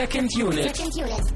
[0.00, 0.74] Second Unit.
[0.74, 1.34] Second Unit.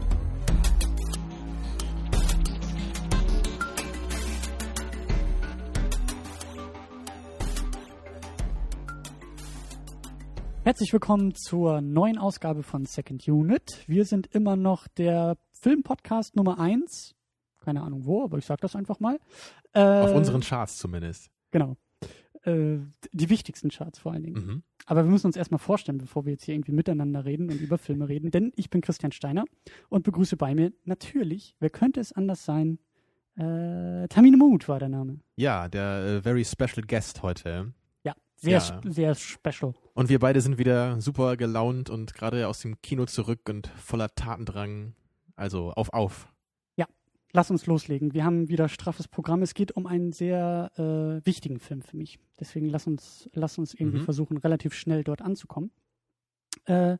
[10.62, 13.84] Herzlich willkommen zur neuen Ausgabe von Second Unit.
[13.86, 17.14] Wir sind immer noch der Filmpodcast Nummer 1.
[17.62, 19.20] Keine Ahnung wo, aber ich sag das einfach mal.
[19.74, 21.28] Äh, Auf unseren Charts zumindest.
[21.50, 21.76] Genau.
[22.44, 22.78] Äh,
[23.12, 24.46] die wichtigsten Charts vor allen Dingen.
[24.46, 24.62] Mhm.
[24.86, 27.78] Aber wir müssen uns erstmal vorstellen, bevor wir jetzt hier irgendwie miteinander reden und über
[27.78, 28.30] Filme reden.
[28.30, 29.44] Denn ich bin Christian Steiner
[29.88, 32.78] und begrüße bei mir natürlich, wer könnte es anders sein?
[33.36, 35.20] Äh, Tamine Mut war der Name.
[35.36, 37.72] Ja, der äh, very special guest heute.
[38.04, 38.80] Ja, sehr, Ja.
[38.84, 39.72] sehr special.
[39.94, 44.14] Und wir beide sind wieder super gelaunt und gerade aus dem Kino zurück und voller
[44.14, 44.94] Tatendrang.
[45.34, 46.28] Also auf, auf.
[47.36, 48.14] Lass uns loslegen.
[48.14, 49.42] Wir haben wieder straffes Programm.
[49.42, 52.20] Es geht um einen sehr äh, wichtigen Film für mich.
[52.38, 54.04] Deswegen lass uns, lass uns irgendwie Mhm.
[54.04, 55.72] versuchen, relativ schnell dort anzukommen.
[56.66, 56.96] Äh,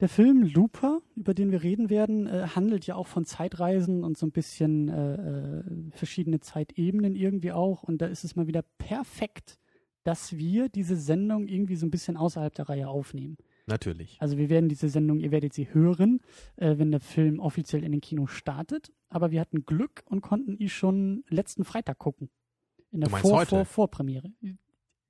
[0.00, 4.18] der Film Looper, über den wir reden werden, äh, handelt ja auch von Zeitreisen und
[4.18, 5.14] so ein bisschen äh,
[5.60, 7.84] äh, verschiedene Zeitebenen irgendwie auch.
[7.84, 9.60] Und da ist es mal wieder perfekt,
[10.02, 13.36] dass wir diese Sendung irgendwie so ein bisschen außerhalb der Reihe aufnehmen.
[13.66, 14.16] Natürlich.
[14.20, 16.20] Also wir werden diese Sendung, ihr werdet sie hören,
[16.56, 18.92] äh, wenn der Film offiziell in den Kinos startet.
[19.08, 22.28] Aber wir hatten Glück und konnten ihn schon letzten Freitag gucken.
[22.90, 23.48] In der Vor heute?
[23.48, 24.32] Vor Vorpremiere.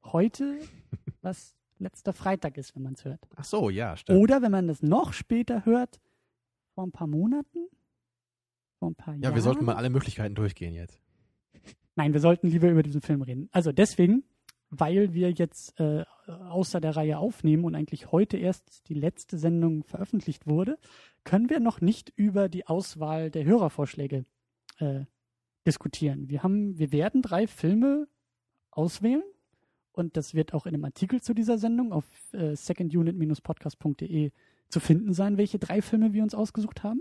[0.05, 0.59] Heute,
[1.23, 3.21] was letzter Freitag ist, wenn man es hört.
[3.37, 4.21] Ach so, ja, stimmt.
[4.21, 6.01] Oder wenn man das noch später hört,
[6.75, 7.69] vor ein paar Monaten,
[8.79, 9.23] vor ein paar Jahren.
[9.23, 11.01] ja, wir sollten mal alle Möglichkeiten durchgehen jetzt.
[11.97, 13.49] Nein, wir sollten lieber über diesen Film reden.
[13.53, 14.25] Also deswegen,
[14.79, 19.85] weil wir jetzt äh, außer der Reihe aufnehmen und eigentlich heute erst die letzte Sendung
[19.85, 20.79] veröffentlicht wurde,
[21.25, 24.25] können wir noch nicht über die Auswahl der Hörervorschläge
[24.79, 25.05] äh,
[25.67, 26.29] diskutieren.
[26.29, 28.09] Wir haben, wir werden drei Filme
[28.71, 29.23] auswählen
[29.93, 34.33] und das wird auch in einem Artikel zu dieser Sendung auf äh, secondunit-podcast.de
[34.69, 37.01] zu finden sein, welche drei Filme wir uns ausgesucht haben.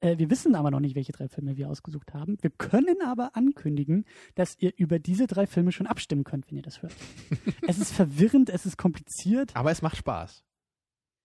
[0.00, 2.38] Äh, wir wissen aber noch nicht, welche drei Filme wir ausgesucht haben.
[2.40, 6.62] Wir können aber ankündigen, dass ihr über diese drei Filme schon abstimmen könnt, wenn ihr
[6.62, 6.94] das hört.
[7.66, 9.54] es ist verwirrend, es ist kompliziert.
[9.54, 10.44] Aber es macht Spaß.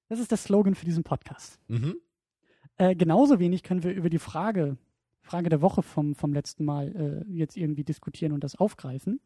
[0.09, 1.59] Das ist der Slogan für diesen Podcast.
[1.67, 1.95] Mhm.
[2.77, 4.77] Äh, genauso wenig können wir über die Frage,
[5.21, 9.19] Frage der Woche vom, vom letzten Mal äh, jetzt irgendwie diskutieren und das aufgreifen.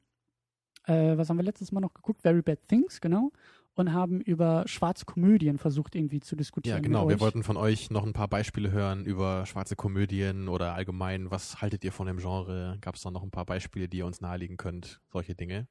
[0.86, 2.22] Äh, was haben wir letztes Mal noch geguckt?
[2.22, 3.32] Very Bad Things, genau.
[3.76, 6.78] Und haben über schwarze Komödien versucht irgendwie zu diskutieren.
[6.78, 7.08] Ja, genau.
[7.08, 11.62] Wir wollten von euch noch ein paar Beispiele hören über schwarze Komödien oder allgemein, was
[11.62, 12.78] haltet ihr von dem Genre?
[12.82, 15.00] Gab es da noch ein paar Beispiele, die ihr uns nahelegen könnt?
[15.08, 15.68] Solche Dinge.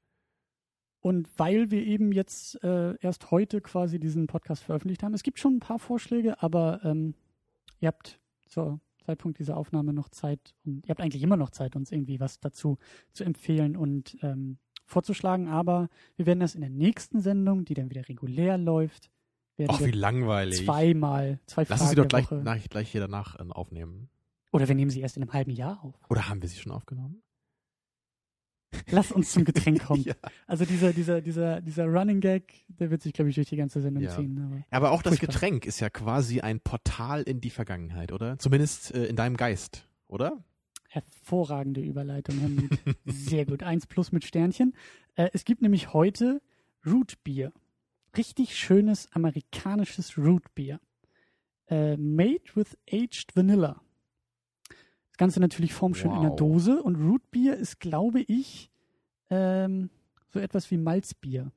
[1.01, 5.39] Und weil wir eben jetzt äh, erst heute quasi diesen Podcast veröffentlicht haben, es gibt
[5.39, 7.15] schon ein paar Vorschläge, aber ähm,
[7.81, 11.77] ihr habt zur Zeitpunkt dieser Aufnahme noch Zeit und ihr habt eigentlich immer noch Zeit,
[11.77, 12.79] uns irgendwie was dazu
[13.13, 14.59] zu empfehlen und ähm,
[14.89, 15.49] vorzuschlagen.
[15.49, 19.11] Aber wir werden das in der nächsten Sendung, die dann wieder regulär läuft,
[19.57, 20.65] werden Ach, wie langweilig.
[20.65, 24.09] zweimal, zwei Lass Fragen uns sie doch gleich, nach, gleich hier danach äh, aufnehmen.
[24.53, 25.95] Oder wir nehmen sie erst in einem halben Jahr auf.
[26.09, 27.23] Oder haben wir sie schon aufgenommen?
[28.91, 30.03] Lass uns zum Getränk kommen.
[30.07, 30.15] ja.
[30.47, 33.81] Also dieser, dieser, dieser, dieser Running Gag, der wird sich, glaube ich, durch die ganze
[33.81, 34.15] Sendung Ja.
[34.15, 34.65] ziehen.
[34.71, 35.33] Aber Aber auch das Furchtbar.
[35.35, 38.39] Getränk ist ja quasi ein Portal in die Vergangenheit, oder?
[38.39, 40.45] Zumindest äh, in deinem Geist, oder?
[40.89, 42.79] Hervorragende Überleitung, Herr Muth.
[43.05, 43.63] Sehr gut.
[43.63, 44.75] Eins plus mit Sternchen.
[45.15, 46.41] Äh, es gibt nämlich heute
[46.87, 47.53] Root Beer.
[48.17, 50.81] Richtig schönes amerikanisches Root Beer.
[51.69, 53.81] Äh, made with aged Vanilla.
[55.11, 56.37] Das Ganze natürlich formschön in der Wow.
[56.37, 56.83] Dose.
[56.83, 58.71] Und Root Beer ist, glaube ich,
[59.31, 59.91] ähm,
[60.31, 61.53] so etwas wie Malzbier.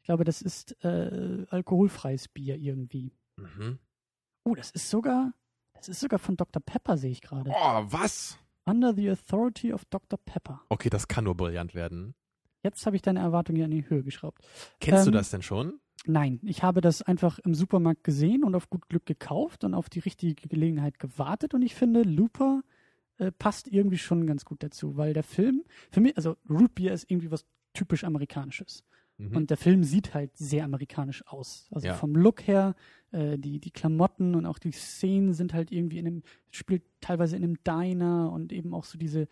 [0.00, 3.12] Ich glaube, das ist äh, alkoholfreies Bier irgendwie.
[3.36, 3.78] Mhm.
[4.42, 5.32] Oh, das ist sogar,
[5.72, 6.60] das ist sogar von Dr.
[6.62, 7.50] Pepper, sehe ich gerade.
[7.50, 8.38] Oh, was?
[8.66, 10.18] Under the Authority of Dr.
[10.24, 10.60] Pepper.
[10.68, 12.14] Okay, das kann nur brillant werden.
[12.62, 14.42] Jetzt habe ich deine Erwartungen ja in die Höhe geschraubt.
[14.80, 15.80] Kennst Ähm, du das denn schon?
[16.06, 19.88] Nein, ich habe das einfach im Supermarkt gesehen und auf gut Glück gekauft und auf
[19.88, 21.54] die richtige Gelegenheit gewartet.
[21.54, 22.62] Und ich finde, Looper
[23.18, 26.92] äh, passt irgendwie schon ganz gut dazu, weil der Film, für mich, also Root Beer
[26.92, 28.82] ist irgendwie was typisch Amerikanisches.
[29.18, 29.36] Mhm.
[29.36, 31.68] Und der Film sieht halt sehr amerikanisch aus.
[31.70, 31.94] Also Ja.
[31.94, 32.74] vom Look her,
[33.12, 37.36] äh, die, die Klamotten und auch die Szenen sind halt irgendwie in einem, spielt teilweise
[37.36, 39.28] in einem Diner und eben auch so diese,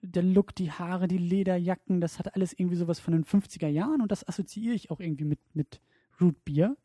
[0.00, 4.00] der Look, die Haare, die Lederjacken, das hat alles irgendwie sowas von den 50er Jahren
[4.00, 5.80] und das assoziiere ich auch irgendwie mit, mit
[6.20, 6.76] Root Beer.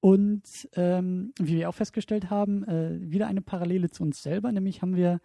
[0.00, 4.80] Und ähm, wie wir auch festgestellt haben, äh, wieder eine Parallele zu uns selber, nämlich
[4.80, 5.20] haben wir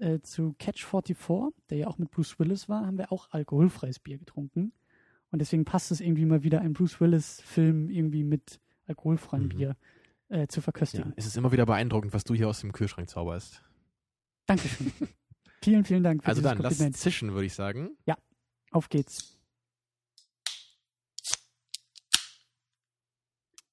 [0.00, 4.00] äh, zu Catch 44, der ja auch mit Bruce Willis war, haben wir auch alkoholfreies
[4.00, 4.72] Bier getrunken.
[5.30, 9.48] Und deswegen passt es irgendwie mal wieder, ein Bruce Willis-Film irgendwie mit alkoholfreiem Mhm.
[9.48, 9.76] Bier
[10.28, 11.12] äh, zu ja, verköstigen.
[11.16, 13.62] es ist immer wieder beeindruckend, was du hier aus dem Kühlschrank zauberst.
[14.46, 14.92] Dankeschön.
[15.62, 17.90] vielen, vielen Dank für Also dann, lass zischen, würde ich sagen.
[18.70, 19.38] Auf geht's.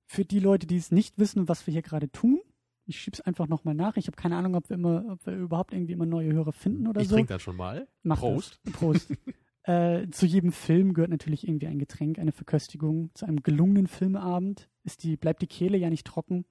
[0.05, 2.39] Für die Leute, die es nicht wissen, was wir hier gerade tun,
[2.85, 3.97] Ich schieb's einfach nochmal nach.
[3.97, 6.87] Ich habe keine Ahnung, ob wir immer, ob wir überhaupt irgendwie immer neue Hörer finden
[6.87, 7.15] oder ich so.
[7.15, 7.87] trinke dann schon mal.
[8.03, 8.59] Mach Prost.
[8.63, 8.73] Das.
[8.73, 9.13] Prost.
[9.63, 13.11] äh, zu jedem Film gehört natürlich irgendwie ein Getränk, eine Verköstigung.
[13.13, 16.45] Zu einem gelungenen Filmabend ist die, bleibt die Kehle ja nicht trocken.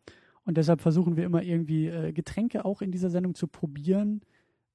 [0.44, 4.22] Und deshalb versuchen wir immer irgendwie äh, Getränke auch in dieser Sendung zu probieren,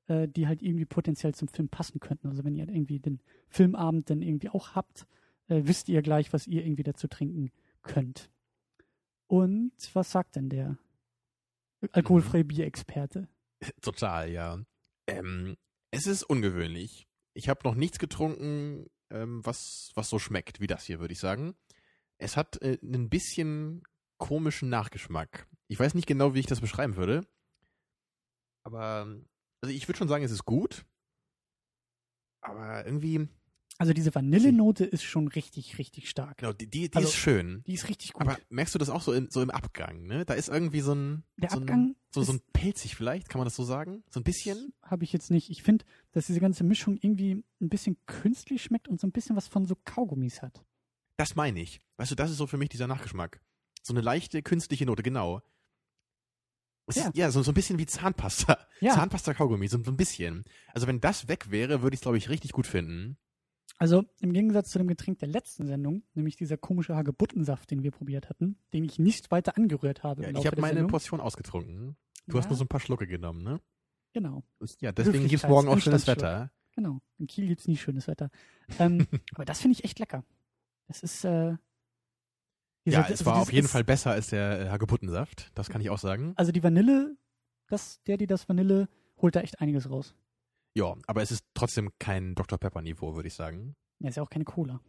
[0.08, 2.28] äh, die halt irgendwie potenziell zum Film passen könnten.
[2.28, 3.20] Also wenn ihr irgendwie den
[3.50, 5.08] Filmabend dann irgendwie auch habt,
[5.48, 7.52] äh, wisst ihr gleich, was ihr irgendwie dazu trinken
[7.82, 8.30] könnt.
[9.28, 10.78] Und was sagt denn der
[11.92, 13.28] alkoholfreie Bierexperte?
[13.82, 14.60] Total, ja.
[15.08, 15.58] Ähm,
[15.92, 17.07] es ist ungewöhnlich.
[17.38, 21.20] Ich habe noch nichts getrunken, ähm, was, was so schmeckt wie das hier, würde ich
[21.20, 21.56] sagen.
[22.18, 23.84] Es hat äh, ein bisschen
[24.18, 25.48] komischen Nachgeschmack.
[25.68, 27.28] Ich weiß nicht genau, wie ich das beschreiben würde.
[28.64, 29.06] Aber
[29.62, 30.84] also ich würde schon sagen, es ist gut.
[32.42, 33.30] Aber irgendwie,
[33.80, 36.38] Also diese Vanillenote ist schon richtig, richtig stark.
[36.40, 37.64] genau, die, die, die Also, ist schön.
[37.68, 38.24] Die ist richtig gut.
[38.24, 40.26] Aber merkst du das auch so, in, so im Abgang, ne?
[40.26, 43.38] Da ist irgendwie so ein, Der so Abgang ein, so, so ein pelzig vielleicht, kann
[43.38, 44.04] man das so sagen?
[44.10, 44.74] So ein bisschen?
[44.82, 45.50] habe ich jetzt nicht.
[45.52, 49.36] Ich finde, dass diese ganze Mischung irgendwie ein bisschen künstlich schmeckt und so ein bisschen
[49.36, 50.64] was von so Kaugummis hat.
[51.18, 51.80] Das meine ich.
[51.98, 53.42] Weißt du, das ist so für mich dieser Nachgeschmack.
[53.84, 55.42] So eine leichte künstliche Note, genau.
[56.94, 57.08] Ja.
[57.08, 58.58] Ist, ja, so, so ein bisschen wie Zahnpasta.
[58.80, 58.94] Ja.
[58.94, 60.46] Zahnpasta-Kaugummi, so, so ein bisschen.
[60.74, 63.18] Also wenn das weg wäre, würde ich es, glaube ich, richtig gut finden.
[63.80, 67.92] Also im Gegensatz zu dem Getränk der letzten Sendung, nämlich dieser komische Hagebuttensaft, den wir
[67.92, 70.24] probiert hatten, den ich nicht weiter angerührt habe.
[70.24, 70.90] Ja, ich habe meine Sendung.
[70.92, 71.96] Portion ausgetrunken.
[72.26, 72.50] Du hast Ja.
[72.50, 73.62] nur so ein paar Schlucke genommen, ne?
[74.14, 74.44] Genau,
[74.80, 76.08] Ja, deswegen gibt's morgen auch schönes.
[76.08, 76.52] Wetter.
[76.72, 77.00] genau.
[77.20, 78.32] In Kiel gibt's nie schönes Wetter.
[78.80, 80.24] ähm, aber das finde ich echt lecker.
[80.88, 81.58] Das ist äh, Ja,
[83.04, 85.52] dieser- es war also auf jeden Fall besser als der äh, Hagebuttensaft.
[85.56, 86.34] Das kann ich auch sagen.
[86.36, 87.16] Also die Vanille,
[87.68, 88.88] das, der, die das Vanille,
[89.22, 90.16] holt da echt einiges raus.
[90.78, 92.60] Ja, aber es ist trotzdem kein Dr.
[92.60, 93.76] Pepper-Niveau, würde ich sagen.
[93.98, 94.80] Ja, ist ja auch keine Cola.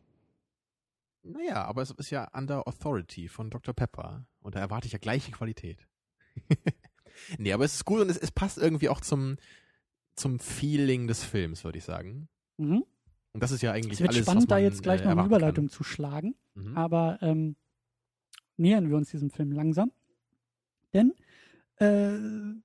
[1.23, 3.73] Naja, aber es ist ja under authority von Dr.
[3.73, 4.27] Pepper.
[4.41, 5.89] Und da erwarte ich ja gleiche Qualität.
[7.39, 9.37] nee, aber es ist gut und es, es passt irgendwie auch zum,
[10.15, 12.29] zum Feeling des Films, würde ich sagen.
[12.59, 12.85] Mhm.
[13.33, 15.05] Und das ist ja eigentlich Es wird alles, spannend, was man, da jetzt gleich äh,
[15.05, 16.35] noch eine Überleitung zu schlagen.
[16.53, 16.65] Kann.
[16.65, 16.77] Mhm.
[16.77, 17.57] Aber ähm,
[18.59, 19.91] nähern wir uns diesem Film langsam.
[20.93, 21.15] Denn
[21.77, 22.61] äh,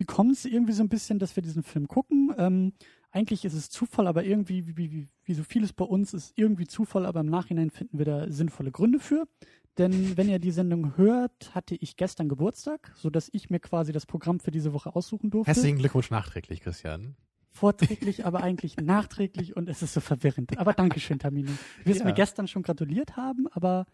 [0.00, 2.34] wie kommt es irgendwie so ein bisschen, dass wir diesen Film gucken?
[2.38, 2.72] Ähm,
[3.10, 6.66] eigentlich ist es Zufall, aber irgendwie, wie, wie, wie so vieles bei uns, ist irgendwie
[6.66, 9.28] Zufall, aber im Nachhinein finden wir da sinnvolle Gründe für.
[9.76, 14.06] Denn wenn ihr die Sendung hört, hatte ich gestern Geburtstag, sodass ich mir quasi das
[14.06, 15.52] Programm für diese Woche aussuchen durfte.
[15.52, 17.14] Herzlichen Glückwunsch nachträglich, Christian.
[17.50, 20.56] Vorträglich, aber eigentlich nachträglich und es ist so verwirrend.
[20.56, 21.50] Aber Dankeschön, Tamino.
[21.84, 22.06] Du wirst Ja.
[22.06, 23.84] mir gestern schon gratuliert haben, aber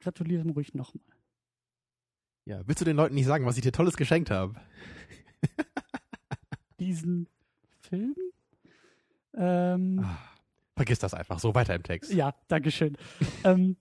[0.00, 1.02] gratuliere mir ruhig nochmal.
[2.48, 4.54] Ja, willst du den Leuten nicht sagen, was ich dir Tolles geschenkt habe?
[6.80, 7.28] Diesen
[7.80, 8.16] Film?
[9.34, 10.18] Ähm, Ah,
[10.74, 12.10] Vergiss das einfach, so weiter im Text.
[12.14, 12.96] ja, Dankeschön.
[13.44, 13.76] ähm,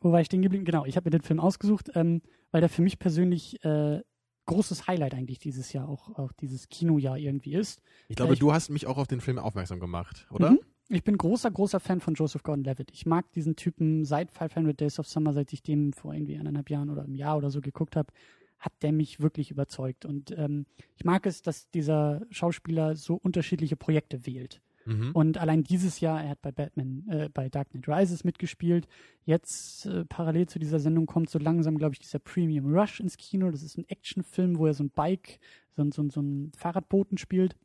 [0.00, 0.64] wo war ich stehen geblieben?
[0.64, 2.22] Genau, ich habe mir den Film ausgesucht, ähm,
[2.52, 4.00] weil der für mich persönlich äh,
[4.46, 7.82] großes Highlight eigentlich dieses Jahr, auch, auch dieses Kinojahr irgendwie ist.
[8.08, 10.52] Ich glaube, Ja, ich- du hast mich auch auf den Film aufmerksam gemacht, oder?
[10.52, 10.60] Mhm.
[10.88, 12.90] Ich bin großer, großer Fan von Joseph Gordon-Levitt.
[12.92, 16.68] Ich mag diesen Typen seit 500 Days of Summer, seit ich den vor irgendwie eineinhalb
[16.68, 18.12] Jahren oder einem Jahr oder so geguckt habe,
[18.58, 20.04] hat der mich wirklich überzeugt.
[20.04, 20.66] Und ähm,
[20.96, 24.60] ich mag es, dass dieser Schauspieler so unterschiedliche Projekte wählt.
[24.84, 25.12] Mhm.
[25.12, 28.86] Und allein dieses Jahr, er hat bei Batman, äh, bei Dark Knight Rises mitgespielt.
[29.24, 33.16] Jetzt äh, parallel zu dieser Sendung kommt so langsam, glaube ich, dieser Premium Rush ins
[33.16, 33.50] Kino.
[33.50, 35.40] Das ist ein Actionfilm, wo er so ein Bike,
[35.74, 37.56] so, ein- so, ein- so ein Fahrradboten spielt.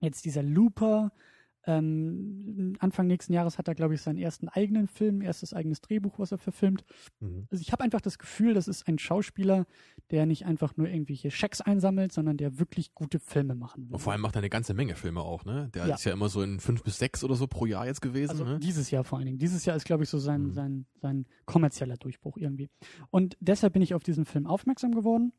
[0.00, 1.10] Jetzt dieser Looper.
[1.66, 6.18] Ähm, Anfang nächsten Jahres hat er, glaube ich, seinen ersten eigenen Film, erstes eigenes Drehbuch,
[6.18, 6.84] was er verfilmt.
[7.20, 7.46] Mhm.
[7.50, 9.66] Also ich habe einfach das Gefühl, das ist ein Schauspieler,
[10.10, 13.94] der nicht einfach nur irgendwelche Schecks einsammelt, sondern der wirklich gute Filme machen will.
[13.94, 15.70] Und vor allem macht er eine ganze Menge Filme auch, ne?
[15.74, 15.94] Der Ja.
[15.94, 18.44] ist ja immer so in fünf bis sechs oder so pro Jahr jetzt gewesen, Also
[18.44, 18.58] ne?
[18.58, 19.38] dieses Jahr vor allen Dingen.
[19.38, 20.52] Dieses Jahr ist, glaube ich, so sein, Mhm.
[20.52, 22.68] sein, sein kommerzieller Durchbruch irgendwie.
[23.10, 25.32] Und deshalb bin ich auf diesen Film aufmerksam geworden.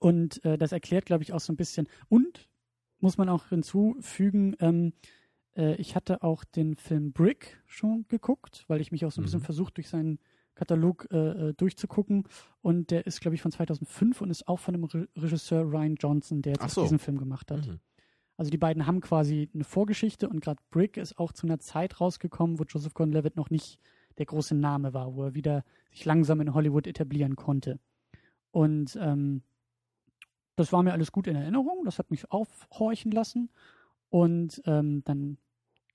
[0.00, 1.88] Und äh, das erklärt, glaube ich, auch so ein bisschen.
[2.08, 2.48] Und
[3.00, 4.92] muss man auch hinzufügen, ähm,
[5.58, 9.24] äh, ich hatte auch den Film Brick schon geguckt, weil ich mich auch so ein
[9.24, 9.44] bisschen Mhm.
[9.44, 10.18] versucht, durch seinen
[10.54, 12.24] Katalog äh, äh, durchzugucken.
[12.62, 15.94] Und der ist, glaube ich, von 2005 und ist auch von dem Re Regisseur Ryan
[15.96, 16.82] Johnson, der jetzt so.
[16.82, 17.66] diesen Film gemacht hat.
[17.66, 17.80] Mhm.
[18.36, 22.00] Also die beiden haben quasi eine Vorgeschichte und gerade Brick ist auch zu einer Zeit
[22.00, 23.80] rausgekommen, wo Joseph Gordon-Levitt noch nicht
[24.18, 27.80] der große Name war, wo er wieder sich langsam in Hollywood etablieren konnte.
[28.52, 29.42] Und ähm,
[30.56, 33.50] das war mir alles gut in Erinnerung, das hat mich aufhorchen lassen.
[34.08, 35.38] Und ähm, dann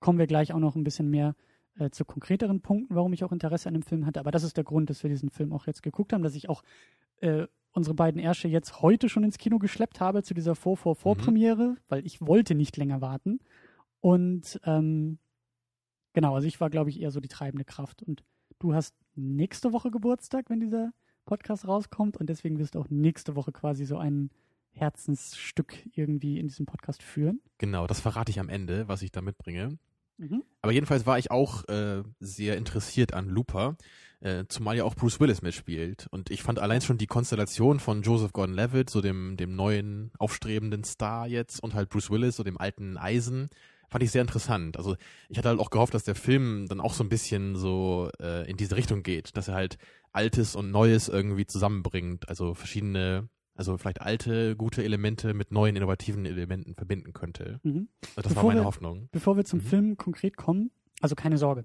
[0.04, 1.34] kommen wir gleich auch noch ein bisschen mehr
[1.78, 4.20] äh, zu konkreteren Punkten, warum ich auch Interesse an dem Film hatte.
[4.20, 6.50] Aber das ist der Grund, dass wir diesen Film auch jetzt geguckt haben, dass ich
[6.50, 6.62] auch
[7.22, 12.04] äh, unsere beiden Ärsche jetzt heute schon ins Kino geschleppt habe zu dieser Vor-Vor-Vor-Premiere, weil
[12.04, 13.40] ich wollte nicht länger warten.
[14.00, 15.16] Und ähm,
[16.12, 18.02] genau, also ich war, glaube ich, eher so die treibende Kraft.
[18.02, 18.22] Und
[18.58, 20.92] du hast nächste Woche Geburtstag, wenn dieser
[21.24, 24.28] Podcast rauskommt und deswegen wirst du auch nächste Woche quasi so ein
[24.72, 27.40] Herzensstück irgendwie in diesem Podcast führen.
[27.56, 29.78] Genau, das verrate ich am Ende, was ich da mitbringe.
[30.16, 30.42] Mhm.
[30.62, 33.76] Aber jedenfalls war ich auch äh, sehr interessiert an Looper,
[34.20, 36.06] äh, zumal ja auch Bruce Willis mitspielt.
[36.10, 40.84] Und ich fand allein schon die Konstellation von Joseph Gordon-Levitt, so dem, dem neuen aufstrebenden
[40.84, 43.50] Star jetzt, und halt Bruce Willis, so dem alten Eisen,
[43.88, 44.76] fand ich sehr interessant.
[44.76, 44.96] Also
[45.28, 48.48] ich hatte halt auch gehofft, dass der Film dann auch so ein bisschen so äh,
[48.50, 49.78] in diese Richtung geht, dass er halt
[50.12, 56.26] Altes und Neues irgendwie zusammenbringt, also verschiedene also vielleicht alte, gute Elemente mit neuen, innovativen
[56.26, 57.60] Elementen verbinden könnte.
[57.62, 57.88] Mhm.
[58.16, 59.08] Das Bevor war meine wir- Hoffnung.
[59.12, 59.62] Bevor wir zum Mhm.
[59.64, 60.70] Film konkret kommen,
[61.00, 61.64] also keine Sorge.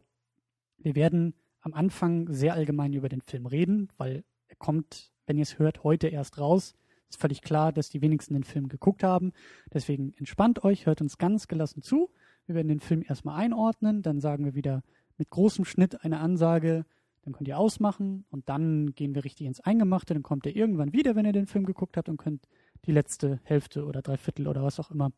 [0.78, 5.44] Wir werden am Anfang sehr allgemein über den Film reden, weil er kommt, wenn ihr
[5.44, 6.74] es hört, heute erst raus.
[7.10, 9.34] Ist völlig klar, dass die wenigsten den Film geguckt haben.
[9.74, 12.12] Deswegen entspannt euch, hört uns ganz gelassen zu.
[12.46, 14.84] Wir werden den Film erstmal einordnen, dann sagen wir wieder
[15.18, 16.86] mit großem Schnitt eine Ansage,
[17.24, 20.14] dann könnt ihr ausmachen und dann gehen wir richtig ins Eingemachte.
[20.14, 22.48] Dann kommt ihr irgendwann wieder, wenn ihr den Film geguckt habt und könnt
[22.86, 25.12] die letzte Hälfte oder Dreiviertel oder was auch immer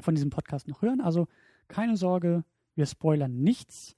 [0.00, 1.00] von diesem Podcast noch hören.
[1.00, 1.28] Also
[1.68, 2.44] keine Sorge,
[2.74, 3.96] wir spoilern nichts.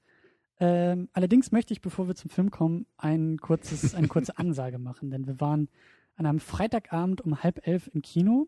[0.61, 5.11] Ähm, allerdings möchte ich, bevor wir zum Film kommen, ein kurzes, eine kurze Ansage machen,
[5.11, 5.69] denn wir waren
[6.15, 8.47] an einem Freitagabend um halb elf im Kino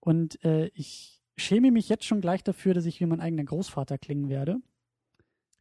[0.00, 3.98] und äh, ich schäme mich jetzt schon gleich dafür, dass ich wie mein eigener Großvater
[3.98, 4.56] klingen werde.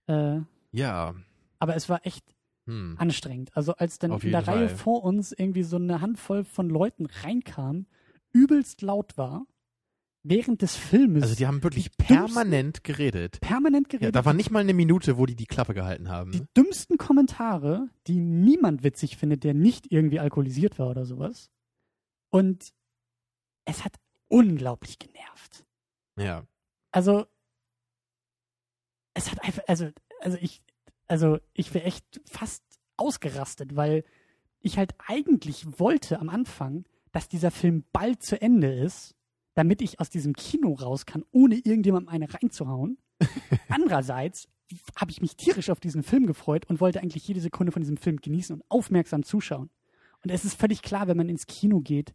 [0.08, 0.40] Äh,
[0.72, 1.14] Ja.
[1.60, 2.26] aber es war echt
[2.68, 2.96] Hm.
[3.00, 3.50] anstrengend.
[3.56, 4.78] Also als dann in der jeden Reihe Fall.
[4.78, 7.88] vor uns irgendwie so eine Handvoll von Leuten reinkam,
[8.34, 9.46] übelst laut war,
[10.24, 13.40] während des Filmes Also die haben wirklich die permanent geredet.
[13.42, 14.16] permanent Ja, geredet.
[14.16, 16.32] da war nicht mal eine Minute, wo die die Klappe gehalten haben.
[16.32, 21.50] die dümmsten Kommentare, die niemand witzig findet, der nicht irgendwie alkoholisiert war oder sowas.
[22.30, 22.72] Und
[23.66, 23.96] es hat
[24.28, 25.66] unglaublich genervt.
[26.18, 26.46] Ja.
[26.92, 27.26] Also
[29.14, 29.90] es hat einfach, also,
[30.22, 30.62] also ich,
[31.12, 32.64] also ich wäre echt fast
[32.96, 34.06] ausgerastet, weil
[34.62, 39.16] ich halt eigentlich wollte am Anfang, dass dieser Film bald zu Ende ist,
[39.54, 42.98] damit ich aus diesem Kino raus kann, ohne irgendjemandem eine reinzuhauen.
[43.68, 44.48] Andererseits
[44.96, 47.98] habe ich mich tierisch auf diesen Film gefreut und wollte eigentlich jede Sekunde von diesem
[47.98, 49.70] Film genießen und aufmerksam zuschauen.
[50.24, 52.14] Und es ist völlig klar, wenn man ins Kino geht,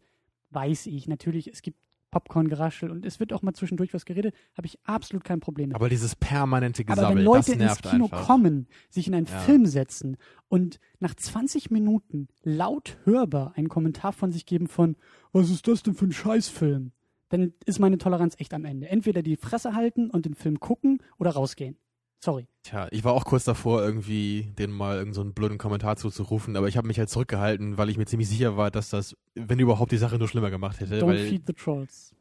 [0.49, 1.77] weiß ich natürlich, es gibt
[2.19, 5.75] Popcorn-Geraschel und es wird auch mal zwischendurch was geredet, habe ich absolut kein Problem mit.
[5.75, 8.25] Aber dieses permanente Aber Gesabbel, wenn Leute ins Kino einfach.
[8.25, 9.37] kommen, sich in einen Ja.
[9.39, 14.95] Film setzen und nach 20 Minuten laut hörbar einen Kommentar von sich geben von,
[15.31, 16.91] was ist das denn für ein Scheißfilm?
[17.29, 18.87] Dann ist meine Toleranz echt am Ende.
[18.87, 21.77] Entweder die Fresse halten und den Film gucken oder rausgehen.
[22.19, 22.47] Sorry.
[22.63, 26.55] Tja, ich war auch kurz davor, irgendwie denen mal irgendeinen so einen blöden Kommentar zuzurufen,
[26.55, 29.59] aber ich habe mich halt zurückgehalten, weil ich mir ziemlich sicher war, dass das, wenn
[29.59, 30.99] überhaupt, die Sache nur schlimmer gemacht hätte.
[30.99, 32.13] Don't weil, feed the trolls.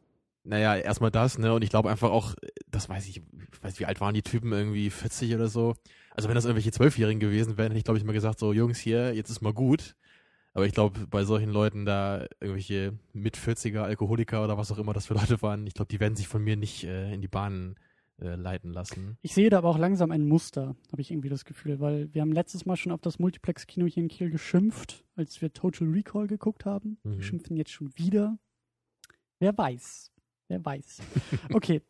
[0.44, 1.52] naja, erstmal das, ne?
[1.54, 2.34] Und ich glaube einfach auch,
[2.70, 5.74] das weiß ich, ich weiß, wie alt waren die Typen, irgendwie 40 oder so.
[6.10, 8.78] Also wenn das irgendwelche Zwölfjährigen gewesen wären, hätte ich, glaube ich, mal gesagt, so, Jungs,
[8.78, 9.96] hier, jetzt ist mal gut.
[10.52, 14.94] Aber ich glaube, bei solchen Leuten da, irgendwelche mit 40er Alkoholiker oder was auch immer
[14.94, 17.28] das für Leute waren, ich glaube, die werden sich von mir nicht äh, in die
[17.28, 17.76] Bahnen
[18.20, 19.18] äh, leiten lassen.
[19.22, 22.22] Ich sehe da aber auch langsam ein Muster, habe ich irgendwie das Gefühl, weil wir
[22.22, 26.26] haben letztes Mal schon auf das Multiplex-Kino hier in Kiel geschimpft, als wir Total Recall
[26.26, 26.98] geguckt haben.
[27.04, 27.16] Mhm.
[27.16, 28.38] Wir schimpfen jetzt schon wieder.
[29.38, 30.12] Wer weiß.
[30.48, 31.00] Wer weiß.
[31.52, 31.82] Okay.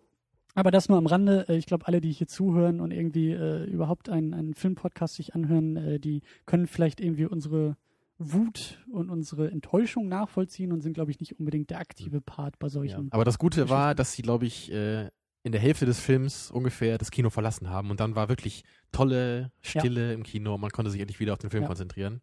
[0.55, 1.45] Aber das nur am Rande.
[1.51, 5.35] Äh, Ich glaube, alle, die hier zuhören und irgendwie äh, überhaupt einen, einen Filmpodcast sich
[5.35, 7.77] anhören, äh, die können vielleicht irgendwie unsere
[8.19, 12.69] Wut und unsere Enttäuschung nachvollziehen und sind, glaube ich, nicht unbedingt der aktive Part bei
[12.69, 12.71] Ja.
[12.71, 13.13] solchen.
[13.13, 15.11] Aber das Gute war, dass sie, glaube ich, äh,
[15.47, 19.53] in der Hälfte des Films ungefähr das Kino verlassen haben und dann war wirklich tolle
[19.63, 21.69] Stille im Kino und man konnte sich endlich wieder auf den Film Ja.
[21.69, 22.21] konzentrieren.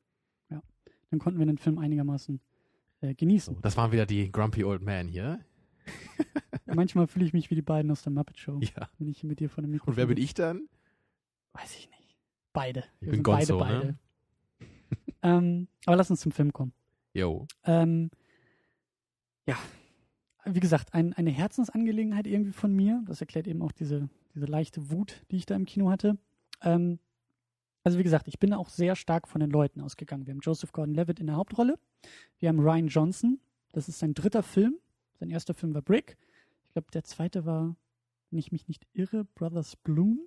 [0.50, 2.42] Dann konnten wir den Film einigermaßen
[3.02, 3.54] äh, genießen.
[3.56, 5.40] So, das waren wieder die Grumpy Old Man hier.
[6.66, 8.90] Manchmal fühle ich mich wie die beiden aus der Muppet Show, Ja.
[8.98, 10.68] wenn ich mit dir vor dem Mikrofon Und wer bin ich dann?
[11.54, 12.18] Weiß ich nicht.
[12.52, 12.80] Beide.
[13.00, 13.98] Ich Wir bin sind Gonzo, beide, ne?
[14.60, 14.68] beide.
[15.38, 16.74] ähm, aber lass uns zum Film kommen.
[17.14, 17.48] Yo.
[17.64, 18.10] Ähm,
[19.48, 19.58] ja,
[20.46, 23.02] wie gesagt, ein, eine Herzensangelegenheit irgendwie von mir.
[23.06, 26.18] Das erklärt eben auch diese, diese leichte Wut, die ich da im Kino hatte.
[26.62, 27.00] Ähm,
[27.84, 30.26] also wie gesagt, ich bin auch sehr stark von den Leuten ausgegangen.
[30.26, 31.78] Wir haben Joseph Gordon-Levitt in der Hauptrolle.
[32.40, 33.40] Wir haben Ryan Johnson.
[33.72, 34.78] Das ist sein dritter Film.
[35.20, 36.18] Sein erster Film war Brick.
[36.68, 37.76] Ich glaube, der zweite war,
[38.30, 40.22] wenn ich mich nicht irre, Brothers Bloom,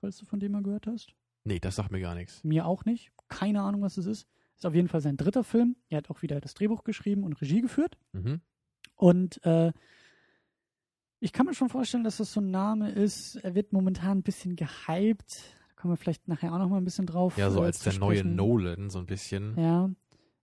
[0.00, 1.14] falls du von dem mal gehört hast.
[1.44, 2.42] Nee, das sagt mir gar nichts.
[2.42, 3.10] Mir auch nicht.
[3.28, 4.26] Keine Ahnung, was es ist.
[4.56, 5.76] Ist auf jeden Fall sein dritter Film.
[5.88, 7.96] Er hat auch wieder das Drehbuch geschrieben und Regie geführt.
[8.12, 8.40] Mhm.
[8.98, 9.72] Und äh,
[11.20, 13.36] ich kann mir schon vorstellen, dass das so ein Name ist.
[13.36, 15.42] Er wird momentan ein bisschen gehypt.
[15.68, 17.36] Da kommen wir vielleicht nachher auch noch mal ein bisschen drauf.
[17.38, 18.36] Ja, so äh, als der neue sprechen.
[18.36, 19.58] Nolan, so ein bisschen.
[19.58, 19.90] Ja,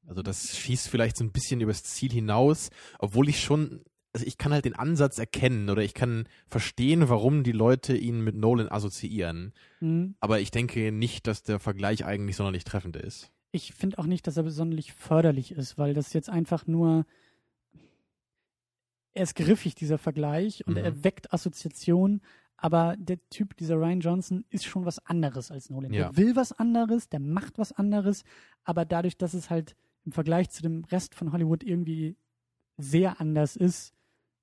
[0.07, 2.69] Also das schießt vielleicht so ein bisschen übers Ziel hinaus,
[2.99, 3.81] obwohl ich schon,
[4.13, 8.21] also ich kann halt den Ansatz erkennen oder ich kann verstehen, warum die Leute ihn
[8.21, 9.53] mit Nolan assoziieren.
[9.81, 10.15] mhm.
[10.19, 13.31] Aber ich denke nicht, dass der Vergleich eigentlich sonderlich treffend ist.
[13.51, 17.05] ich finde auch nicht, dass er besonders förderlich ist, weil das jetzt einfach nur
[19.15, 20.83] er ist griffig, dieser Vergleich, und Mhm.
[20.83, 22.21] er weckt Assoziationen,
[22.57, 25.91] aber der Typ, dieser Ryan Johnson, ist schon was anderes als Nolan.
[25.93, 26.09] Ja.
[26.09, 28.23] Der will was anderes, der macht was anderes,
[28.63, 32.15] aber dadurch, dass es halt im Vergleich zu dem Rest von Hollywood irgendwie
[32.77, 33.93] sehr anders ist,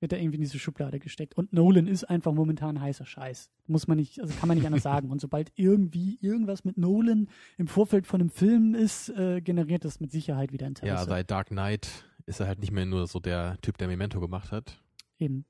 [0.00, 1.36] wird er irgendwie in diese Schublade gesteckt.
[1.36, 3.50] Und Nolan ist einfach momentan heißer Scheiß.
[3.68, 5.10] Muss man nicht, also kann man nicht anders sagen.
[5.12, 10.00] Und sobald irgendwie irgendwas mit Nolan im Vorfeld von einem Film ist, äh, generiert das
[10.00, 10.92] mit Sicherheit wieder Interesse.
[10.92, 11.88] Ja, seit Dark Knight
[12.26, 14.78] ist er halt nicht mehr nur so der Typ, der Memento gemacht hat.
[15.18, 15.44] Eben.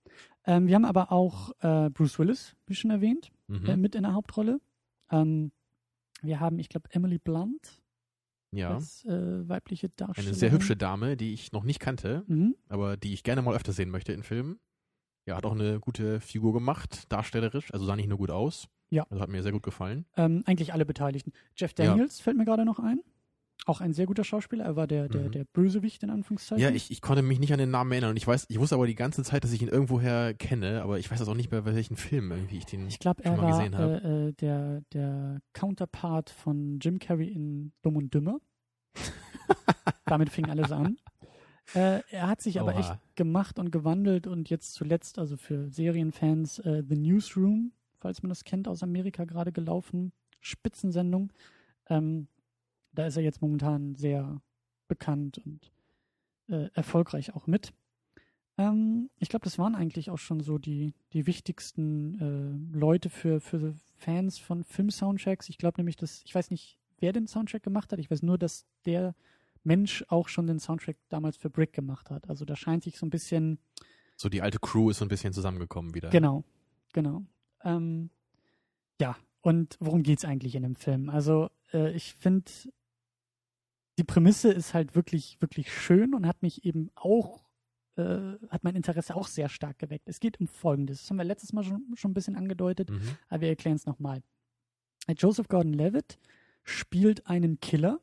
[0.44, 3.66] Ähm, wir haben aber auch äh, Bruce Willis, wie schon erwähnt, Mhm.
[3.66, 4.60] äh, mit in der Hauptrolle.
[5.10, 5.52] Ähm,
[6.22, 7.80] wir haben, ich glaube, Emily Blunt
[8.52, 8.74] ja.
[8.74, 10.28] als äh, weibliche Darstellerin.
[10.30, 12.54] Eine sehr hübsche Dame, die ich noch nicht kannte, Mhm.
[12.68, 14.58] aber die ich gerne mal öfter sehen möchte in Filmen.
[15.26, 18.68] Ja, hat auch eine gute Figur gemacht, darstellerisch, also sah nicht nur gut aus.
[18.90, 19.06] Ja.
[19.08, 20.04] Also hat mir sehr gut gefallen.
[20.16, 21.32] Ähm, eigentlich alle Beteiligten.
[21.56, 21.86] Jeff Ja.
[21.86, 23.00] Daniels fällt mir gerade noch ein.
[23.64, 24.64] Auch ein sehr guter Schauspieler.
[24.64, 25.30] Er war der, der, Mhm.
[25.32, 26.60] der Bösewicht in Anführungszeichen.
[26.62, 28.74] Ja, ich, ich konnte mich nicht an den Namen erinnern und ich weiß, ich wusste
[28.74, 31.52] aber die ganze Zeit, dass ich ihn irgendwoher kenne, aber ich weiß das auch nicht
[31.52, 32.88] mehr, bei welchen Film irgendwie ich den.
[32.88, 34.04] Ich glaube, schon er mal war gesehen hab.
[34.04, 38.38] äh, äh, der, der Counterpart von Jim Carrey in Dumm und Dümmer.
[40.06, 40.96] Damit fing alles an.
[41.74, 42.80] Äh, er hat sich aber Oha.
[42.80, 48.28] echt gemacht und gewandelt und jetzt zuletzt, also für Serienfans, äh, The Newsroom, falls man
[48.30, 50.12] das kennt, aus Amerika gerade gelaufen.
[50.40, 51.32] Spitzensendung.
[51.88, 52.26] Ähm,
[52.92, 54.40] da ist er jetzt momentan sehr
[54.88, 55.72] bekannt und
[56.48, 57.72] äh, erfolgreich auch mit.
[58.58, 63.40] Ähm, ich glaube, das waren eigentlich auch schon so die, die wichtigsten äh, Leute für,
[63.40, 65.48] für Fans von Film-Soundtracks.
[65.48, 67.98] Ich glaube nämlich, dass, ich weiß nicht, wer den Soundtrack gemacht hat.
[67.98, 69.14] Ich weiß nur, dass der
[69.64, 72.28] Mensch auch schon den Soundtrack damals für Brick gemacht hat.
[72.28, 73.58] Also da scheint sich so ein bisschen,
[74.16, 76.10] So die alte Crew ist so ein bisschen zusammengekommen wieder.
[76.10, 76.44] genau,
[76.92, 77.22] genau.
[77.64, 78.10] Ähm,
[79.00, 81.08] ja, und worum geht's eigentlich in dem Film?
[81.08, 82.50] Also äh, ich finde,
[83.98, 87.44] die Prämisse ist halt wirklich, wirklich schön und hat mich eben auch,
[87.96, 90.08] äh, hat mein Interesse auch sehr stark geweckt.
[90.08, 91.02] Es geht um Folgendes.
[91.02, 93.16] Das haben wir letztes Mal schon, schon ein bisschen angedeutet, Mhm.
[93.28, 94.22] aber wir erklären es nochmal.
[95.16, 96.18] Joseph Gordon-Levitt
[96.62, 98.00] spielt einen Killer,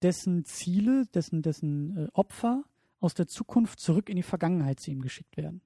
[0.00, 2.64] dessen Ziele, dessen, dessen äh, Opfer
[3.00, 5.60] aus der Zukunft zurück in die Vergangenheit zu ihm geschickt werden.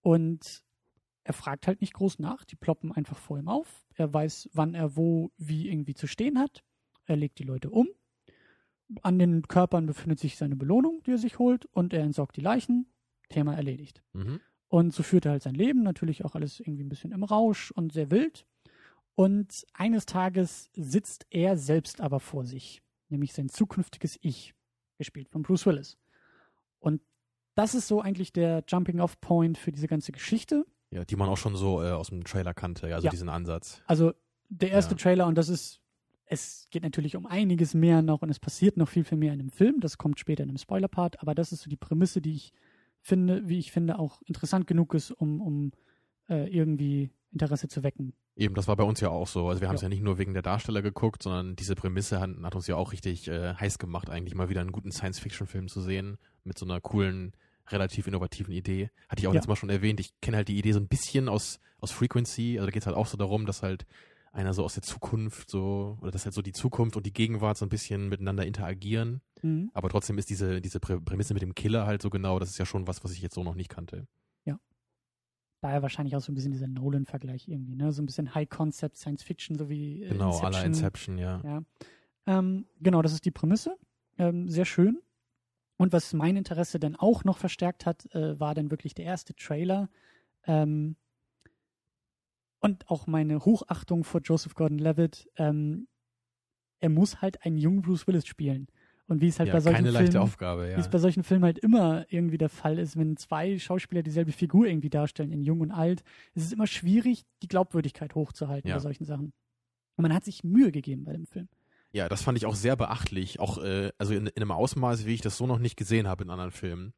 [0.00, 0.64] Und
[1.24, 3.86] er fragt halt nicht groß nach, die ploppen einfach vor ihm auf.
[3.94, 6.64] Er weiß, wann er wo, wie irgendwie zu stehen hat.
[7.04, 7.88] Er legt die Leute um.
[9.02, 12.40] An den Körpern befindet sich seine Belohnung, die er sich holt, und er entsorgt die
[12.40, 12.86] Leichen.
[13.28, 14.02] Thema erledigt.
[14.12, 14.40] Mhm.
[14.68, 17.70] Und so führt er halt sein Leben, natürlich auch alles irgendwie ein bisschen im Rausch
[17.70, 18.44] und sehr wild.
[19.14, 24.54] Und eines Tages sitzt er selbst aber vor sich, nämlich sein zukünftiges Ich,
[24.98, 25.96] gespielt von Bruce Willis.
[26.78, 27.02] Und
[27.54, 30.64] das ist so eigentlich der Jumping-off-Point für diese ganze Geschichte.
[30.90, 33.10] Ja, die man auch schon so äh, aus dem Trailer kannte, also Ja.
[33.10, 33.82] diesen Ansatz.
[33.86, 34.12] Also
[34.48, 34.98] der erste Ja.
[34.98, 35.80] Trailer, und das ist,
[36.32, 39.40] es geht natürlich um einiges mehr noch und es passiert noch viel, viel mehr in
[39.40, 39.80] dem Film.
[39.80, 42.52] Das kommt später in einem Spoiler-Part, aber das ist so die Prämisse, die ich
[43.02, 45.72] finde, wie ich finde, auch interessant genug ist, um, um
[46.28, 48.12] äh, irgendwie Interesse zu wecken.
[48.36, 49.48] Eben, das war bei uns ja auch so.
[49.48, 49.86] Also wir haben es Ja.
[49.86, 52.92] ja nicht nur wegen der Darsteller geguckt, sondern diese Prämisse hat, hat uns ja auch
[52.92, 56.80] richtig äh, heiß gemacht, eigentlich mal wieder einen guten Science-Fiction-Film zu sehen, mit so einer
[56.80, 57.32] coolen,
[57.68, 58.90] relativ innovativen Idee.
[59.08, 59.38] Hatte ich auch Ja.
[59.38, 62.56] letztes Mal schon erwähnt, ich kenne halt die Idee so ein bisschen aus, aus Frequency,
[62.58, 63.84] also da geht es halt auch so darum, dass halt
[64.32, 67.56] einer so aus der Zukunft so, oder dass halt so die Zukunft und die Gegenwart
[67.56, 69.20] so ein bisschen miteinander interagieren.
[69.42, 69.70] Mhm.
[69.74, 72.58] Aber trotzdem ist diese, diese Prä Prämisse mit dem Killer halt so genau, das ist
[72.58, 74.06] ja schon was, was ich jetzt so noch nicht kannte.
[75.60, 77.92] Daher wahrscheinlich auch so ein bisschen dieser Nolan-Vergleich irgendwie, ne?
[77.92, 80.64] So ein bisschen High-Concept Science-Fiction, so wie äh, Genau, Inception.
[80.64, 81.40] Inception, ja.
[81.44, 81.62] Ja.
[82.26, 83.76] Ähm, genau, das ist die Prämisse.
[84.16, 85.02] Ähm, sehr schön.
[85.76, 89.34] Und was mein Interesse dann auch noch verstärkt hat, äh, war dann wirklich der erste
[89.34, 89.90] Trailer.
[90.46, 90.96] Ähm,
[92.60, 95.28] und auch meine Hochachtung vor Joseph Gordon-Levitt.
[95.36, 95.88] Ähm,
[96.80, 98.68] er muss halt einen jungen Bruce Willis spielen.
[99.06, 100.78] Und wie es halt ja bei solchen keine Filmen, Aufgabe, wie ja.
[100.78, 104.66] es bei solchen Filmen halt immer irgendwie der Fall ist, wenn zwei Schauspieler dieselbe Figur
[104.66, 108.76] irgendwie darstellen, in jung und alt, ist es immer schwierig, die Glaubwürdigkeit hochzuhalten Ja.
[108.76, 109.32] bei solchen Sachen.
[109.96, 111.48] Und man hat sich Mühe gegeben bei dem Film.
[111.90, 115.14] Ja, das fand ich auch sehr beachtlich, auch äh, also in, in einem Ausmaß, wie
[115.14, 116.92] ich das so noch nicht gesehen habe in anderen Filmen.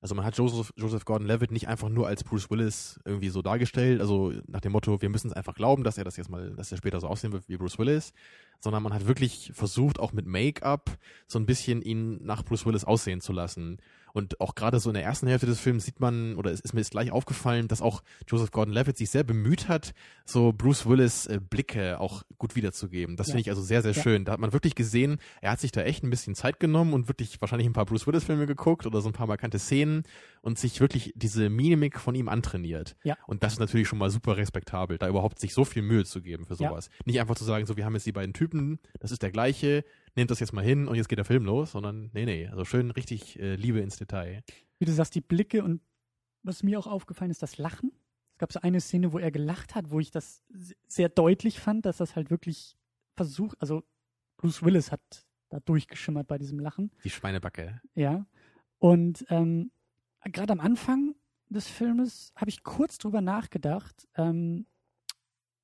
[0.00, 4.00] Also man hat Joseph, Joseph Gordon-Levitt nicht einfach nur als Bruce Willis irgendwie so dargestellt,
[4.00, 6.72] also nach dem Motto, wir müssen es einfach glauben, dass er das jetzt mal, dass
[6.72, 8.14] er später so aussehen wird wie Bruce Willis,
[8.60, 12.84] sondern man hat wirklich versucht, auch mit Make-up so ein bisschen ihn nach Bruce Willis
[12.84, 13.78] aussehen zu lassen.
[14.12, 16.72] Und auch gerade so in der ersten Hälfte des Films sieht man, oder es ist
[16.74, 19.94] mir jetzt gleich aufgefallen, dass auch Joseph Gordon-Levitt sich sehr bemüht hat,
[20.24, 23.16] so Bruce Willis äh, Blicke auch gut wiederzugeben.
[23.16, 23.32] Das Ja.
[23.32, 24.02] finde ich also sehr, sehr Ja.
[24.02, 24.24] schön.
[24.24, 27.08] Da hat man wirklich gesehen, er hat sich da echt ein bisschen Zeit genommen und
[27.08, 30.02] wirklich wahrscheinlich ein paar Bruce Willis-Filme geguckt oder so ein paar markante Szenen
[30.42, 32.96] und sich wirklich diese Mimik von ihm antrainiert.
[33.04, 33.16] Ja.
[33.26, 36.22] Und das ist natürlich schon mal super respektabel, da überhaupt sich so viel Mühe zu
[36.22, 36.70] geben für Ja.
[36.70, 36.90] sowas.
[37.04, 39.84] Nicht einfach zu sagen, so, wir haben jetzt die beiden Typen, das ist der gleiche,
[40.16, 42.64] nehmt das jetzt mal hin und jetzt geht der Film los, sondern nee, nee, also
[42.64, 44.42] schön richtig äh, Liebe ins Detail.
[44.78, 45.80] Wie du sagst, die Blicke und
[46.42, 47.92] was mir auch aufgefallen ist, das Lachen.
[48.32, 51.60] Es gab so eine Szene, wo er gelacht hat, wo ich das se- sehr deutlich
[51.60, 52.76] fand, dass das halt wirklich
[53.14, 53.82] versucht, also
[54.38, 56.90] Bruce Willis hat da durchgeschimmert bei diesem Lachen.
[57.04, 57.80] Die Schweinebacke.
[57.94, 58.24] Ja.
[58.78, 59.70] Und ähm,
[60.24, 61.14] gerade am Anfang
[61.50, 64.08] des Filmes habe ich kurz drüber nachgedacht.
[64.14, 64.66] Ähm,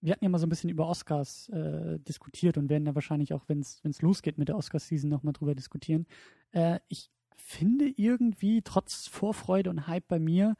[0.06, 3.34] wir hatten ja mal so ein bisschen über Oscars äh, diskutiert und werden da wahrscheinlich
[3.34, 6.06] auch, wenn es losgeht mit der Oscars-Season, nochmal drüber diskutieren.
[6.52, 10.56] Äh, ich finde irgendwie, trotz Vorfreude und Hype bei mir,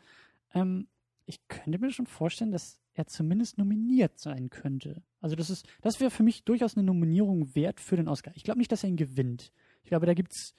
[0.52, 0.88] ähm,
[1.26, 5.02] ich könnte mir schon vorstellen, dass er zumindest nominiert sein könnte.
[5.20, 8.32] Also das ist, das wäre für mich durchaus eine Nominierung wert für den Oscar.
[8.34, 9.52] Ich glaube nicht, dass er ihn gewinnt.
[9.84, 10.54] Ich glaube, da gibt es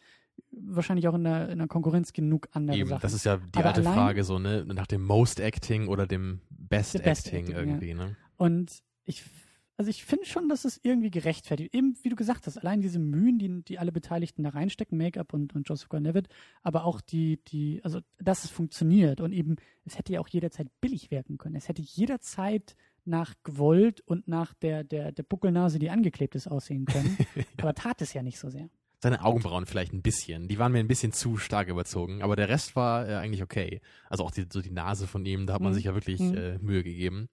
[0.51, 3.01] wahrscheinlich auch in der, in der Konkurrenz genug andere Eben, Sachen.
[3.01, 6.39] das ist ja die Aber alte Frage, so, ne, nach dem Most Acting oder dem
[6.49, 7.59] Best, Best Acting, Acting, ja.
[7.59, 8.15] irgendwie, ne?
[8.37, 9.23] Und ich,
[9.77, 11.73] also ich finde schon, dass es irgendwie gerechtfertigt.
[11.75, 15.33] Eben, wie du gesagt hast, allein diese Mühen, die, die alle Beteiligten da reinstecken, Make-up
[15.33, 16.27] und, und Joseph Gordon-Levitt,
[16.63, 20.67] aber auch die, die, also, dass es funktioniert und eben, es hätte ja auch jederzeit
[20.81, 21.55] billig wirken können.
[21.55, 26.85] Es hätte jederzeit nach gewollt und nach der, der, der Buckelnase, die angeklebt ist, aussehen
[26.85, 27.17] können.
[27.57, 28.69] Aber tat es ja nicht so sehr.
[29.01, 30.47] Seine Augenbrauen vielleicht ein bisschen.
[30.47, 33.79] Die waren mir ein bisschen zu stark überzogen, aber der Rest war äh, eigentlich okay.
[34.09, 35.75] Also auch die, so die Nase von ihm, da hat man Mhm.
[35.75, 36.33] sich ja wirklich Mhm.
[36.35, 37.29] äh, Mühe gegeben.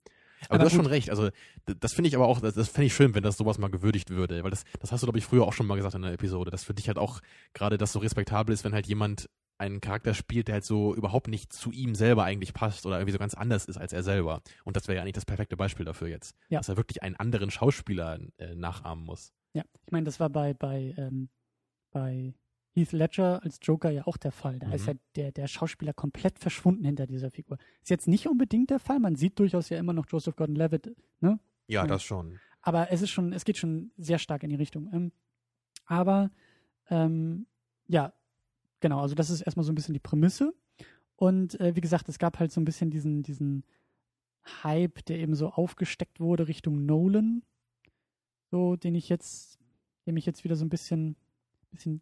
[0.47, 1.11] Aber, Aber du hast schon recht.
[1.11, 1.31] Also
[1.67, 4.11] das finde ich aber auch, das, das fände ich schön, wenn das sowas mal gewürdigt
[4.11, 4.43] würde.
[4.43, 6.51] Weil das, das hast du, glaube ich, früher auch schon mal gesagt in der Episode,
[6.51, 7.21] dass für dich halt auch
[7.53, 9.29] gerade das so respektabel ist, wenn halt jemand
[9.59, 13.13] einen Charakter spielt, der halt so überhaupt nicht zu ihm selber eigentlich passt oder irgendwie
[13.13, 14.43] so ganz anders ist als er selber.
[14.65, 16.35] Und das wäre ja eigentlich das perfekte Beispiel dafür jetzt.
[16.49, 16.59] Ja.
[16.59, 19.33] Dass er wirklich einen anderen Schauspieler äh, nachahmen muss.
[19.55, 21.29] Ja, ich meine, das war bei, bei, ähm,
[21.93, 22.35] bei
[22.75, 24.59] Heath Ledger als Joker ja auch der Fall.
[24.59, 24.73] Da Mhm.
[24.73, 27.57] ist ja der, der Schauspieler komplett verschwunden hinter dieser Figur.
[27.83, 28.99] Ist jetzt nicht unbedingt der Fall.
[28.99, 31.39] Man sieht durchaus ja immer noch Joseph Gordon-Levitt, ne?
[31.69, 31.87] Ja, Ja.
[31.87, 32.39] das schon.
[32.63, 34.91] Aber es ist schon, es geht schon sehr stark in die Richtung.
[34.93, 35.13] Ähm,
[35.87, 36.31] aber
[36.91, 37.47] ähm,
[37.87, 38.13] ja,
[38.81, 40.55] genau, also das ist erstmal so ein bisschen die Prämisse.
[41.17, 43.65] Und äh, wie gesagt, es gab halt so ein bisschen diesen, diesen
[44.63, 47.43] Hype, der eben so aufgesteckt wurde Richtung Nolan.
[48.51, 49.59] So, den ich jetzt,
[50.07, 51.17] der mich jetzt wieder so ein bisschen,
[51.71, 52.01] bisschen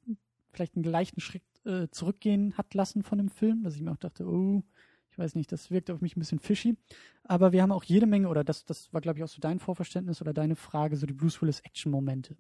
[0.53, 3.97] vielleicht einen leichten Schritt äh, zurückgehen hat lassen von dem Film, dass ich mir auch
[3.97, 4.63] dachte, oh,
[5.11, 6.77] ich weiß nicht, das wirkt auf mich ein bisschen fishy.
[7.25, 9.59] Aber wir haben auch jede Menge, oder das, das war, glaube ich, auch so dein
[9.59, 12.37] Vorverständnis oder deine Frage, so die Bruce Willis Action-Momente.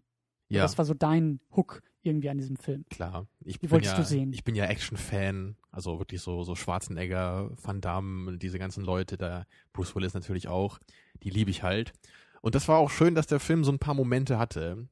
[0.48, 0.62] Ja.
[0.62, 2.84] Das war so dein Hook irgendwie an diesem Film.
[2.90, 4.32] Klar, ich Die bin wolltest ja, du sehen.
[4.32, 9.46] ich bin ja Action-Fan, also wirklich so, so Schwarzenegger, Van Damme, diese ganzen Leute, da
[9.72, 10.78] Bruce Willis natürlich auch,
[11.22, 11.92] die liebe ich halt.
[12.40, 14.88] Und das war auch schön, dass der Film so ein paar Momente hatte.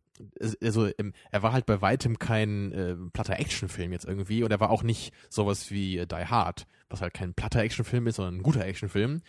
[0.62, 0.88] Also
[1.30, 4.82] er war halt bei weitem kein äh, platter Actionfilm jetzt irgendwie und er war auch
[4.82, 8.64] nicht sowas wie äh, Die Hard, was halt kein platter Actionfilm ist, sondern ein guter
[8.64, 9.22] Actionfilm.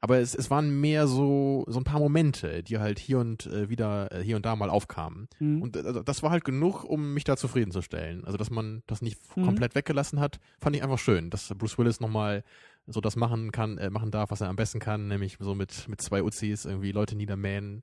[0.00, 3.68] Aber es, es waren mehr so, so ein paar Momente, die halt hier und äh,
[3.68, 5.26] wieder, äh, hier und da mal aufkamen.
[5.40, 5.60] Mhm.
[5.62, 8.24] Und äh, das war halt genug, um mich da zufriedenzustellen.
[8.24, 9.44] Also, dass man das nicht Mhm.
[9.46, 12.44] komplett weggelassen hat, fand ich einfach schön, dass Bruce Willis nochmal
[12.86, 15.88] so das machen kann, äh, machen darf, was er am besten kann, nämlich so mit,
[15.88, 17.82] mit zwei Uzis irgendwie Leute niedermähen,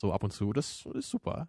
[0.00, 0.52] so ab und zu.
[0.52, 1.48] Das ist super.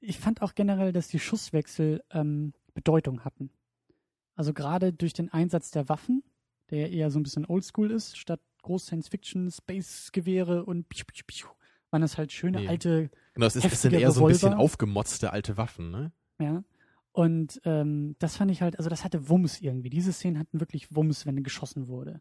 [0.00, 3.50] ich fand auch generell, dass die Schusswechsel ähm, Bedeutung hatten.
[4.34, 6.22] Also gerade durch den Einsatz der Waffen,
[6.70, 11.48] der eher so ein bisschen oldschool ist, statt groß Science-Fiction, Space-Gewehre und piu, piu, piu,
[11.90, 12.68] waren das halt schöne Nee.
[12.68, 16.12] alte, Genau, es, ist, es sind eher so ein bisschen aufgemotzte alte Waffen, ne?
[16.40, 16.62] ja.
[17.12, 19.90] Und ähm, das fand ich halt, also das hatte Wumms irgendwie.
[19.90, 22.20] Diese Szenen hatten wirklich Wumms, wenn geschossen wurde.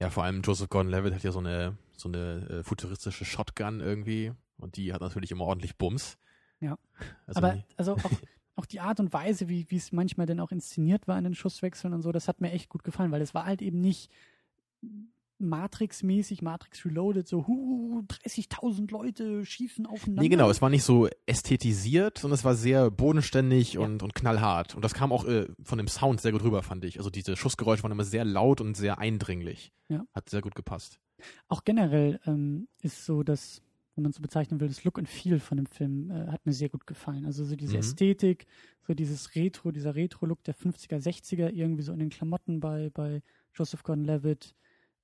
[0.00, 4.32] Ja, vor allem Joseph Gordon-Levitt hat ja so eine, so eine äh, futuristische Shotgun irgendwie
[4.58, 6.18] und die hat natürlich immer ordentlich Bums.
[6.60, 6.78] Ja.
[7.26, 8.00] Also Aber also auch,
[8.56, 11.92] auch die Art und Weise, wie es manchmal dann auch inszeniert war in den Schusswechseln
[11.92, 14.10] und so, das hat mir echt gut gefallen, weil es war halt eben nicht
[15.38, 20.22] Matrix-mäßig, Matrix Reloaded, so hu, 30.000 Leute schießen aufeinander.
[20.22, 23.80] Nee, genau, es war nicht so ästhetisiert, sondern es war sehr bodenständig Ja.
[23.80, 24.74] und, und knallhart.
[24.74, 26.98] Und das kam auch äh, von dem Sound sehr gut rüber, fand ich.
[26.98, 29.72] Also diese Schussgeräusche waren immer sehr laut und sehr eindringlich.
[29.88, 30.06] Ja.
[30.14, 31.00] Hat sehr gut gepasst.
[31.48, 33.60] Auch generell ähm, ist so das,
[33.96, 36.44] wenn man es so bezeichnen will, das Look and Feel von dem Film äh, hat
[36.46, 37.24] mir sehr gut gefallen.
[37.26, 37.78] Also so diese Mhm.
[37.78, 38.46] Ästhetik,
[38.86, 43.22] so dieses Retro, dieser Retro-Look der 50er, 60er, irgendwie so in den Klamotten bei, bei
[43.54, 44.54] Joseph Gordon-Levitt,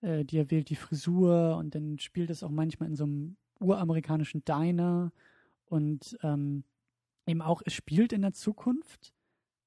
[0.03, 3.37] äh, die er wählt, die Frisur und dann spielt es auch manchmal in so einem
[3.61, 5.13] uramerikanischen Diner
[5.65, 6.65] und ähm,
[7.27, 9.13] eben auch, es spielt in der Zukunft,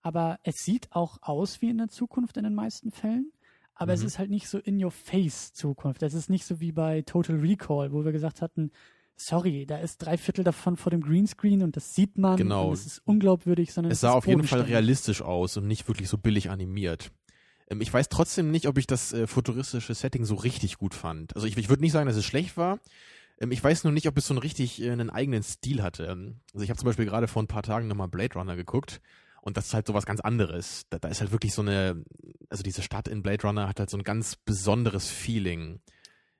[0.02, 3.32] aber es sieht auch aus wie in der Zukunft in den meisten Fällen.
[3.78, 4.06] Aber es Mhm.
[4.06, 6.02] ist halt nicht so in your face Zukunft.
[6.04, 8.72] Es ist nicht so wie bei Total Recall, wo wir gesagt hatten,
[9.18, 12.74] sorry, da ist drei Viertel davon vor dem Greenscreen und das sieht man Genau.
[12.74, 16.10] es ist unglaubwürdig, sondern Es sah ist auf jeden Fall realistisch aus und nicht wirklich
[16.10, 17.12] so billig animiert.
[17.70, 21.36] Ähm, ich weiß trotzdem nicht, ob ich das äh, futuristische Setting so richtig gut fand.
[21.36, 22.80] Also ich, ich würde nicht sagen, dass es schlecht war.
[23.40, 26.06] Ähm, ich weiß nur nicht, ob es so einen richtig äh, einen eigenen Stil hatte.
[26.06, 29.02] Ähm, also ich habe zum Beispiel gerade vor ein paar Tagen nochmal Blade Runner geguckt
[29.42, 30.84] und das ist halt so was ganz anderes.
[30.90, 32.04] Da, da ist halt wirklich so eine,
[32.50, 35.80] also diese Stadt in Blade Runner hat halt so ein ganz besonderes Feeling.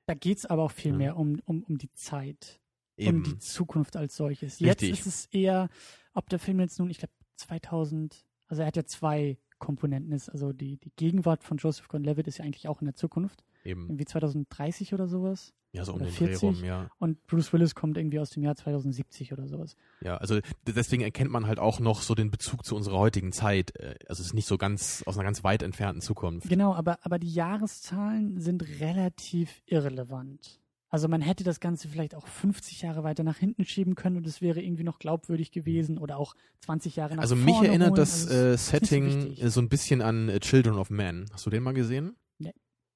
[0.06, 0.96] Da geht's aber auch viel Ja.
[0.96, 2.60] mehr um, um, um die Zeit,
[2.96, 3.18] Eben.
[3.18, 4.58] um die Zukunft als solches.
[4.58, 5.00] Jetzt Richtig.
[5.00, 5.68] ist es eher,
[6.14, 10.28] ob der Film jetzt nun, ich glaube 2000, also er hat ja zwei Komponenten, ist
[10.28, 13.86] also die, die Gegenwart von Joseph Gordon-Levitt ist ja eigentlich auch in der Zukunft, Eben.
[13.88, 15.52] irgendwie 2030 oder sowas.
[15.72, 16.42] Ja, so um den Dreh 40.
[16.42, 16.88] rum, ja.
[16.98, 19.76] Und Bruce Willis kommt irgendwie aus dem Jahr 2070 oder sowas.
[20.00, 23.76] Ja, also deswegen erkennt man halt auch noch so den Bezug zu unserer heutigen Zeit.
[23.76, 26.48] Äh, Also es ist nicht so ganz aus einer ganz weit entfernten Zukunft.
[26.48, 30.60] Genau, aber, aber die Jahreszahlen sind relativ irrelevant.
[30.96, 34.26] Also man hätte das Ganze vielleicht auch 50 Jahre weiter nach hinten schieben können und
[34.26, 37.88] es wäre irgendwie noch glaubwürdig gewesen oder auch 20 Jahre nach Also vorne mich erinnert
[37.90, 37.96] holen.
[37.96, 39.42] das Also äh, so Setting wichtig.
[39.42, 41.26] äh, so ein bisschen an äh, Children of Men.
[41.34, 42.16] Hast du den mal gesehen?
[42.38, 42.54] Nee.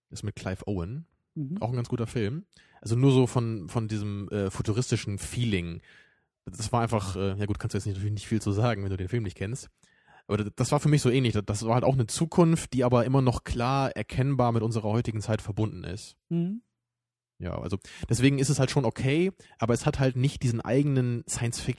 [0.09, 1.05] Das ist mit Clive Owen.
[1.35, 1.59] mhm.
[1.61, 2.47] Auch ein ganz guter Film.
[2.81, 5.83] Also nur so von, von diesem äh, futuristischen Feeling.
[6.47, 8.83] Das war einfach, äh, ja gut, kannst du jetzt nicht, natürlich nicht viel zu sagen,
[8.83, 9.69] wenn du den Film nicht kennst.
[10.27, 11.35] Aber das, war für mich so ähnlich.
[11.35, 14.89] Das- Das war halt auch eine Zukunft, die aber immer noch klar erkennbar mit unserer
[14.89, 16.17] heutigen Zeit verbunden ist.
[16.31, 16.63] Mhm.
[17.41, 21.25] Ja, also deswegen ist es halt schon okay, aber es hat halt nicht diesen eigenen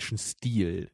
[0.01, 0.89] Science-Fiction-Stil.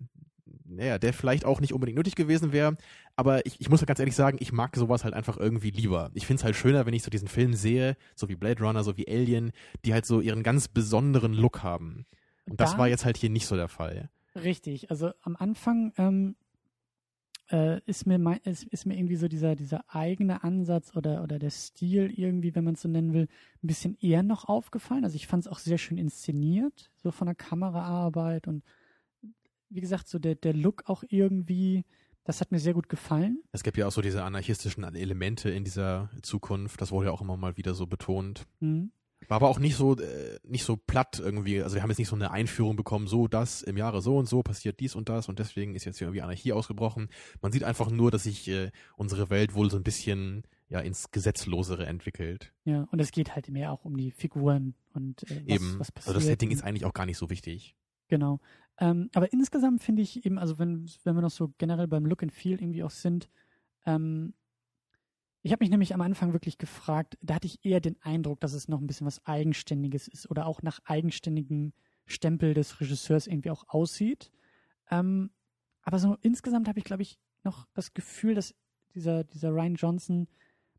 [0.66, 2.76] Naja, der vielleicht auch nicht unbedingt nötig gewesen wäre,
[3.16, 6.12] aber ich, ich muss halt ganz ehrlich sagen, ich mag sowas halt einfach irgendwie lieber.
[6.14, 8.84] Ich finde es halt schöner, wenn ich so diesen Film sehe, so wie Blade Runner,
[8.84, 9.52] so wie Alien,
[9.86, 12.06] die halt so ihren ganz besonderen Look haben.
[12.50, 14.10] Und das Da- war jetzt halt hier nicht so der Fall.
[14.36, 16.36] Richtig, also am Anfang ähm,
[17.52, 21.40] äh, ist, mir mein, ist, ist mir irgendwie so dieser, dieser eigene Ansatz oder, oder
[21.40, 23.28] der Stil irgendwie, wenn man es so nennen will,
[23.64, 25.04] ein bisschen eher noch aufgefallen.
[25.04, 28.64] Also ich fand es auch sehr schön inszeniert, so von der Kameraarbeit und
[29.70, 31.86] wie gesagt, so der, der Look auch irgendwie,
[32.24, 33.42] das hat mir sehr gut gefallen.
[33.52, 37.22] Es gibt ja auch so diese anarchistischen Elemente in dieser Zukunft, das wurde ja auch
[37.22, 38.46] immer mal wieder so betont.
[38.60, 38.92] Mhm.
[39.28, 41.62] War aber auch nicht so äh, nicht so platt irgendwie.
[41.62, 44.28] Also wir haben jetzt nicht so eine Einführung bekommen, so das im Jahre so und
[44.28, 47.10] so passiert dies und das und deswegen ist jetzt hier irgendwie Anarchie ausgebrochen.
[47.42, 51.12] Man sieht einfach nur, dass sich äh, unsere Welt wohl so ein bisschen ja ins
[51.12, 52.54] Gesetzlosere entwickelt.
[52.64, 55.80] Ja, und es geht halt mehr auch um die Figuren und äh, was, Eben.
[55.80, 56.08] was passiert.
[56.08, 57.76] also das Setting ist eigentlich auch gar nicht so wichtig.
[58.08, 58.40] Genau.
[58.80, 62.24] Ähm, aber insgesamt finde ich eben, also wenn, wenn wir noch so generell beim Look
[62.24, 63.30] and Feel irgendwie auch sind,
[63.86, 64.34] ähm,
[65.44, 68.54] ich habe mich nämlich am Anfang wirklich gefragt, da hatte ich eher den Eindruck, dass
[68.54, 71.74] es noch ein bisschen was Eigenständiges ist oder auch nach eigenständigem
[72.06, 74.32] Stempel des Regisseurs irgendwie auch aussieht.
[74.90, 75.32] Ähm,
[75.84, 78.56] aber so insgesamt habe ich, glaube ich, noch das Gefühl, dass
[78.94, 80.28] dieser, dieser Ryan Johnson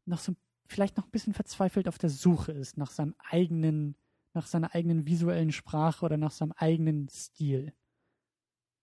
[0.04, 0.34] noch so
[0.66, 3.96] vielleicht noch ein bisschen verzweifelt auf der Suche ist nach seinem eigenen,
[4.34, 7.72] nach seiner eigenen visuellen Sprache oder nach seinem eigenen Stil.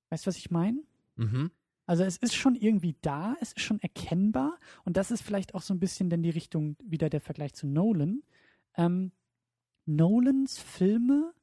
[0.09, 0.83] Weißt du, was ich meine?
[1.15, 1.51] Mhm.
[1.85, 5.61] Also es ist schon irgendwie da, es ist schon erkennbar und das ist vielleicht auch
[5.61, 8.23] so ein bisschen dann die Richtung wieder der Vergleich zu Nolan.
[8.75, 9.11] Ähm,
[9.85, 11.33] Nolans Filme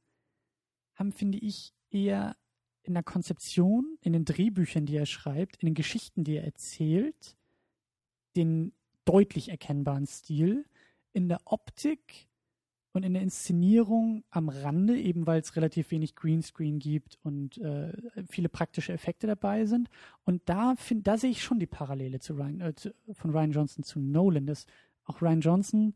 [0.95, 2.35] haben, finde ich, eher
[2.83, 7.37] in der Konzeption, in den Drehbüchern, die er schreibt, in den Geschichten, die er erzählt,
[8.35, 8.73] den
[9.05, 10.65] deutlich erkennbaren Stil,
[11.13, 12.27] in der Optik
[12.93, 17.91] und in der Inszenierung am Rande, eben weil es relativ wenig Greenscreen gibt und äh,
[18.29, 19.89] viele praktische Effekte dabei sind.
[20.25, 23.51] Und da, find, da sehe ich schon die Parallele zu Ryan, äh, zu, von Ryan
[23.51, 24.67] Johnson zu Nolan, dass
[25.05, 25.95] auch Ryan Johnson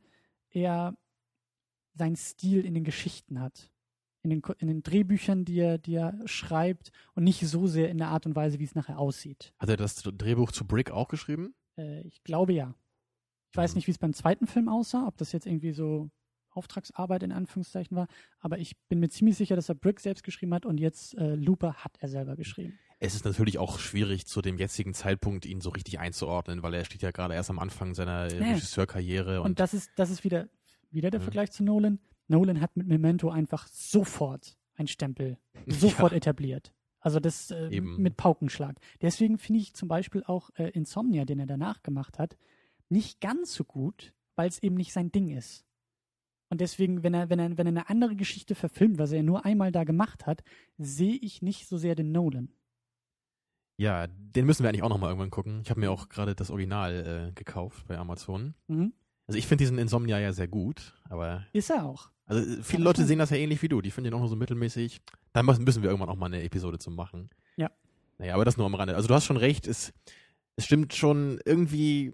[0.50, 0.98] eher
[1.94, 3.72] seinen Stil in den Geschichten hat.
[4.24, 7.98] In den, in den Drehbüchern, die er, die er schreibt und nicht so sehr in
[8.00, 9.54] der Art und Weise, wie es nachher aussieht.
[9.60, 11.54] Hat er das Drehbuch zu Brick auch geschrieben?
[11.78, 12.74] Äh, ich glaube ja.
[13.52, 13.78] Ich weiß Mhm.
[13.78, 16.10] nicht, wie es beim zweiten Film aussah, ob das jetzt irgendwie so
[16.58, 18.08] Auftragsarbeit in Anführungszeichen war,
[18.40, 21.36] aber ich bin mir ziemlich sicher, dass er Brick selbst geschrieben hat und jetzt äh,
[21.36, 22.78] Looper hat er selber geschrieben.
[23.00, 26.84] Es ist natürlich auch schwierig, zu dem jetzigen Zeitpunkt ihn so richtig einzuordnen, weil er
[26.84, 28.54] steht ja gerade erst am Anfang seiner äh, Ja.
[28.54, 30.50] Regisseurkarriere Und, und, das ist, das ist wieder,
[30.90, 31.24] wieder der Ja.
[31.24, 32.00] Vergleich zu Nolan.
[32.28, 36.74] Nolan hat mit Memento einfach sofort einen Stempel sofort etabliert.
[37.00, 38.76] Also das äh, mit Paukenschlag.
[39.02, 42.36] Deswegen finde ich zum Beispiel auch äh, Insomnia, den er danach gemacht hat,
[42.90, 45.67] nicht ganz so gut, weil es eben nicht sein Ding ist.
[46.50, 49.44] Und deswegen, wenn er, wenn er, wenn er eine andere Geschichte verfilmt, was er nur
[49.46, 50.44] einmal da gemacht hat,
[50.78, 52.50] sehe ich nicht so sehr den Nolan.
[53.78, 55.62] ja, den müssen wir eigentlich auch nochmal irgendwann gucken.
[55.64, 58.56] Ich habe mir auch gerade das Original äh, gekauft bei Amazon.
[58.68, 58.94] Mhm.
[59.28, 62.10] Also ich finde diesen Insomnia ja sehr gut, aber Ist er auch.
[62.26, 63.82] also äh, viele Ja, Leute sehen das ja ähnlich wie du.
[63.82, 65.02] Die finden ihn auch nur so mittelmäßig.
[65.34, 67.30] Da müssen wir irgendwann auch mal eine Episode zu machen.
[67.58, 67.70] Ja.
[68.20, 68.96] Naja, aber das nur am Rande.
[68.96, 69.94] Also du hast schon recht, es,
[70.56, 72.14] es stimmt schon irgendwie,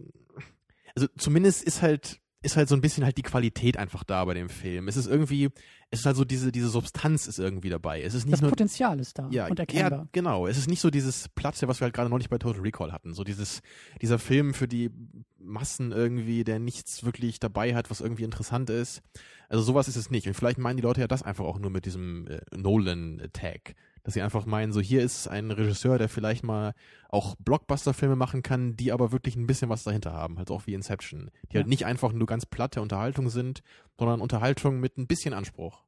[0.95, 4.33] also zumindest ist halt ist halt so ein bisschen halt die Qualität einfach da bei
[4.33, 4.87] dem Film.
[4.87, 5.49] Es ist irgendwie,
[5.89, 8.01] es ist halt so diese, diese Substanz ist irgendwie dabei.
[8.01, 9.99] Es ist nicht Das nur, Potenzial ist da ja, und erkennbar.
[9.99, 10.45] Ja, genau.
[10.45, 13.13] Es ist nicht so dieses Platte, was wir halt gerade neulich bei Total Recall hatten.
[13.13, 13.61] So dieses,
[14.01, 14.91] dieser Film für die
[15.39, 19.01] Massen irgendwie, der nichts wirklich dabei hat, was irgendwie interessant ist.
[19.49, 20.27] Also sowas ist es nicht.
[20.27, 23.75] Und vielleicht meinen die Leute ja das einfach auch nur mit diesem äh, Nolan-Tag.
[24.03, 26.73] Dass sie einfach meinen, so hier ist ein Regisseur, der vielleicht mal
[27.09, 30.37] auch Blockbuster-Filme machen kann, die aber wirklich ein bisschen was dahinter haben.
[30.37, 31.31] Halt auch wie Inception.
[31.51, 31.59] Die Ja.
[31.61, 33.61] halt nicht einfach nur ganz platte Unterhaltung sind,
[33.97, 35.83] sondern Unterhaltung mit ein bisschen Anspruch.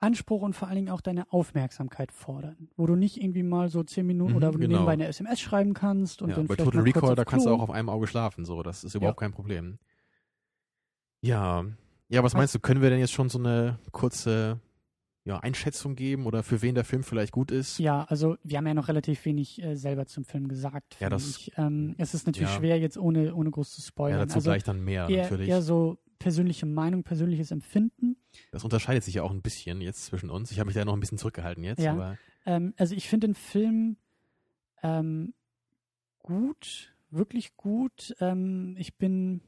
[0.00, 3.82] Anspruch und vor allen Dingen auch deine Aufmerksamkeit fordern, wo du nicht irgendwie mal so
[3.82, 4.66] zehn Minuten Mhm, oder genau.
[4.68, 7.60] nebenbei eine SMS schreiben kannst und ja, dann bei Total Recall, da kannst du auch
[7.60, 9.26] auf einem Auge schlafen, so, das ist überhaupt Ja.
[9.26, 9.78] kein Problem.
[11.20, 11.64] Ja.
[12.08, 14.60] Ja, was meinst du, können wir denn jetzt schon so eine kurze
[15.28, 17.78] ja, Einschätzung geben oder für wen der Film vielleicht gut ist?
[17.78, 20.96] Ja, also wir haben ja noch relativ wenig äh, selber zum Film gesagt.
[21.00, 21.52] Ja, das- ich.
[21.56, 22.56] Ähm, es ist natürlich ja.
[22.56, 24.18] schwer, jetzt ohne, ohne groß zu Ja, spoilern.
[24.20, 25.48] dazu also gleich dann mehr, eher, natürlich.
[25.48, 28.16] eher so persönliche Meinung, persönliches Empfinden.
[28.50, 30.50] Das unterscheidet sich ja auch ein bisschen jetzt zwischen uns.
[30.50, 32.16] Ich habe mich da noch ein bisschen zurückgehalten jetzt, Ja.
[32.46, 33.96] Ähm, also ich finde den Film
[34.82, 35.34] ähm,
[36.18, 38.14] gut, wirklich gut.
[38.20, 39.40] Ähm, ich bin,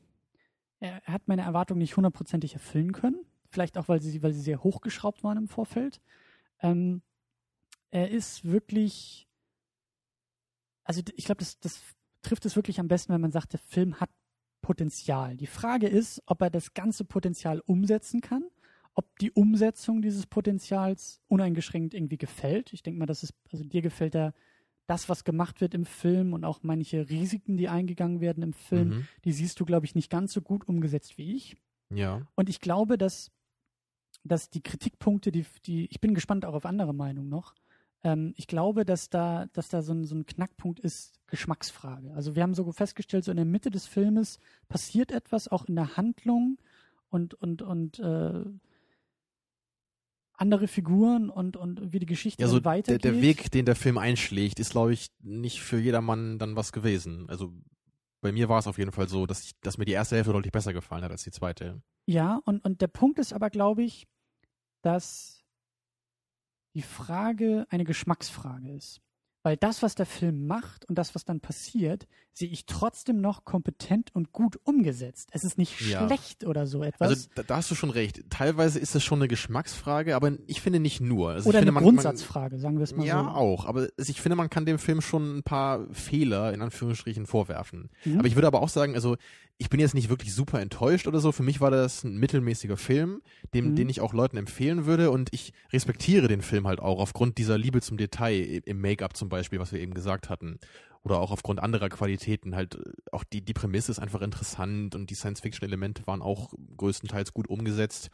[0.81, 3.25] er hat meine Erwartungen nicht hundertprozentig erfüllen können.
[3.51, 6.01] Vielleicht auch, weil sie, weil sie sehr hochgeschraubt waren im Vorfeld.
[6.61, 7.03] Ähm,
[7.91, 9.29] er ist wirklich,
[10.85, 11.83] also ich glaube, das, das
[12.23, 14.11] trifft es wirklich am besten, wenn man sagt, der Film hat
[14.63, 15.37] Potenzial.
[15.37, 18.45] Die Frage ist, ob er das ganze Potenzial umsetzen kann,
[18.95, 22.73] ob die Umsetzung dieses Potenzials uneingeschränkt irgendwie gefällt.
[22.73, 24.33] Ich denke mal, das ist, also dir gefällt da
[24.87, 28.89] das, was gemacht wird im Film und auch manche Risiken, die eingegangen werden im Film,
[28.89, 29.09] mhm.
[29.25, 31.57] die siehst du, glaube ich, nicht ganz so gut umgesetzt wie ich.
[31.91, 32.27] ja.
[32.35, 33.31] Und ich glaube, dass,
[34.25, 37.55] dass die Kritikpunkte, die, die, ich bin gespannt auch auf andere Meinungen noch.
[38.03, 42.13] Ähm, ich glaube, dass da, dass da so ein, so ein Knackpunkt ist, Geschmacksfrage.
[42.15, 45.77] Also wir haben so festgestellt, so in der Mitte des Filmes passiert etwas auch in
[45.77, 46.59] der Handlung
[47.09, 48.45] und, und, und äh,
[50.33, 53.05] andere Figuren und, und wie die Geschichte Ja, so dann der, weitergeht.
[53.05, 57.29] der Weg, den der Film einschlägt, ist, glaube ich, nicht für jedermann dann was gewesen.
[57.29, 57.53] Also
[58.21, 60.33] bei mir war es auf jeden Fall so, dass, ich, dass mir die erste Hälfte
[60.33, 61.83] deutlich besser gefallen hat als die zweite.
[62.07, 64.07] Ja, und, und der Punkt ist aber, glaube ich,
[64.83, 65.45] dass
[66.75, 69.01] die Frage eine Geschmacksfrage ist.
[69.42, 73.44] Weil das, was der Film macht und das, was dann passiert, sehe ich trotzdem noch
[73.46, 75.31] kompetent und gut umgesetzt.
[75.33, 76.07] Es ist nicht Ja.
[76.07, 77.09] schlecht oder so etwas.
[77.09, 78.22] Also da, da hast du schon recht.
[78.29, 81.31] Teilweise ist es schon eine Geschmacksfrage, aber ich finde nicht nur.
[81.31, 83.31] Also oder ich finde, eine man, Grundsatzfrage, sagen wir es Man, mal ja, so.
[83.31, 83.64] auch.
[83.64, 87.88] Aber ich finde, man kann dem Film schon ein paar Fehler in Anführungsstrichen vorwerfen.
[88.05, 88.18] Mhm.
[88.18, 89.16] Aber ich würde aber auch sagen, also
[89.62, 91.33] ich bin jetzt nicht wirklich super enttäuscht oder so.
[91.33, 93.20] Für mich war das ein mittelmäßiger Film,
[93.53, 93.77] dem, Mhm.
[93.77, 95.11] den ich auch Leuten empfehlen würde.
[95.11, 99.29] Und ich respektiere den Film halt auch aufgrund dieser Liebe zum Detail im Make-up zum
[99.29, 100.59] Beispiel, was wir eben gesagt hatten.
[101.03, 102.57] Oder auch aufgrund anderer Qualitäten.
[102.57, 102.81] Halt, äh,
[103.12, 108.09] auch die, die Prämisse ist einfach interessant und die Science-Fiction-Elemente waren auch größtenteils gut umgesetzt.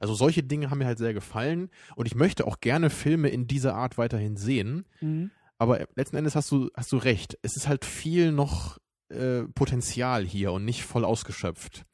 [0.00, 1.70] Also solche Dinge haben mir halt sehr gefallen.
[1.96, 4.84] Und ich möchte auch gerne Filme in dieser Art weiterhin sehen.
[5.00, 5.30] Mhm.
[5.56, 7.38] Aber letzten Endes hast du, hast du recht.
[7.40, 8.78] Es ist halt viel noch
[9.10, 11.84] äh, Potenzial hier und nicht voll ausgeschöpft.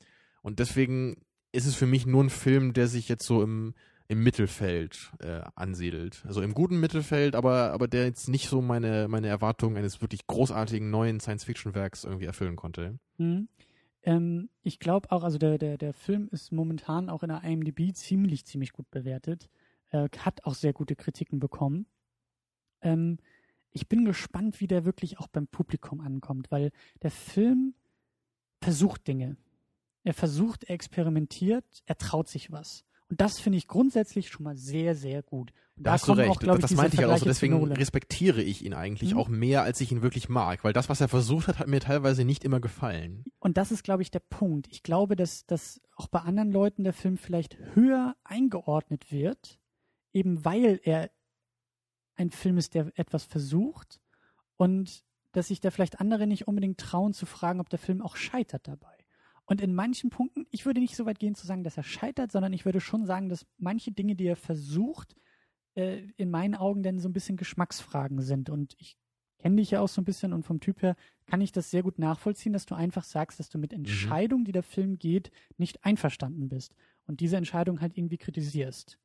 [0.42, 1.16] Und deswegen
[1.52, 3.74] ist es für mich nur ein Film, der sich jetzt so im,
[4.08, 6.22] im Mittelfeld äh, ansiedelt.
[6.26, 10.26] Also im guten Mittelfeld, aber, aber der jetzt nicht so meine, meine Erwartungen eines wirklich
[10.26, 12.98] großartigen neuen Science-Fiction-Werks irgendwie erfüllen konnte.
[13.18, 13.48] Mhm.
[14.02, 17.94] Ähm, ich glaube auch, also der, der, der Film ist momentan auch in der IMDb
[17.94, 19.48] ziemlich, ziemlich gut bewertet.
[19.90, 21.86] Äh, hat auch sehr gute Kritiken bekommen.
[22.82, 23.18] Ähm,
[23.76, 27.74] ich bin gespannt, wie der wirklich auch beim Publikum ankommt, weil der Film
[28.62, 29.36] versucht Dinge.
[30.02, 32.84] Er versucht, er experimentiert, er traut sich was.
[33.08, 35.52] Und das finde ich grundsätzlich schon mal sehr, sehr gut.
[35.76, 36.30] Und Da, hast du recht.
[36.30, 37.24] auch, das diese meinte ich ja auch so.
[37.26, 39.18] Deswegen respektiere ich ihn eigentlich Mhm.
[39.20, 40.64] auch mehr, als ich ihn wirklich mag.
[40.64, 43.24] Weil das, was er versucht hat, hat mir teilweise nicht immer gefallen.
[43.38, 44.66] Und das ist, glaube ich, der Punkt.
[44.72, 49.60] Ich glaube, dass, dass auch bei anderen Leuten der Film vielleicht höher eingeordnet wird,
[50.12, 51.10] eben weil er
[52.16, 54.00] ein Film ist, der etwas versucht
[54.56, 58.16] und dass sich da vielleicht andere nicht unbedingt trauen zu fragen, ob der Film auch
[58.16, 58.96] scheitert dabei.
[59.44, 62.32] Und in manchen Punkten, ich würde nicht so weit gehen zu sagen, dass er scheitert,
[62.32, 65.14] sondern ich würde schon sagen, dass manche Dinge, die er versucht,
[65.74, 68.50] äh, in meinen Augen dann so ein bisschen Geschmacksfragen sind.
[68.50, 68.96] Und ich
[69.38, 70.96] kenne dich ja auch so ein bisschen und vom Typ her
[71.26, 74.52] kann ich das sehr gut nachvollziehen, dass du einfach sagst, dass du mit Entscheidungen, die
[74.52, 76.74] der Film geht, nicht einverstanden bist
[77.06, 78.98] und diese Entscheidung halt irgendwie kritisierst.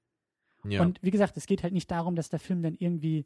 [0.66, 0.82] Ja.
[0.82, 3.26] Und wie gesagt, es geht halt nicht darum, dass der Film dann irgendwie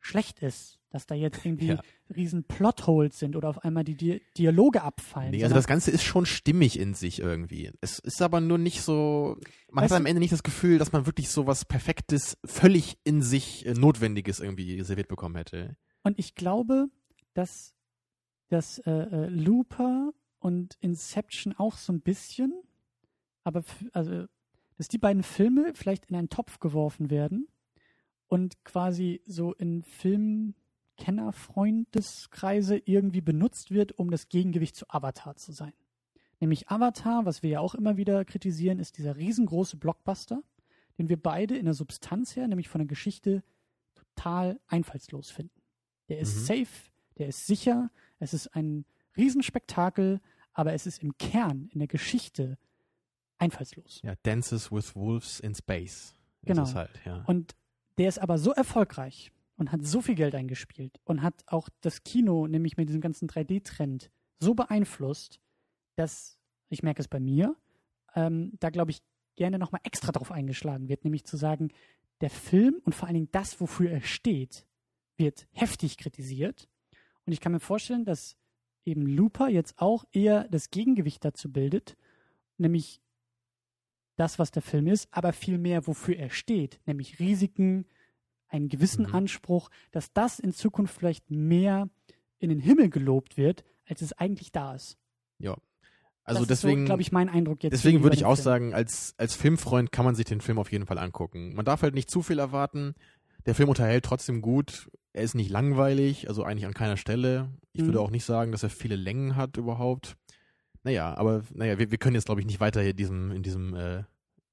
[0.00, 1.80] schlecht ist, dass da jetzt irgendwie Ja.
[2.14, 5.30] riesen Plotholes sind oder auf einmal die Di Dialoge abfallen.
[5.30, 7.70] Nee, also das Ganze ist schon stimmig in sich irgendwie.
[7.80, 9.38] Es ist aber nur nicht so,
[9.70, 13.22] man hat am Ende nicht das Gefühl, dass man wirklich so was Perfektes, völlig in
[13.22, 15.76] sich äh, Notwendiges irgendwie serviert bekommen hätte.
[16.02, 16.88] Und ich glaube,
[17.32, 17.74] dass,
[18.48, 22.52] dass äh, äh, Looper und Inception auch so ein bisschen
[23.44, 23.62] aber
[23.92, 24.24] also,
[24.76, 27.48] dass die beiden Filme vielleicht in einen Topf geworfen werden
[28.26, 35.74] und quasi so in Filmkennerfreundeskreise irgendwie benutzt wird, um das Gegengewicht zu Avatar zu sein.
[36.40, 40.42] Nämlich Avatar, was wir ja auch immer wieder kritisieren, ist dieser riesengroße Blockbuster,
[40.98, 43.42] den wir beide in der Substanz her, nämlich von der Geschichte,
[43.94, 45.60] total einfallslos finden.
[46.08, 46.40] Der ist mhm.
[46.40, 48.84] safe, der ist sicher, es ist ein
[49.16, 50.20] Riesenspektakel,
[50.52, 52.58] aber es ist im Kern, in der Geschichte,
[53.38, 54.00] einfallslos.
[54.02, 56.14] Ja, Dances with Wolves in Space.
[56.42, 56.72] Genau.
[56.74, 57.24] Halt, ja.
[57.26, 57.54] Und
[57.98, 62.02] der ist aber so erfolgreich und hat so viel Geld eingespielt und hat auch das
[62.04, 64.10] Kino, nämlich mit diesem ganzen 3D-Trend,
[64.40, 65.40] so beeinflusst,
[65.96, 67.56] dass, ich merke es bei mir,
[68.14, 69.00] ähm, da glaube ich
[69.36, 71.70] gerne nochmal extra drauf eingeschlagen wird, nämlich zu sagen,
[72.20, 74.66] der Film und vor allen Dingen das, wofür er steht,
[75.16, 76.68] wird heftig kritisiert.
[77.26, 78.36] Und ich kann mir vorstellen, dass
[78.84, 81.96] eben Looper jetzt auch eher das Gegengewicht dazu bildet,
[82.58, 83.00] nämlich
[84.16, 87.86] das, was der Film ist, aber vielmehr, wofür er steht, nämlich Risiken,
[88.48, 89.14] einen gewissen mhm.
[89.14, 91.88] Anspruch, dass das in Zukunft vielleicht mehr
[92.38, 94.96] in den Himmel gelobt wird, als es eigentlich da ist.
[95.38, 95.56] Ja.
[96.24, 97.72] Also das deswegen, so, glaube ich, mein Eindruck jetzt.
[97.72, 98.44] Deswegen würde ich auch Film.
[98.44, 101.54] sagen, als, als Filmfreund kann man sich den Film auf jeden Fall angucken.
[101.54, 102.94] Man darf halt nicht zu viel erwarten.
[103.44, 104.90] Der Film unterhält trotzdem gut.
[105.12, 107.50] Er ist nicht langweilig, also eigentlich an keiner Stelle.
[107.72, 107.86] Ich mhm.
[107.86, 110.16] würde auch nicht sagen, dass er viele Längen hat überhaupt.
[110.84, 113.74] Naja, aber naja, wir, wir können jetzt, glaube ich, nicht weiter hier diesem, in diesem
[113.74, 114.02] äh,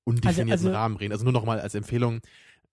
[0.05, 1.11] undefinierten also, also, Rahmen reden.
[1.11, 2.21] Also nur nochmal als Empfehlung.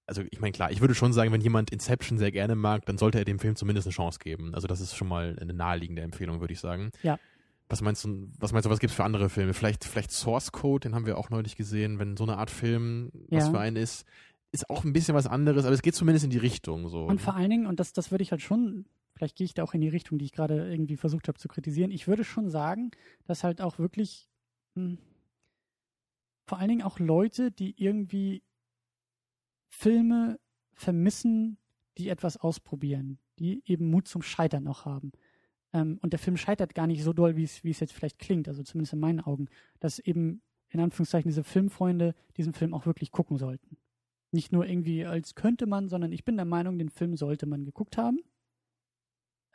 [0.06, 2.96] Also ich meine, klar, ich würde schon sagen, wenn jemand Inception sehr gerne mag, dann
[2.96, 4.54] sollte er dem Film zumindest eine Chance geben.
[4.54, 6.90] Also das ist schon mal eine naheliegende Empfehlung, würde ich sagen.
[7.02, 7.18] Ja.
[7.68, 9.52] Was meinst du, was meinst du, was gibt's für andere Filme?
[9.52, 13.10] Vielleicht, vielleicht Source Code, den haben wir auch neulich gesehen, wenn so eine Art Film
[13.28, 13.38] ja.
[13.38, 14.06] was für einen ist.
[14.50, 17.04] Ist auch ein bisschen was anderes, aber es geht zumindest in die Richtung so.
[17.04, 18.86] Und vor allen Dingen, und das, das würde ich halt schon
[19.18, 21.48] vielleicht gehe ich da auch in die Richtung, die ich gerade irgendwie versucht habe zu
[21.48, 21.90] kritisieren.
[21.90, 22.92] Ich würde schon sagen,
[23.26, 24.28] dass halt auch wirklich
[24.74, 24.98] mh, hm,
[26.46, 28.42] vor allen Dingen auch Leute, die irgendwie
[29.68, 30.38] Filme
[30.72, 31.58] vermissen,
[31.98, 35.12] die etwas ausprobieren, die eben Mut zum Scheitern auch haben.
[35.74, 38.62] Ähm, und der Film scheitert gar nicht so doll, wie es jetzt vielleicht klingt, also
[38.62, 39.48] zumindest in meinen Augen,
[39.80, 40.40] dass eben
[40.70, 43.76] in Anführungszeichen diese Filmfreunde diesen Film auch wirklich gucken sollten.
[44.30, 47.64] Nicht nur irgendwie als könnte man, sondern ich bin der Meinung, den Film sollte man
[47.64, 48.20] geguckt haben.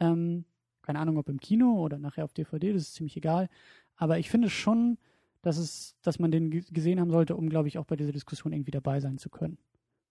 [0.04, 0.46] Ähm,
[0.82, 3.50] keine Ahnung, ob im Kino oder nachher auf DVD, das ist ziemlich egal.
[3.96, 4.98] Aber ich finde schon,
[5.42, 8.54] dass es, dass man den gesehen haben sollte, um, glaube ich, auch bei dieser Diskussion
[8.54, 9.58] irgendwie dabei sein zu können.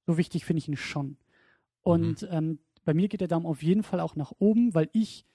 [0.07, 1.17] So wichtig finde ich ihn schon.
[1.83, 2.29] Und mhm.
[2.31, 5.27] ähm, bei mir geht der Daumen auf jeden Fall auch nach oben, weil ich,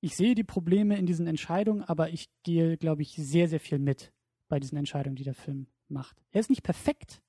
[0.00, 3.78] ich sehe die Probleme in diesen Entscheidungen, aber ich gehe, glaube ich, sehr, sehr viel
[3.78, 4.12] mit
[4.48, 6.22] bei diesen Entscheidungen, die der Film macht.
[6.32, 7.22] Er ist nicht perfekt,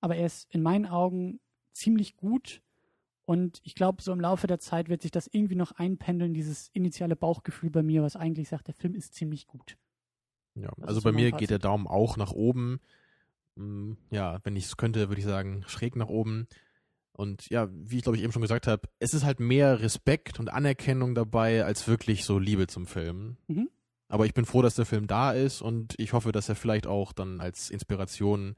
[0.00, 1.40] aber er ist in meinen Augen
[1.72, 2.62] ziemlich gut
[3.30, 6.68] und ich glaube, so im Laufe der Zeit wird sich das irgendwie noch einpendeln, dieses
[6.72, 9.76] initiale Bauchgefühl bei mir, was eigentlich sagt, der Film ist ziemlich gut.
[10.56, 12.80] Ja, das also bei mir geht der Daumen auch nach oben.
[13.54, 16.48] Mm, ja, wenn ich es könnte, würde ich sagen, schräg nach oben.
[17.12, 20.40] Und ja, wie ich glaube ich eben schon gesagt habe, es ist halt mehr Respekt
[20.40, 23.36] und Anerkennung dabei, als wirklich so Liebe zum Film.
[23.46, 23.70] Mhm.
[24.08, 26.88] Aber ich bin froh, dass der Film da ist und ich hoffe, dass er vielleicht
[26.88, 28.56] auch dann als Inspiration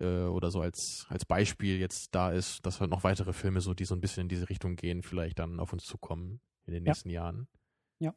[0.00, 3.74] äh, oder so als, als Beispiel jetzt da ist, dass halt noch weitere Filme so,
[3.74, 6.82] die so ein bisschen in diese Richtung gehen, vielleicht dann auf uns zukommen in den
[6.82, 7.22] nächsten ja.
[7.22, 7.48] Jahren.
[7.98, 8.14] Ja.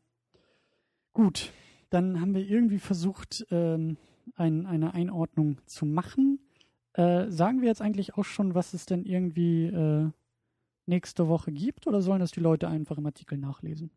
[1.14, 1.52] Gut,
[1.90, 3.98] dann haben wir irgendwie versucht, ähm,
[4.36, 6.40] ein, eine Einordnung zu machen.
[6.94, 10.10] Äh, sagen wir jetzt eigentlich auch schon, was es denn irgendwie äh,
[10.86, 13.92] nächste Woche gibt oder sollen das die Leute einfach im Artikel nachlesen?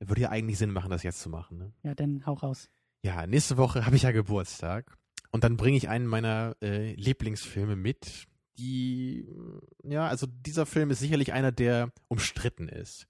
[0.00, 1.58] Würde ja eigentlich Sinn machen, das jetzt zu machen.
[1.58, 1.72] Ne?
[1.82, 2.70] Ja, dann hau raus.
[3.02, 4.97] Ja, nächste Woche habe ich ja Geburtstag.
[5.30, 8.26] Und dann bringe ich einen meiner äh, Lieblingsfilme mit,
[8.58, 9.28] die,
[9.84, 13.06] ja, also dieser Film ist sicherlich einer, der umstritten ist.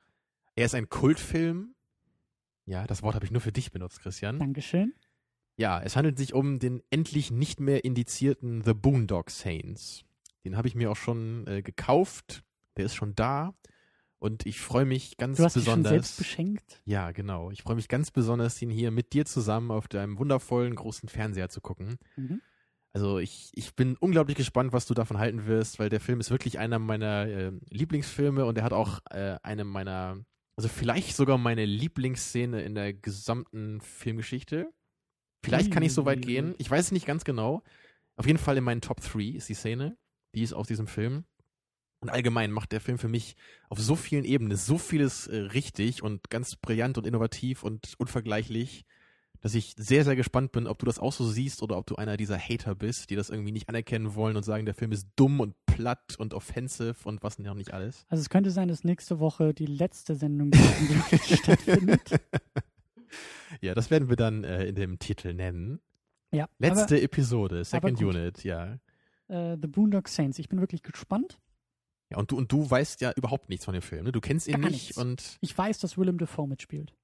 [0.55, 1.75] Er ist ein Kultfilm.
[2.67, 4.39] Ja, das Wort habe ich nur für dich benutzt, Christian.
[4.39, 4.95] Dankeschön.
[5.57, 10.05] Ja, es handelt sich um den endlich nicht mehr indizierten The Boondock Saints.
[10.45, 12.45] Den habe ich mir auch schon äh, gekauft.
[12.77, 13.55] Der ist schon da.
[14.21, 15.75] Und ich freue mich ganz du hast besonders.
[15.75, 16.83] Dich schon selbst beschenkt?
[16.85, 17.51] Ja, genau.
[17.51, 21.49] Ich freue mich ganz besonders, ihn hier mit dir zusammen auf deinem wundervollen großen Fernseher
[21.49, 21.99] zu gucken.
[22.17, 22.41] Mhm.
[22.93, 26.31] Also ich, ich bin unglaublich gespannt, was du davon halten wirst, weil der Film ist
[26.31, 30.19] wirklich einer meiner äh, Lieblingsfilme und er hat auch äh, eine meiner,
[30.57, 34.73] also vielleicht sogar meine Lieblingsszene in der gesamten Filmgeschichte.
[35.45, 36.57] Vielleicht kann ich so weit gehen.
[36.59, 37.63] Ich weiß es nicht ganz genau.
[38.17, 39.97] Auf jeden Fall in meinen Top 3 ist die Szene.
[40.35, 41.25] Die ist aus diesem Film.
[42.01, 43.37] Und allgemein macht der Film für mich
[43.69, 48.85] auf so vielen Ebenen so vieles äh, richtig und ganz brillant und innovativ und unvergleichlich,
[49.41, 51.97] dass ich sehr, sehr gespannt bin, ob du das auch so siehst oder ob du
[51.97, 55.09] einer dieser Hater bist, die das irgendwie nicht anerkennen wollen und sagen, der Film ist
[55.17, 58.05] dumm und platt und offensive und was noch nicht alles.
[58.09, 60.53] Also es könnte sein, dass nächste Woche die letzte Sendung
[61.23, 62.21] stattfindet.
[63.61, 65.81] Ja, das werden wir dann äh, in dem Titel nennen.
[66.31, 68.01] Ja, Letzte Episode, Second.
[68.03, 68.79] Unit, ja.
[69.29, 70.39] aber, äh, The Boondock Saints.
[70.39, 71.39] Ich bin wirklich gespannt.
[72.11, 74.13] Ja, und du, und du weißt ja überhaupt nichts von dem Film, ne?
[74.13, 74.97] Du kennst ihn Gar nicht nichts.
[74.97, 76.95] und Ich weiß, dass Willem Dafoe mitspielt.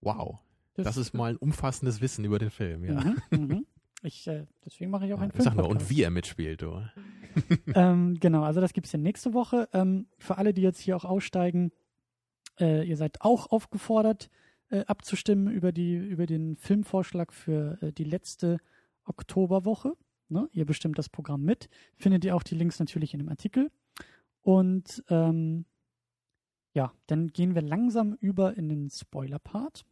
[0.00, 0.38] wow.
[0.74, 3.14] Das ist mal ein umfassendes Wissen über den Film, ja.
[3.30, 3.66] Mhm, mhm.
[4.02, 5.44] Ich, äh, deswegen mache ich auch ja einen Film.
[5.44, 6.82] sag nur, und wie er mitspielt, du.
[7.74, 9.68] ähm, genau, also das gibt's ja nächste Woche.
[9.74, 11.70] Ähm, für alle, die jetzt hier auch aussteigen,
[12.58, 14.30] äh, ihr seid auch aufgefordert,
[14.70, 18.58] äh, abzustimmen über, die, über den Filmvorschlag für äh, die letzte
[19.04, 19.96] Oktoberwoche.
[20.28, 20.48] Ne?
[20.52, 21.68] Ihr bestimmt das Programm mit.
[21.96, 23.70] Findet ihr auch die Links natürlich in dem Artikel.
[24.42, 25.64] Und ähm,
[26.74, 29.84] ja, dann gehen wir langsam über in den Spoiler-Part.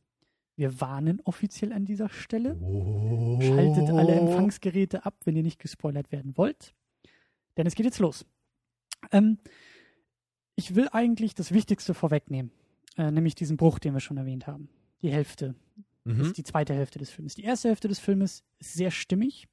[0.57, 2.57] Wir warnen offiziell an dieser Stelle.
[2.61, 3.41] Oh.
[3.41, 6.75] Schaltet alle Empfangsgeräte ab, wenn ihr nicht gespoilert werden wollt.
[7.57, 8.27] Denn es geht jetzt los.
[9.13, 9.39] Ähm,
[10.57, 12.51] ich will eigentlich das Wichtigste vorwegnehmen,
[12.97, 14.69] äh, nämlich diesen Bruch, den wir schon erwähnt haben.
[15.03, 15.55] Die Hälfte
[16.05, 16.23] Mhm.
[16.23, 17.35] ist die zweite Hälfte des Films.
[17.35, 19.47] Die erste Hälfte des Filmes ist sehr stimmig.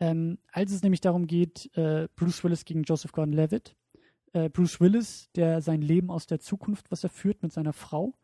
[0.00, 3.76] Ähm, als es nämlich darum geht, äh, Bruce Willis gegen Joseph Gordon-Levitt.
[4.34, 8.14] Äh, Bruce Willis, der sein Leben aus der Zukunft, was er führt mit seiner Frau,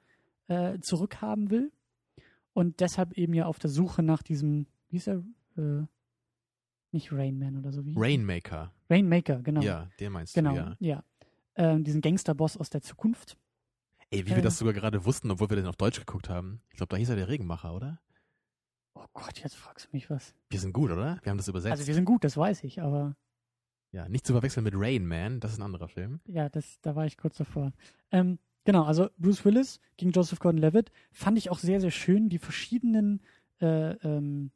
[0.49, 1.73] äh, zurückhaben will.
[2.53, 5.23] Und deshalb eben ja auf der Suche nach diesem, wie ist er?
[5.57, 5.85] Äh,
[6.93, 7.95] nicht Rainman oder so wie?
[7.97, 8.73] Rainmaker.
[8.91, 9.61] Rainmaker, genau.
[9.61, 10.77] Ja, den meinst genau, du, ja.
[10.81, 11.05] ja.
[11.55, 13.39] Ähm, diesen Gangsterboss aus der Zukunft.
[14.11, 16.61] Ey, wie wir das sogar gerade wussten, obwohl wir den auf Deutsch geguckt haben.
[16.71, 18.01] Ich glaube, da hieß er der Regenmacher, oder?
[18.95, 20.35] Oh Gott, jetzt fragst du mich was.
[20.49, 21.21] Wir sind gut, oder?
[21.23, 21.71] Wir haben das übersetzt.
[21.71, 23.15] Also wir sind gut, das weiß ich, aber
[23.93, 26.20] ja, nicht zu verwechseln mit Rain Man, das ist ein anderer Film.
[26.26, 27.72] ja, das, da war ich kurz davor.
[28.12, 32.38] Ähm, genau, also Bruce Willis gegen Joseph Gordon-Levitt fand ich auch sehr, sehr schön, die
[32.38, 33.20] verschiedenen
[33.61, 34.51] äh, ähm,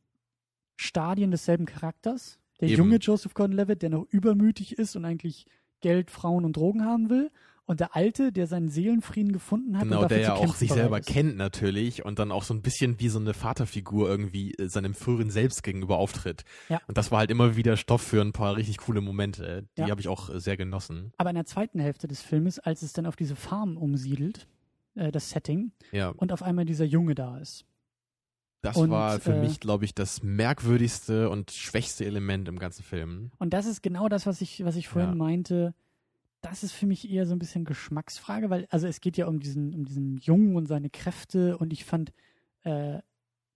[0.76, 2.38] Stadien desselben Charakters.
[2.60, 2.78] Der Eben.
[2.78, 5.46] junge Joseph Gordon-Levitt, der noch übermütig ist und eigentlich
[5.80, 7.30] Geld, Frauen und Drogen haben will.
[7.66, 11.06] Und der Alte, der seinen Seelenfrieden gefunden hat Genau, der ja auch sich selber ist.
[11.08, 14.92] kennt natürlich und dann auch so ein bisschen wie so eine Vaterfigur irgendwie äh, seinem
[14.94, 16.44] früheren Selbst gegenüber auftritt.
[16.68, 16.80] Ja.
[16.88, 19.66] Und das war halt immer wieder Stoff für ein paar richtig coole Momente.
[19.78, 19.88] Die Ja.
[19.88, 21.12] habe ich auch äh, sehr genossen.
[21.16, 24.46] Aber in der zweiten Hälfte des Filmes, als es dann auf diese Farm umsiedelt,
[24.94, 27.64] äh, das Setting, Ja, und auf einmal dieser Junge da ist.
[28.60, 32.82] das und, war für äh, mich, glaube ich, das merkwürdigste und schwächste Element im ganzen
[32.82, 33.30] Film.
[33.38, 35.16] Und das ist genau das, was ich, was ich vorhin Ja.
[35.16, 35.74] meinte.
[36.44, 39.40] Das ist für mich eher so ein bisschen Geschmacksfrage, weil, also es geht ja um
[39.40, 42.12] diesen, um diesen Jungen und seine Kräfte und ich fand
[42.64, 42.98] äh,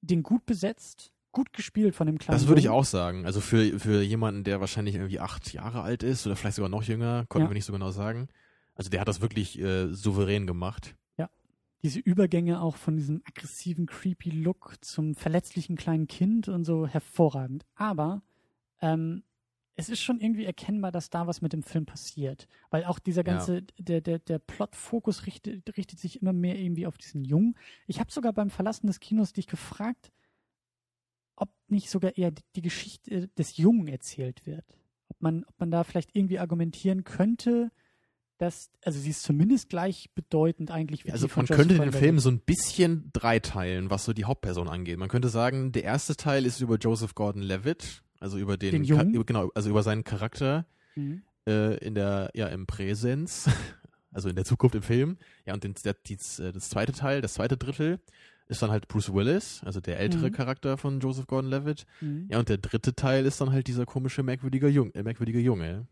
[0.01, 3.27] den gut besetzt, gut gespielt von dem kleinen Das würde ich auch sagen.
[3.27, 6.83] Also für, für jemanden, der wahrscheinlich irgendwie acht Jahre alt ist oder vielleicht sogar noch
[6.83, 7.51] jünger, konnten Ja.
[7.51, 8.29] wir nicht so genau sagen.
[8.75, 10.95] Also der hat das wirklich äh, souverän gemacht.
[11.85, 17.65] Diese Übergänge auch von diesem aggressiven, creepy Look zum verletzlichen kleinen Kind und so hervorragend.
[17.77, 18.21] Aber
[18.83, 19.23] ähm,
[19.81, 22.49] es ist schon irgendwie erkennbar, dass da was mit dem Film passiert.
[22.71, 23.35] Weil auch dieser Ja.
[23.35, 27.57] ganze, der, der, der Plot-Fokus richtet, richtet sich immer mehr irgendwie auf diesen Jungen.
[27.87, 30.11] Ich habe sogar beim Verlassen des Kinos dich gefragt,
[31.37, 34.65] ob nicht sogar eher die, die Geschichte des Jungen erzählt wird.
[35.11, 37.71] Ob man, ob man da vielleicht irgendwie argumentieren könnte,
[38.39, 41.93] dass, also sie ist zumindest gleichbedeutend eigentlich wie Also man könnte den.
[41.93, 44.99] Film so ein bisschen dreiteilen, was so die Hauptperson angeht.
[44.99, 49.25] Man könnte sagen, der erste Teil ist über Joseph Gordon-Levitt, also über den, Den Jungen?
[49.27, 50.67] genau, also über seinen Charakter
[50.97, 51.23] Mhm.
[51.47, 53.47] äh, in der ja im Präsens,
[54.13, 55.19] also in der Zukunft im Film.
[55.47, 58.01] Ja und den, der, dies, äh, das zweite Teil, das zweite Drittel
[58.49, 60.33] ist dann halt Bruce Willis, also der ältere Mhm.
[60.33, 61.85] Charakter von Joseph Gordon-Levitt.
[62.01, 62.27] Mhm.
[62.31, 65.87] Ja und der dritte Teil ist dann halt dieser komische merkwürdige Jung, äh, merkwürdige Junge.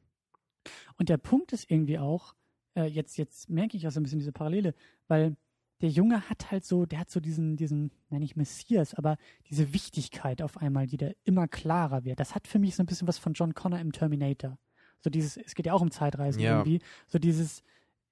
[0.99, 2.35] Und der Punkt ist irgendwie auch,
[2.75, 4.75] äh, jetzt, jetzt merke ich auch so ein bisschen diese Parallele,
[5.09, 5.37] weil
[5.81, 9.19] der Junge hat halt so, der hat so diesen, diesen, nein nicht Messias, aber
[9.51, 12.19] diese Wichtigkeit auf einmal, die da immer klarer wird.
[12.19, 14.59] Das hat für mich so ein bisschen was von John Connor im Terminator.
[15.01, 16.59] So dieses, es geht ja auch um Zeitreisen Ja.
[16.59, 16.81] irgendwie.
[17.07, 17.63] So dieses,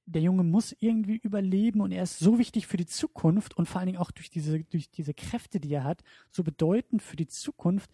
[0.06, 3.80] der Junge muss irgendwie überleben und er ist so wichtig für die Zukunft und vor
[3.80, 7.26] allen Dingen auch durch diese, durch diese Kräfte, die er hat, so bedeutend für die
[7.26, 7.90] Zukunft,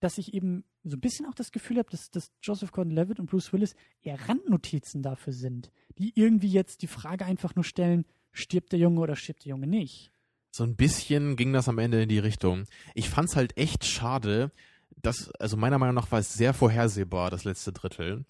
[0.00, 3.28] dass ich eben so ein bisschen auch das Gefühl habe, dass, dass Joseph Gordon-Levitt und
[3.30, 8.72] Bruce Willis eher Randnotizen dafür sind, die irgendwie jetzt die Frage einfach nur stellen, stirbt
[8.72, 10.10] der Junge oder stirbt der Junge nicht?
[10.50, 12.64] So ein bisschen ging das am Ende in die Richtung.
[12.94, 14.50] Ich fand's halt echt schade,
[14.96, 18.24] dass, also meiner Meinung nach war es sehr vorhersehbar, das letzte Drittel.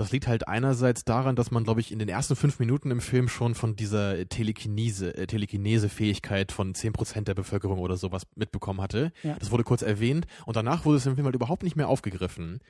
[0.00, 3.02] Das liegt halt einerseits daran, dass man, glaube ich, in den ersten fünf Minuten im
[3.02, 9.12] Film schon von dieser Telekinese, äh, Telekinese-Fähigkeit von 10% der Bevölkerung oder sowas mitbekommen hatte.
[9.22, 9.36] Ja.
[9.38, 12.60] Das wurde kurz erwähnt und danach wurde es im Film halt überhaupt nicht mehr aufgegriffen.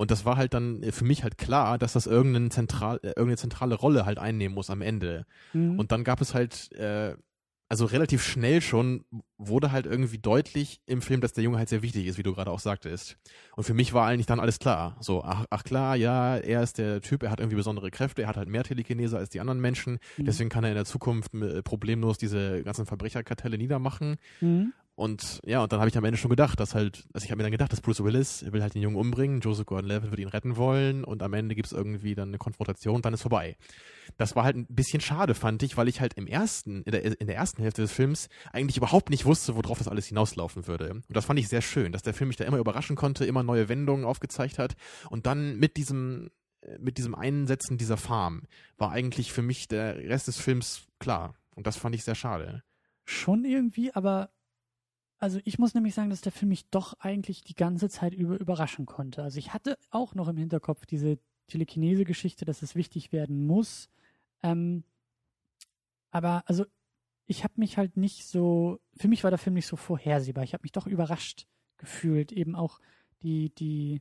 [0.00, 3.36] Und das war halt dann für mich halt klar, dass das irgendeine, zentral, äh, irgendeine
[3.36, 5.26] zentrale Rolle halt einnehmen muss am Ende.
[5.52, 5.78] Mhm.
[5.78, 7.16] Und dann gab es halt, äh,
[7.68, 9.04] also relativ schnell schon
[9.36, 12.34] wurde halt irgendwie deutlich im Film, dass der Junge halt sehr wichtig ist, wie du
[12.34, 13.18] gerade auch sagtest.
[13.56, 14.96] Und für mich war eigentlich dann alles klar.
[15.00, 18.28] So, ach, ach klar, ja, er ist der Typ, er hat irgendwie besondere Kräfte, er
[18.28, 19.98] hat halt mehr Telekinese als die anderen Menschen.
[20.16, 20.24] Mhm.
[20.24, 24.16] Deswegen kann er in der Zukunft äh, problemlos diese ganzen Verbrecherkartelle niedermachen.
[24.40, 24.72] Mhm.
[25.00, 27.38] Und ja, und dann habe ich am Ende schon gedacht, dass halt, also ich habe
[27.38, 30.28] mir dann gedacht, dass Bruce Willis will halt den Jungen umbringen, Joseph Gordon-Levitt wird ihn
[30.28, 33.56] retten wollen und am Ende gibt's irgendwie dann eine Konfrontation und dann ist vorbei.
[34.18, 37.18] Das war halt ein bisschen schade, fand ich, weil ich halt im ersten, in der,
[37.18, 40.90] in der ersten Hälfte des Films eigentlich überhaupt nicht wusste, worauf das alles hinauslaufen würde.
[40.90, 43.42] Und das fand ich sehr schön, dass der Film mich da immer überraschen konnte, immer
[43.42, 44.74] neue Wendungen aufgezeigt hat
[45.08, 46.28] und dann mit diesem
[46.78, 48.42] mit diesem Einsetzen dieser Farm
[48.76, 51.36] war eigentlich für mich der Rest des Films klar.
[51.54, 52.62] Und das fand ich sehr schade.
[53.06, 54.28] Schon irgendwie, aber
[55.20, 58.40] also ich muss nämlich sagen, dass der Film mich doch eigentlich die ganze Zeit über
[58.40, 59.22] überraschen konnte.
[59.22, 61.18] Also ich hatte auch noch im Hinterkopf diese
[61.48, 63.90] Telekinese-Geschichte, dass es wichtig werden muss.
[64.42, 64.82] Ähm,
[66.10, 66.64] aber also
[67.26, 70.42] ich habe mich halt nicht so, für mich war der Film nicht so vorhersehbar.
[70.42, 71.46] Ich habe mich doch überrascht
[71.76, 72.80] gefühlt, eben auch
[73.22, 74.00] die, die,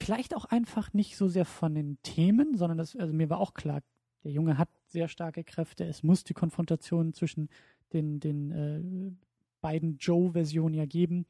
[0.00, 3.54] vielleicht auch einfach nicht so sehr von den Themen, sondern das, also mir war auch
[3.54, 3.82] klar,
[4.22, 7.48] der Junge hat sehr starke Kräfte, es muss die Konfrontation zwischen
[7.92, 9.12] den, den äh,
[9.64, 11.24] beiden Joe-Versionen ja geben.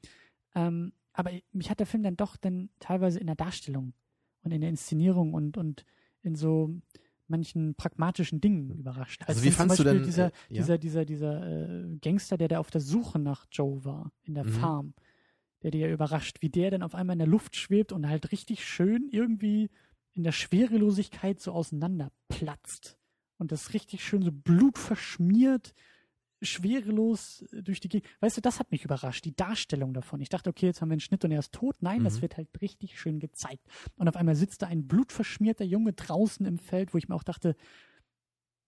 [0.57, 3.95] Ähm, aber mich hat der Film dann doch dann teilweise in der Darstellung
[4.43, 5.85] und in der Inszenierung und, und
[6.23, 6.75] in so
[7.29, 9.23] manchen pragmatischen Dingen überrascht.
[9.27, 10.61] Also Als wie fandst du denn dieser, äh, ja?
[10.61, 14.45] dieser, dieser, dieser äh, Gangster, der da auf der Suche nach Joe war in der
[14.45, 14.51] mhm.
[14.51, 14.95] Farm,
[15.63, 18.33] der dir ja überrascht, wie der dann auf einmal in der Luft schwebt und halt
[18.33, 19.71] richtig schön irgendwie
[20.13, 22.99] in der Schwerelosigkeit so auseinanderplatzt
[23.39, 25.73] und das richtig schön so blutverschmiert
[26.45, 28.09] schwerelos durch die Gegend.
[28.21, 30.21] Weißt du, das hat mich überrascht, die Darstellung davon.
[30.21, 31.77] Ich dachte, okay, jetzt haben wir einen Schnitt und er ist tot.
[31.81, 32.05] Nein, mhm.
[32.05, 33.67] das wird halt richtig schön gezeigt.
[33.97, 37.25] Und auf einmal sitzt da ein blutverschmierter Junge draußen im Feld, wo ich mir auch
[37.25, 37.57] dachte,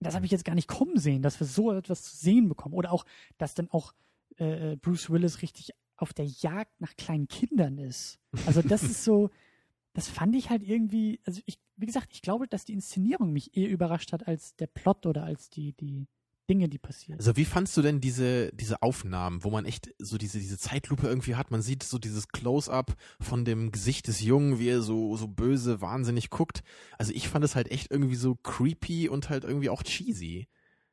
[0.00, 2.74] das habe ich jetzt gar nicht kommen sehen, dass wir so etwas zu sehen bekommen.
[2.74, 3.04] Oder auch,
[3.38, 3.92] dass dann auch
[4.38, 8.18] äh, äh Bruce Willis richtig auf der Jagd nach kleinen Kindern ist.
[8.46, 9.30] Also das ist so,
[9.94, 13.56] das fand ich halt irgendwie, also ich, wie gesagt, ich glaube, dass die Inszenierung mich
[13.56, 16.06] eher überrascht hat als der Plot oder als die, die,
[16.48, 17.18] Dinge, die passieren.
[17.18, 21.06] Also wie fandst du denn diese, diese Aufnahmen, wo man echt so diese, diese Zeitlupe
[21.06, 21.50] irgendwie hat?
[21.50, 25.80] Man sieht so dieses Close-up von dem Gesicht des Jungen, wie er so, so böse,
[25.80, 26.62] wahnsinnig guckt.
[26.98, 30.48] Also ich fand es halt echt irgendwie so creepy und halt irgendwie auch cheesy.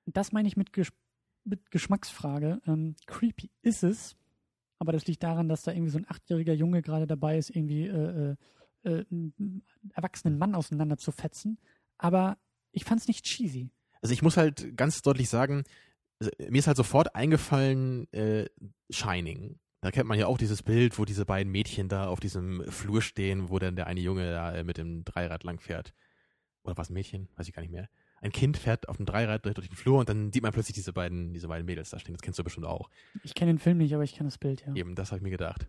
[0.06, 0.92] Das meine ich mit, Gesch
[1.46, 2.62] mit Geschmacksfrage.
[2.66, 4.16] Ähm, creepy ist es,
[4.80, 7.88] aber das liegt daran, dass da irgendwie so ein achtjähriger Junge gerade dabei ist, irgendwie
[7.88, 8.36] äh, äh,
[8.84, 11.58] äh, einen erwachsenen Mann auseinander zu fetzen.
[11.98, 12.38] Aber
[12.72, 13.70] ich fand es nicht cheesy.
[14.04, 15.64] Also ich muss halt ganz deutlich sagen,
[16.20, 18.46] also mir ist halt sofort eingefallen äh,
[18.90, 19.60] Shining.
[19.82, 23.02] Da kennt man ja auch dieses Bild, wo diese beiden Mädchen da auf diesem Flur
[23.02, 25.94] stehen, wo dann der eine Junge da äh, mit dem Dreirad lang fährt.
[26.64, 27.30] Oder was Mädchen?
[27.36, 27.90] Weiß ich gar nicht mehr.
[28.22, 30.94] Ein Kind fährt auf dem Dreirad durch den Flur und dann sieht man plötzlich diese
[30.94, 32.14] beiden, diese beiden Mädels da stehen.
[32.14, 32.90] Das kennst du bestimmt auch.
[33.24, 34.74] Ich kenne den Film nicht, aber ich kenne das Bild, ja.
[34.74, 35.68] Eben, das habe ich mir gedacht.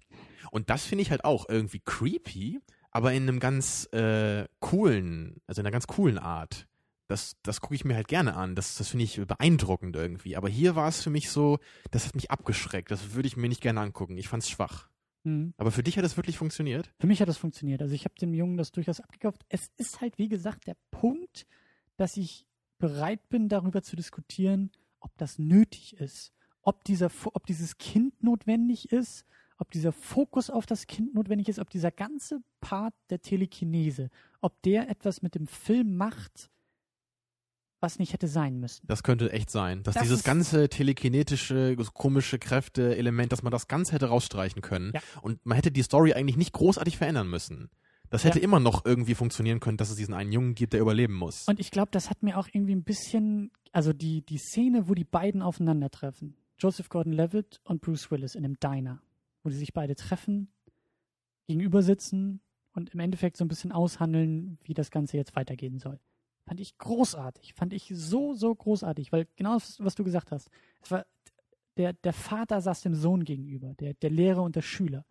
[0.53, 2.61] Und das finde ich halt auch irgendwie creepy,
[2.93, 6.69] aber in einem ganz äh, coolen, also in einer ganz coolen Art
[7.07, 8.55] das, das gucke ich mir halt gerne an.
[8.55, 10.37] Das, das finde ich beeindruckend irgendwie.
[10.37, 11.59] Aber hier war es für mich so,
[11.91, 12.91] das hat mich abgeschreckt.
[12.91, 14.17] Das würde ich mir nicht gerne angucken.
[14.17, 14.89] Ich fand es schwach.
[15.25, 15.55] Mhm.
[15.57, 16.93] Aber für dich hat das wirklich funktioniert?
[16.99, 17.83] Für mich hat das funktioniert.
[17.83, 19.45] Also ich habe dem Jungen das durchaus abgekauft.
[19.49, 21.47] Es ist halt, wie gesagt, der Punkt,
[21.97, 22.47] dass ich
[22.79, 26.33] bereit bin, darüber zu diskutieren, ob das nötig ist.
[26.63, 29.27] Ob, dieser, ob dieses Kind notwendig ist,
[29.59, 34.61] ob dieser Fokus auf das Kind notwendig ist, ob dieser ganze Part der Telekinese, ob
[34.63, 36.51] der etwas mit dem Film macht,
[37.85, 38.87] was nicht hätte sein müssen.
[38.87, 43.93] Das könnte echt sein, dass das dieses ganze telekinetische, komische Kräfte-Element, dass man das ganz
[43.93, 45.01] hätte rausstreichen können ja.
[45.21, 47.71] und man hätte die Story eigentlich nicht großartig verändern müssen.
[48.09, 48.45] Das hätte ja.
[48.45, 51.47] immer noch irgendwie funktionieren können, dass es diesen einen Jungen gibt, der überleben muss.
[51.47, 54.95] Und ich glaube, das hat mir auch irgendwie ein bisschen, also die, die Szene, wo
[54.95, 59.03] die beiden aufeinandertreffen, Joseph Gordon-Levitt und Bruce Willis in einem Diner,
[59.43, 60.49] wo die sich beide treffen,
[61.47, 62.41] gegenüber sitzen
[62.73, 66.01] und im Endeffekt so ein bisschen aushandeln, wie das Ganze jetzt weitergehen soll.
[66.47, 67.55] Fand ich großartig.
[67.55, 70.51] Fand ich so, so großartig, weil genau das, was du gesagt hast.
[70.83, 71.07] Es war,
[71.77, 75.05] der, der Vater saß dem Sohn gegenüber, der, der Lehrer und der Schüler.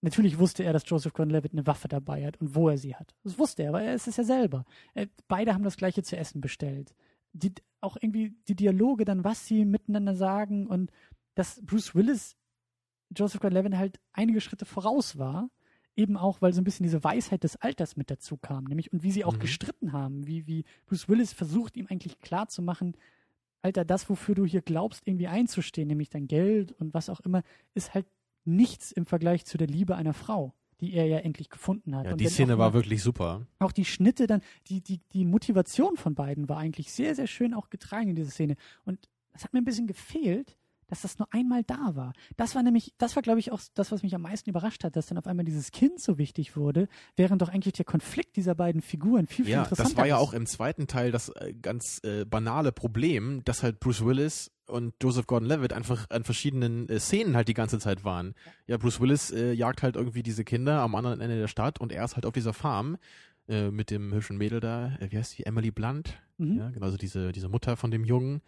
[0.00, 3.14] Natürlich wusste er, dass Joseph Gordon-Levitt eine Waffe dabei hat und wo er sie hat.
[3.22, 4.64] Das wusste er, aber er ist es ja selber.
[4.94, 6.94] Äh, beide haben das Gleiche zu essen bestellt.
[7.32, 10.90] Die, auch irgendwie die Dialoge dann, was sie miteinander sagen und
[11.34, 12.36] dass Bruce Willis
[13.16, 15.50] Joseph Gordon-Levitt halt einige Schritte voraus war
[15.96, 19.02] eben auch, weil so ein bisschen diese Weisheit des Alters mit dazu kam, nämlich und
[19.02, 19.40] wie sie auch mhm.
[19.40, 22.96] gestritten haben, wie, wie Bruce Willis versucht, ihm eigentlich klar zu machen,
[23.62, 27.42] Alter, das, wofür du hier glaubst, irgendwie einzustehen, nämlich dein Geld und was auch immer,
[27.74, 28.06] ist halt
[28.44, 32.06] nichts im Vergleich zu der Liebe einer Frau, die er ja endlich gefunden hat.
[32.06, 33.46] Ja, und die Szene war wirklich super.
[33.60, 37.54] Auch die Schnitte dann, die, die, die Motivation von beiden war eigentlich sehr, sehr schön
[37.54, 38.56] auch getragen in dieser Szene.
[38.84, 40.56] Und das hat mir ein bisschen gefehlt,
[40.92, 42.12] dass das nur einmal da war.
[42.36, 44.94] Das war nämlich, das war, glaube ich, auch das, was mich am meisten überrascht hat,
[44.94, 46.86] dass dann auf einmal dieses Kind so wichtig wurde,
[47.16, 50.16] während doch eigentlich der Konflikt dieser beiden Figuren viel, viel Ja, interessanter das war ja
[50.16, 50.20] ist.
[50.20, 54.92] auch im zweiten Teil das äh, ganz äh, banale Problem, dass halt Bruce Willis und
[55.02, 58.34] Joseph Gordon-Levitt einfach an verschiedenen äh, Szenen halt die ganze Zeit waren.
[58.66, 61.90] Ja, Bruce Willis äh, jagt halt irgendwie diese Kinder am anderen Ende der Stadt und
[61.90, 62.98] er ist halt auf dieser Farm
[63.48, 66.20] äh, mit dem hübschen Mädel da, äh, wie heißt die, Emily Blunt?
[66.36, 66.58] Mhm.
[66.58, 68.42] Ja, genau, also diese, diese Mutter von dem Jungen.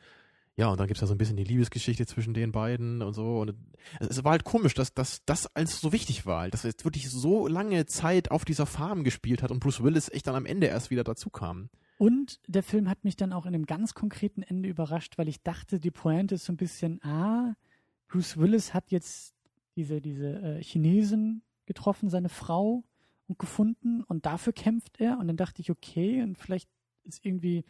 [0.56, 3.40] Ja, und dann gibt's da so ein bisschen die Liebesgeschichte zwischen den beiden und so.
[3.40, 3.54] Und
[3.98, 7.10] es, war halt komisch, dass, dass das alles so wichtig war, dass er jetzt wirklich
[7.10, 10.68] so lange Zeit auf dieser Farm gespielt hat und Bruce Willis echt dann am Ende
[10.68, 11.70] erst wieder dazu kam.
[11.98, 15.42] Und der Film hat mich dann auch in einem ganz konkreten Ende überrascht, weil ich
[15.42, 17.54] dachte, die Pointe ist so ein bisschen, ah,
[18.08, 19.34] Bruce Willis hat jetzt
[19.74, 22.84] diese, diese äh, Chinesin getroffen, seine Frau,
[23.26, 25.18] und gefunden und dafür kämpft er.
[25.18, 26.68] Und dann dachte ich, okay, und vielleicht
[27.04, 27.64] ist irgendwie,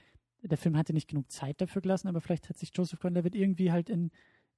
[0.48, 3.72] der Film hatte nicht genug Zeit dafür gelassen, aber vielleicht hat sich Joseph Gordon-Levitt irgendwie
[3.72, 4.10] halt in,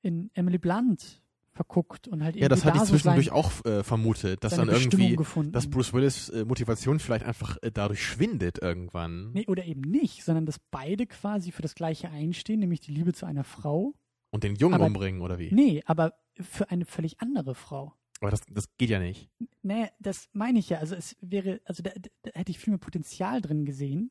[0.03, 1.23] in Emily Blunt
[1.53, 4.45] verguckt und halt irgendwie Ja, das hatte da ich so zwischendurch sein, auch äh, vermutet,
[4.45, 5.17] dass dann irgendwie,
[5.51, 9.33] dass Bruce Willis äh, Motivation vielleicht einfach äh, dadurch schwindet irgendwann.
[9.33, 13.15] Nee, oder eben nicht, sondern dass beide quasi für das Gleiche einstehen, nämlich die Liebe
[13.15, 13.95] zu einer Frau.
[14.31, 15.53] Und den Jungen Aber- umbringen, oder wie?
[15.53, 17.95] Nee, aber für eine völlig andere Frau.
[18.21, 19.31] Aber das, das geht ja nicht.
[19.63, 20.79] Nee, das meine ich ja.
[20.79, 21.91] Also es wäre, also da,
[22.23, 24.11] da hätte ich viel mehr Potenzial drin gesehen.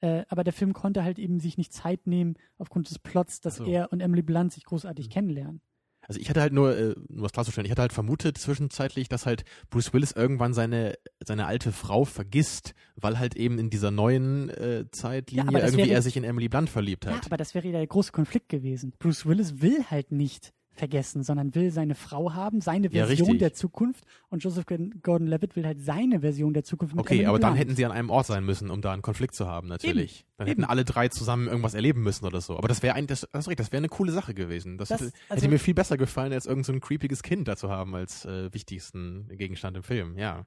[0.00, 3.56] Äh, aber der Film konnte halt eben sich nicht Zeit nehmen, aufgrund des Plots, dass
[3.56, 3.64] so.
[3.64, 5.10] er und Emily Blunt sich großartig Mhm.
[5.12, 5.60] kennenlernen.
[6.06, 9.26] Also ich hatte halt nur, äh, um was klarzustellen, ich hatte halt vermutet zwischenzeitlich, dass
[9.26, 14.48] halt Bruce Willis irgendwann seine, seine alte Frau vergisst, weil halt eben in dieser neuen
[14.48, 17.26] äh, Zeitlinie das irgendwie wäre- er sich in Emily Blunt verliebt Ja, hat.
[17.26, 18.94] aber das wäre ja der große Konflikt gewesen.
[18.98, 23.38] Bruce Willis will halt nicht vergessen, sondern will seine Frau haben, seine Ja, Version richtig.
[23.40, 27.76] der Zukunft und Joseph Gordon-Levitt will halt seine Version der Zukunft okay, aber dann hätten
[27.76, 30.26] sie an einem Ort sein müssen, um da einen Konflikt zu haben, natürlich.
[30.36, 30.70] Dann hätten eben.
[30.70, 32.56] alle drei zusammen irgendwas erleben müssen oder so.
[32.56, 34.78] Aber das wäre ein, das, das, das wäre eine coole Sache gewesen.
[34.78, 37.48] Das, Das- hätte, also- hätte mir viel besser gefallen, als irgend so ein creepiges Kind
[37.48, 40.46] da zu haben als äh, wichtigsten Gegenstand im Film, ja.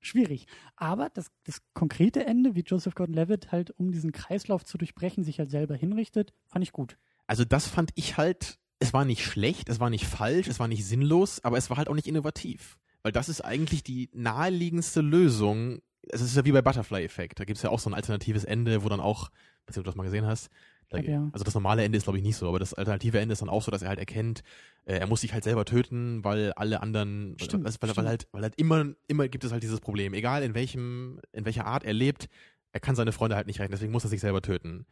[0.00, 0.46] schwierig.
[0.76, 5.38] Aber das, das konkrete Ende, wie Joseph Gordon-Levitt halt, um diesen Kreislauf zu durchbrechen, sich
[5.38, 6.98] halt selber hinrichtet, fand ich gut.
[7.26, 10.68] Also das fand ich halt, es war nicht schlecht, es war nicht falsch, es war
[10.68, 12.78] nicht sinnlos, aber es war halt auch nicht innovativ.
[13.02, 15.80] Weil das ist eigentlich die naheliegendste Lösung.
[16.08, 17.40] Es ist ja wie bei Butterfly-Effekt.
[17.40, 19.30] Da gibt's ja auch so ein alternatives Ende, wo dann auch,
[19.66, 20.50] weiß nicht, ob du das mal gesehen hast.
[20.88, 21.28] Da, ja.
[21.32, 23.48] Also das normale Ende ist, glaube ich, nicht so, aber das alternative Ende ist dann
[23.48, 24.42] auch so, dass er halt erkennt,
[24.84, 28.08] äh, er muss sich halt selber töten, weil alle anderen, Stimmt, weil, weil, weil stimmt.
[28.08, 30.12] halt, weil halt immer, immer gibt es halt dieses Problem.
[30.12, 32.28] Egal in welchem, in welcher Art er lebt,
[32.72, 34.86] er kann seine Freunde halt nicht retten, deswegen muss er sich selber töten.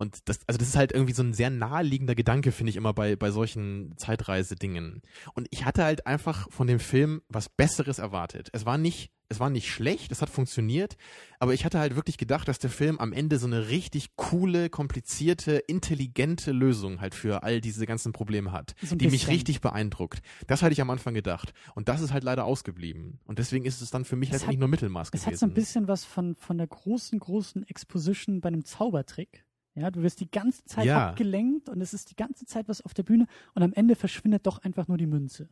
[0.00, 2.94] Und das, also das ist halt irgendwie so ein sehr naheliegender Gedanke, finde ich immer
[2.94, 5.02] bei, bei solchen Zeitreise-Dingen.
[5.34, 8.48] Und ich hatte halt einfach von dem Film was Besseres erwartet.
[8.52, 10.96] Es war nicht, es war nicht schlecht, es hat funktioniert,
[11.38, 14.70] aber ich hatte halt wirklich gedacht, dass der Film am Ende so eine richtig coole,
[14.70, 20.20] komplizierte, intelligente Lösung halt für all diese ganzen Probleme hat, So die mich richtig beeindruckt.
[20.46, 21.52] Das hatte ich am Anfang gedacht.
[21.74, 23.20] Und das ist halt leider ausgeblieben.
[23.24, 25.26] Und deswegen ist es dann für mich Es letztendlich hat- nur Mittelmaß Es gewesen.
[25.26, 29.44] hat so ein bisschen was von, von der großen, großen Exposition bei einem Zaubertrick.
[29.74, 31.08] Ja, du wirst die ganze Zeit Ja.
[31.10, 34.46] abgelenkt und es ist die ganze Zeit was auf der Bühne und am Ende verschwindet
[34.46, 35.48] doch einfach nur die Münze.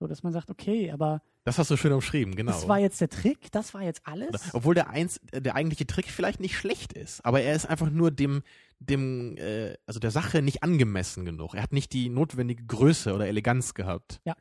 [0.00, 2.50] So, dass man sagt, okay, aber das hast du schön umschrieben, genau.
[2.52, 4.52] das war jetzt der Trick, das war jetzt alles.
[4.52, 8.10] Obwohl der, eins, der eigentliche Trick vielleicht nicht schlecht ist, aber er ist einfach nur
[8.10, 8.42] dem,
[8.80, 11.54] dem, äh, also der Sache nicht angemessen genug.
[11.54, 14.20] Er hat nicht die notwendige Größe oder Eleganz gehabt.
[14.24, 14.34] Ja.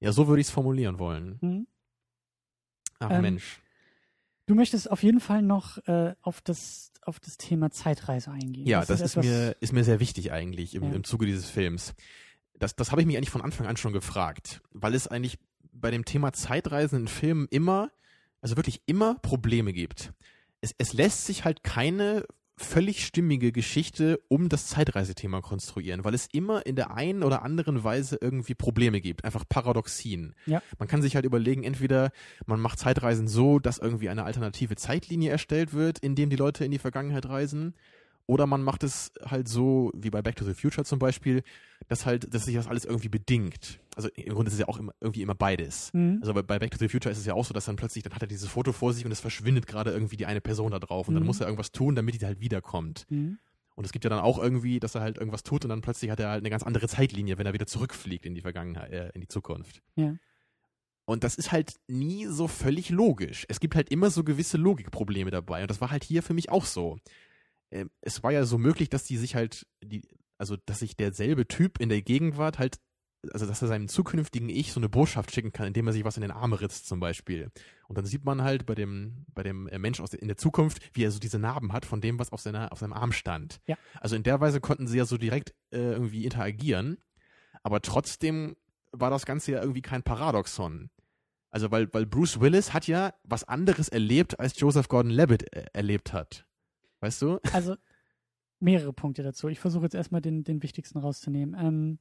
[0.00, 1.38] Ja, so würde ich es formulieren wollen.
[1.40, 1.66] Hm?
[2.98, 3.60] Ach Ähm, Mensch.
[4.46, 8.66] Du möchtest auf jeden Fall noch äh, auf, das, auf das Thema Zeitreise eingehen.
[8.66, 10.92] Ja, das, ist, etwas- mir, ist mir sehr wichtig eigentlich im, Ja.
[10.92, 11.94] im Zuge dieses Films.
[12.58, 15.38] Das, das habe ich mich eigentlich von Anfang an schon gefragt, weil es eigentlich
[15.72, 17.90] bei dem Thema Zeitreisen in Filmen immer,
[18.40, 20.12] also wirklich immer Probleme gibt.
[20.60, 22.24] Es, es lässt sich halt keine
[22.64, 27.84] völlig stimmige Geschichte um das Zeitreisethema konstruieren, weil es immer in der einen oder anderen
[27.84, 30.34] Weise irgendwie Probleme gibt, einfach Paradoxien.
[30.46, 30.62] Ja.
[30.78, 32.10] Man kann sich halt überlegen, entweder
[32.46, 36.64] man macht Zeitreisen so, dass irgendwie eine alternative Zeitlinie erstellt wird, in dem die Leute
[36.64, 37.74] in die Vergangenheit reisen,
[38.26, 41.42] oder man macht es halt so, wie bei Back to the Future zum Beispiel,
[41.88, 43.80] dass halt, dass sich das alles irgendwie bedingt.
[43.96, 45.90] Also im Grunde ist es ja auch immer, irgendwie immer beides.
[45.92, 46.18] Mhm.
[46.20, 48.04] Also bei, bei Back to the Future ist es ja auch so, dass dann plötzlich,
[48.04, 50.70] dann hat er dieses Foto vor sich und es verschwindet gerade irgendwie die eine Person
[50.70, 51.26] da drauf und dann Mhm.
[51.26, 53.06] muss er irgendwas tun, damit die halt wiederkommt.
[53.10, 53.38] Mhm.
[53.74, 56.10] Und es gibt ja dann auch irgendwie, dass er halt irgendwas tut und dann plötzlich
[56.10, 59.10] hat er halt eine ganz andere Zeitlinie, wenn er wieder zurückfliegt in die Vergangenheit, äh,
[59.14, 59.82] in die Zukunft.
[59.96, 60.14] Ja.
[61.04, 63.44] Und das ist halt nie so völlig logisch.
[63.48, 65.62] Es gibt halt immer so gewisse Logikprobleme dabei.
[65.62, 66.98] Und das war halt hier für mich auch so.
[67.72, 70.02] Ähm, es war ja so möglich, dass die sich halt, die,
[70.38, 72.78] also dass sich derselbe Typ in der Gegenwart halt
[73.32, 76.16] also dass er seinem zukünftigen Ich so eine Botschaft schicken kann, indem er sich was
[76.16, 77.50] in den Arm ritzt zum Beispiel.
[77.86, 80.36] Und dann sieht man halt bei dem, bei dem äh, Mensch aus der, in der
[80.36, 83.12] Zukunft, wie er so diese Narben hat von dem, was auf, seiner, auf seinem Arm
[83.12, 83.60] stand.
[83.66, 83.76] Ja.
[84.00, 86.98] Also in der Weise konnten sie ja so direkt äh, irgendwie interagieren,
[87.62, 88.56] aber trotzdem
[88.90, 90.90] war das Ganze ja irgendwie kein Paradoxon.
[91.50, 96.12] Also weil, weil Bruce Willis hat ja was anderes erlebt, als Joseph Gordon-Levitt äh, erlebt
[96.12, 96.46] hat.
[97.02, 97.38] Weißt du?
[97.52, 97.76] Also
[98.60, 99.48] mehrere Punkte dazu.
[99.48, 101.56] Ich versuche jetzt erstmal den, den wichtigsten rauszunehmen.
[101.58, 101.98] Ähm,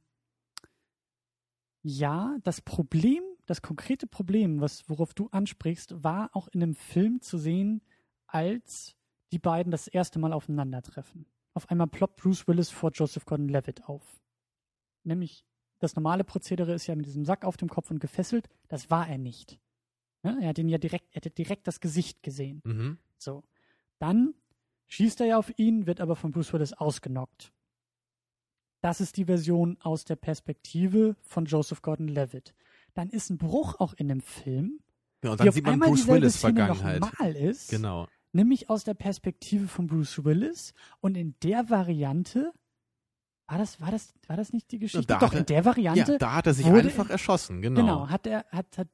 [1.81, 7.19] ja, das Problem, das konkrete Problem, was, worauf du ansprichst, war auch in einem Film
[7.19, 7.81] zu sehen,
[8.27, 8.95] als
[9.31, 11.25] die beiden das erste Mal aufeinandertreffen.
[11.53, 14.21] Auf einmal ploppt Bruce Willis vor Joseph Gordon-Levitt auf.
[15.03, 15.43] Nämlich,
[15.79, 18.47] das normale Prozedere ist ja mit diesem Sack auf dem Kopf und gefesselt.
[18.67, 19.59] Das war er nicht.
[20.23, 22.61] Ja, er hat ihn ja direkt, er hat direkt das Gesicht gesehen.
[22.63, 22.99] Mhm.
[23.17, 23.43] So.
[23.97, 24.35] Dann
[24.91, 27.51] schießt er ja auf ihn, wird aber von Bruce Willis ausgenockt.
[28.83, 32.53] Das ist die Version aus der Perspektive von Joseph Gordon-Levitt.
[32.93, 34.79] Dann ist ein Bruch auch in dem Film,
[35.21, 36.99] Genau, und dann sieht man Bruce Willis Szene Vergangenheit.
[36.99, 38.07] nochmal ist, Genau.
[38.33, 40.73] nämlich aus der Perspektive von Bruce Willis.
[40.99, 42.51] Und in der Variante
[43.47, 45.05] war das, war das, war das nicht die Geschichte?
[45.05, 47.79] da Doch, er- in der Variante, Ja, da hat er sich einfach erschossen, genau.
[47.81, 48.87] genau, hat er, hat, hat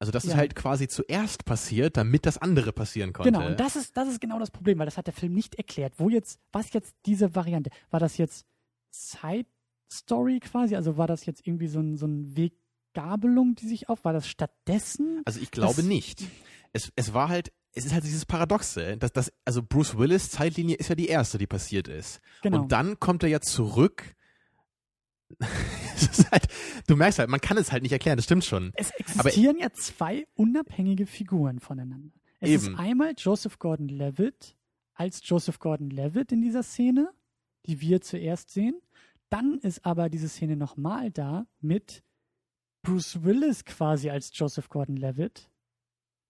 [0.00, 0.38] Also das ist Ja.
[0.38, 3.30] halt quasi zuerst passiert, damit das andere passieren konnte.
[3.30, 5.54] Genau, und das ist, das ist genau das Problem, weil das hat der Film nicht
[5.56, 5.92] erklärt.
[5.98, 7.70] Wo jetzt, was jetzt diese Variante?
[7.90, 8.46] War das jetzt
[8.90, 9.46] Side
[9.92, 10.74] Story quasi?
[10.74, 14.04] Also war das jetzt irgendwie so ein, so ein Weggabelung, die sich auf?
[14.04, 15.22] War das stattdessen?
[15.26, 16.24] Also ich glaube Das- nicht.
[16.72, 20.76] Es, es war halt, es ist halt dieses Paradoxe, dass das, also Bruce Willis Zeitlinie
[20.76, 22.20] ist ja die erste, die passiert ist.
[22.42, 22.62] Genau.
[22.62, 24.14] Und dann kommt er ja zurück.
[26.32, 26.46] halt,
[26.86, 28.72] du merkst halt, man kann es halt nicht erklären, das stimmt schon.
[28.74, 32.14] es existieren ja zwei unabhängige Figuren voneinander.
[32.40, 32.72] Es Eben.
[32.74, 34.56] ist einmal Joseph Gordon-Levitt
[34.94, 37.10] als Joseph Gordon-Levitt in dieser Szene,
[37.66, 38.80] die wir zuerst sehen.
[39.28, 42.02] Dann ist aber diese Szene nochmal da mit
[42.82, 45.50] Bruce Willis quasi als Joseph Gordon-Levitt.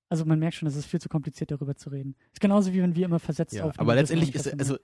[0.09, 2.17] Also man merkt schon, es ist viel zu kompliziert, darüber zu reden.
[2.33, 3.81] Ist genauso wie wenn wir immer versetzt Ja, aufnehmen.
[3.81, 4.77] aber letztendlich ist, also,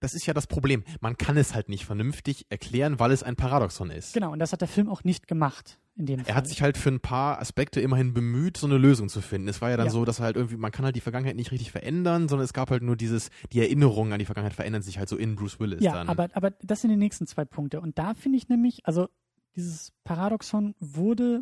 [0.00, 0.84] das ist ja das Problem.
[1.00, 4.14] Man kann es halt nicht vernünftig erklären, weil es ein Paradoxon ist.
[4.14, 6.28] Genau, und das hat der Film auch nicht gemacht in dem Fall.
[6.28, 9.48] Er hat sich halt für ein paar Aspekte immerhin bemüht, so eine Lösung zu finden.
[9.48, 9.92] Es war ja dann Ja.
[9.92, 12.70] so, dass halt irgendwie, man kann halt die Vergangenheit nicht richtig verändern, sondern es gab
[12.70, 15.82] halt nur dieses, die Erinnerungen an die Vergangenheit verändern sich halt so in Bruce Willis
[15.82, 16.08] Ja, dann.
[16.08, 17.80] aber, aber das sind die nächsten zwei Punkte.
[17.80, 19.08] Und da finde ich nämlich, also
[19.56, 21.40] dieses Paradoxon wurde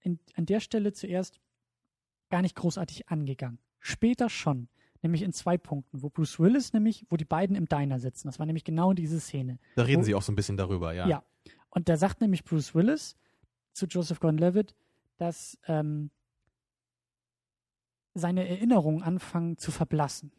[0.00, 1.38] in, an der Stelle zuerst
[2.28, 3.58] gar nicht großartig angegangen.
[3.78, 4.68] Später schon.
[5.02, 8.28] Nämlich in zwei Punkten, wo Bruce Willis nämlich, wo die beiden im Diner sitzen.
[8.28, 9.58] Das war nämlich genau diese Szene.
[9.74, 11.08] da reden wo- sie auch so ein bisschen darüber, ja.
[11.08, 11.24] Ja.
[11.70, 13.16] Und da sagt nämlich Bruce Willis
[13.72, 14.76] zu Joseph Gordon-Levitt,
[15.16, 16.10] dass ähm,
[18.14, 20.32] seine Erinnerungen anfangen zu verblassen.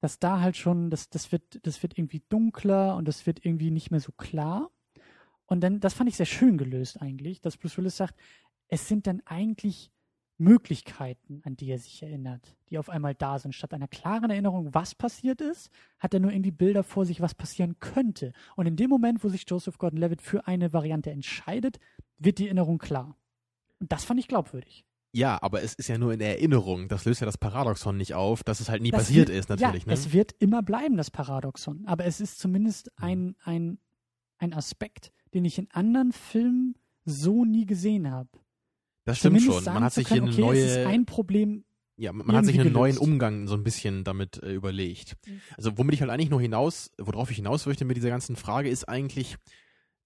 [0.00, 3.70] Dass da halt schon, das, das, wird, das wird irgendwie dunkler und das wird irgendwie
[3.70, 4.70] nicht mehr so klar.
[5.46, 8.14] Und dann, das fand ich sehr schön gelöst eigentlich, dass Bruce Willis sagt,
[8.68, 9.90] es sind dann eigentlich
[10.38, 13.54] Möglichkeiten, an die er sich erinnert, die auf einmal da sind.
[13.54, 17.34] Statt einer klaren Erinnerung, was passiert ist, hat er nur irgendwie Bilder vor sich, was
[17.34, 18.32] passieren könnte.
[18.54, 21.78] Und in dem Moment, wo sich Joseph Gordon-Levitt für eine Variante entscheidet,
[22.18, 23.16] wird die Erinnerung klar.
[23.80, 24.84] Und das fand ich glaubwürdig.
[25.12, 26.88] Ja, aber es ist ja nur in der Erinnerung.
[26.88, 29.48] Das löst ja das Paradoxon nicht auf, dass es halt nie Das passiert wird, ist,
[29.48, 29.84] natürlich.
[29.84, 29.94] ja, ne?
[29.94, 31.86] Es wird immer bleiben, das Paradoxon.
[31.86, 33.04] Aber es ist zumindest Mhm.
[33.04, 33.78] ein, ein,
[34.38, 36.74] ein Aspekt, den ich in anderen Filmen
[37.06, 38.28] so nie gesehen habe.
[39.06, 39.64] Das stimmt schon.
[39.64, 41.64] Man hat sich können, hier eine okay, es ist neue, ein Problem.
[41.96, 43.08] ja, man hat sich einen irgendwie neuen gelöst.
[43.10, 45.16] Umgang so ein bisschen damit äh, überlegt.
[45.56, 48.68] Also womit ich halt eigentlich nur hinaus, worauf ich hinaus möchte mit dieser ganzen Frage,
[48.68, 49.36] ist eigentlich,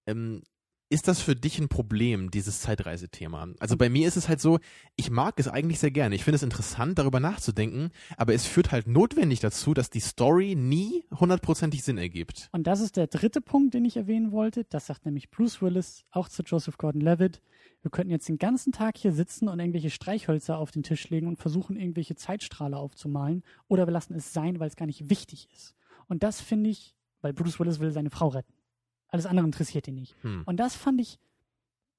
[0.05, 0.43] ähm,
[0.91, 3.47] ist das für dich ein Problem, dieses Zeitreisethema?
[3.59, 4.59] Also bei mir ist es halt so,
[4.97, 6.15] ich mag es eigentlich sehr gerne.
[6.15, 10.53] Ich finde es interessant, darüber nachzudenken, aber es führt halt notwendig dazu, dass die Story
[10.55, 12.49] nie hundertprozentig Sinn ergibt.
[12.51, 14.65] Und das ist der dritte Punkt, den ich erwähnen wollte.
[14.65, 17.41] Das sagt nämlich Bruce Willis auch zu Joseph Gordon-Levitt.
[17.83, 21.27] Wir könnten jetzt den ganzen Tag hier sitzen und irgendwelche Streichhölzer auf den Tisch legen
[21.27, 23.43] und versuchen, irgendwelche Zeitstrahle aufzumalen.
[23.69, 25.73] Oder wir lassen es sein, weil es gar nicht wichtig ist.
[26.07, 28.53] Und das finde ich, weil Bruce Willis will seine Frau retten.
[29.11, 30.15] Alles andere interessiert ihn nicht.
[30.23, 30.43] Hm.
[30.45, 31.19] Und das fand ich,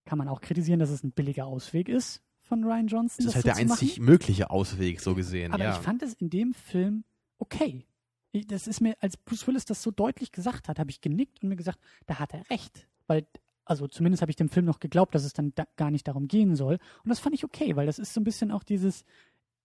[0.04, 3.24] kann man auch kritisieren, dass es ein billiger Ausweg ist von Ryan Johnson.
[3.24, 3.80] Das ist das halt der zu machen.
[3.82, 5.52] einzig mögliche Ausweg, so gesehen.
[5.52, 5.72] Aber ja.
[5.72, 7.04] ich fand es in dem Film
[7.38, 7.86] okay.
[8.32, 11.42] Ich, das ist mir, als Bruce Willis das so deutlich gesagt hat, habe ich genickt
[11.42, 12.88] und mir gesagt, da hat er recht.
[13.06, 13.26] Weil,
[13.64, 16.28] also zumindest habe ich dem Film noch geglaubt, dass es dann da gar nicht darum
[16.28, 16.78] gehen soll.
[17.04, 19.04] Und das fand ich okay, weil das ist so ein bisschen auch dieses,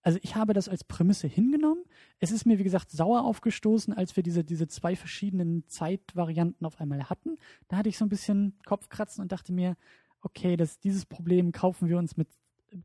[0.02, 1.84] also ich habe das als Prämisse hingenommen.
[2.18, 6.80] Es ist mir, wie gesagt, sauer aufgestoßen, als wir diese, diese zwei verschiedenen Zeitvarianten auf
[6.80, 7.36] einmal hatten.
[7.68, 9.76] Da hatte ich so ein bisschen Kopfkratzen und dachte mir,
[10.22, 12.28] okay, das, dieses Problem kaufen wir uns mit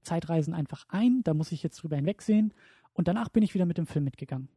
[0.02, 1.24] Zeitreisen einfach ein.
[1.24, 2.54] Da muss ich jetzt drüber hinwegsehen.
[2.94, 4.50] Und danach bin ich wieder mit dem Film mitgegangen.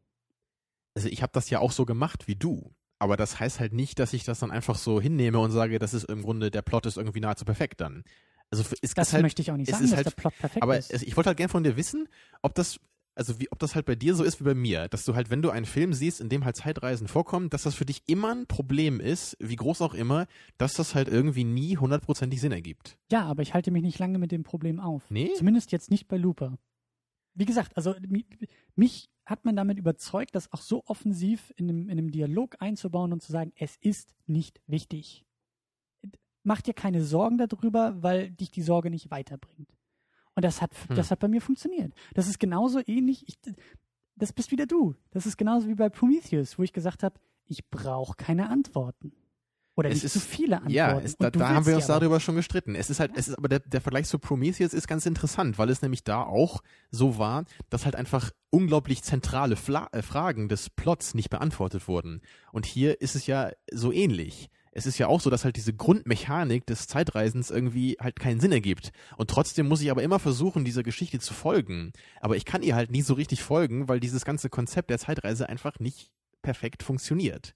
[0.94, 2.72] also ich habe das ja auch so gemacht wie du.
[2.98, 5.92] Aber das heißt halt nicht, dass ich das dann einfach so hinnehme und sage, das
[5.92, 8.04] ist im Grunde, der Plot ist irgendwie nahezu perfekt dann.
[8.50, 10.62] Also es Das halt, möchte ich auch nicht sagen, ist dass halt- der Plot perfekt
[10.62, 10.90] aber ist.
[10.92, 12.08] es, ich wollte halt gerne von dir wissen,
[12.42, 12.78] ob das,
[13.16, 15.30] also wie, ob das halt bei dir so ist wie bei mir, dass du halt,
[15.30, 18.32] wenn du einen Film siehst, in dem halt Zeitreisen vorkommen, dass das für dich immer
[18.34, 20.26] ein Problem ist, wie groß auch immer,
[20.58, 22.96] dass das halt irgendwie nie hundertprozentig Sinn ergibt.
[23.10, 25.02] ja, aber ich halte mich nicht lange mit dem Problem auf.
[25.10, 25.32] Nee?
[25.36, 26.56] Zumindest jetzt nicht bei Looper.
[27.34, 28.24] Wie gesagt, also mi-
[28.76, 33.12] mich hat man damit überzeugt, das auch so offensiv in einem, in einem Dialog einzubauen
[33.12, 35.24] und zu sagen, es ist nicht wichtig.
[36.46, 39.68] Mach dir keine Sorgen darüber, weil dich die Sorge nicht weiterbringt.
[40.36, 40.94] Und das hat, Hm.
[40.96, 41.92] das hat bei mir funktioniert.
[42.14, 43.36] Das ist genauso ähnlich, ich,
[44.14, 44.94] das bist wieder du.
[45.10, 49.12] Das ist genauso wie bei Prometheus, wo ich gesagt habe, ich brauche keine Antworten.
[49.74, 50.74] Oder Es nicht ist- zu viele Antworten.
[50.74, 52.74] Ja, es, da, da haben wir uns darüber schon gestritten.
[52.76, 55.68] Es ist halt, es ist aber der, der Vergleich zu Prometheus ist ganz interessant, weil
[55.68, 60.70] es nämlich da auch so war, dass halt einfach unglaublich zentrale Fla äh, Fragen des
[60.70, 62.22] Plots nicht beantwortet wurden.
[62.52, 64.48] Und hier ist es ja so ähnlich.
[64.76, 68.52] Es ist ja auch so, dass halt diese Grundmechanik des Zeitreisens irgendwie halt keinen Sinn
[68.52, 68.92] ergibt.
[69.16, 71.92] Und trotzdem muss ich aber immer versuchen, dieser Geschichte zu folgen.
[72.20, 75.48] Aber ich kann ihr halt nie so richtig folgen, weil dieses ganze Konzept der Zeitreise
[75.48, 76.10] einfach nicht
[76.42, 77.54] perfekt funktioniert.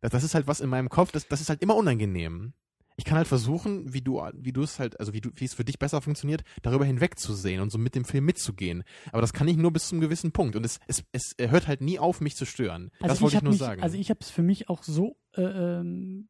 [0.00, 2.54] Das, das ist halt was in meinem Kopf, das, das ist halt immer unangenehm.
[2.96, 5.54] Ich kann halt versuchen, wie du, wie du es halt, also wie du, wie es
[5.54, 8.82] für dich besser funktioniert, darüber hinwegzusehen und so mit dem Film mitzugehen.
[9.12, 10.56] Aber das kann ich nur bis zum gewissen Punkt.
[10.56, 12.90] Und es, es, es hört halt nie auf, mich zu stören.
[12.98, 13.82] das Also wollte ich hab nur mich, sagen.
[13.84, 16.28] Also ich habe es für mich auch so äh, ähm,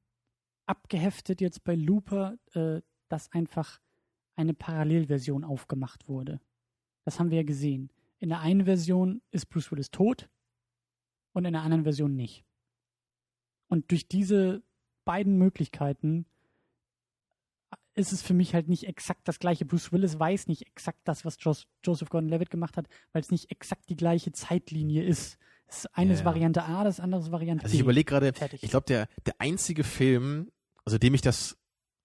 [0.69, 3.81] abgeheftet jetzt bei Looper, äh, dass einfach
[4.37, 6.41] eine Parallelversion aufgemacht wurde.
[7.05, 7.91] Das haben wir ja gesehen.
[8.19, 10.29] In der einen Version ist Bruce Willis tot
[11.33, 12.45] und in der anderen Version nicht.
[13.69, 14.63] Und durch diese
[15.05, 16.27] beiden Möglichkeiten
[17.95, 19.65] ist es für mich halt nicht exakt das gleiche.
[19.65, 23.51] Bruce Willis weiß nicht exakt das, was Jos Joseph Gordon-Levitt gemacht hat, weil es nicht
[23.51, 25.39] exakt die gleiche Zeitlinie ist.
[25.67, 26.27] Es ist eines Ja.
[26.27, 27.77] Variante A, das andere ist Variante also B.
[27.77, 30.51] ich überlege gerade, ich glaube, der, der einzige Film,
[30.89, 31.59] also dem ich das,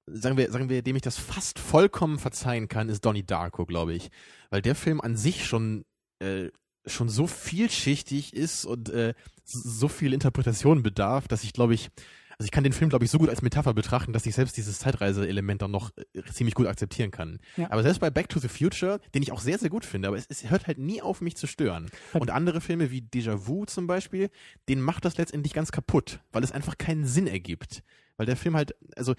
[0.07, 3.93] sagen wir, sagen wir, dem ich das fast vollkommen verzeihen kann, ist Donnie Darko, glaube
[3.93, 4.09] ich.
[4.49, 5.85] Weil der Film an sich schon,
[6.19, 6.49] äh,
[6.85, 9.13] schon so vielschichtig ist und äh,
[9.45, 11.91] so viel Interpretation bedarf, dass ich glaube ich,
[12.37, 14.57] also ich kann den Film glaube ich so gut als Metapher betrachten, dass ich selbst
[14.57, 17.39] dieses Zeitreise-Element dann noch äh, ziemlich gut akzeptieren kann.
[17.55, 17.71] Ja.
[17.71, 20.17] Aber selbst bei Back to the Future, den ich auch sehr, sehr gut finde, aber
[20.17, 21.89] es, es hört halt nie auf mich zu stören.
[22.11, 24.29] Und andere Filme wie Déjà-vu zum Beispiel,
[24.67, 27.81] den macht das letztendlich ganz kaputt, weil es einfach keinen Sinn ergibt.
[28.17, 29.15] Weil der Film halt, also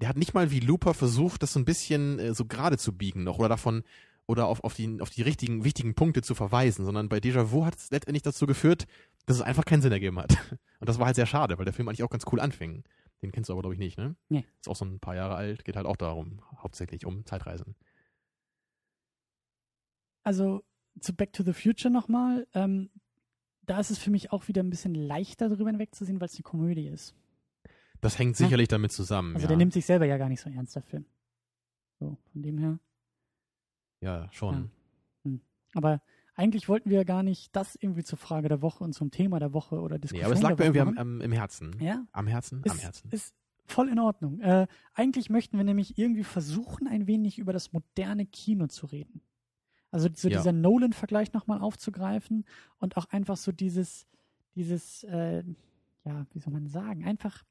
[0.00, 2.96] der hat nicht mal wie Looper versucht, das so ein bisschen äh, so gerade zu
[2.96, 3.82] biegen noch oder davon
[4.26, 7.76] oder auf, auf, die, auf die richtigen, wichtigen Punkte zu verweisen, sondern bei Déjà-vu hat
[7.76, 8.86] es letztendlich dazu geführt,
[9.26, 10.32] dass es einfach keinen Sinn ergeben hat.
[10.80, 12.84] Und das war halt sehr schade, weil der Film eigentlich auch ganz cool anfing.
[13.20, 14.16] Den kennst du aber, glaube ich, nicht, ne?
[14.28, 14.44] Nee.
[14.60, 17.76] Ist auch so ein paar Jahre alt, geht halt auch darum, hauptsächlich um Zeitreisen.
[20.24, 20.62] also
[21.00, 22.46] zu Back to the Future nochmal.
[22.54, 22.90] Ähm,
[23.62, 26.42] da ist es für mich auch wieder ein bisschen leichter darüber hinwegzusehen, weil es eine
[26.42, 27.14] Komödie ist.
[28.02, 28.44] Das hängt Ja.
[28.46, 29.34] sicherlich damit zusammen.
[29.34, 29.48] Also ja.
[29.48, 31.06] der nimmt sich selber ja gar nicht so ernst, der Film.
[31.98, 32.78] So, von dem her.
[34.00, 34.70] ja, schon.
[35.74, 36.02] Aber
[36.34, 39.52] eigentlich wollten wir gar nicht das irgendwie zur Frage der Woche und zum Thema der
[39.54, 41.76] Woche oder Diskussion aber es lag mir irgendwie am, am, im Herzen.
[41.80, 42.62] Ja, Am Herzen?
[42.68, 43.10] am ist, Herzen.
[43.10, 43.34] ist
[43.64, 44.40] voll in Ordnung.
[44.40, 49.22] Äh, eigentlich möchten wir nämlich irgendwie versuchen, ein wenig über das moderne Kino zu reden.
[49.90, 50.38] Also so Ja.
[50.38, 52.44] dieser Nolan-Vergleich nochmal aufzugreifen
[52.78, 54.06] und auch einfach so dieses,
[54.56, 55.44] dieses, äh,
[56.04, 57.44] ja, wie soll man sagen, einfach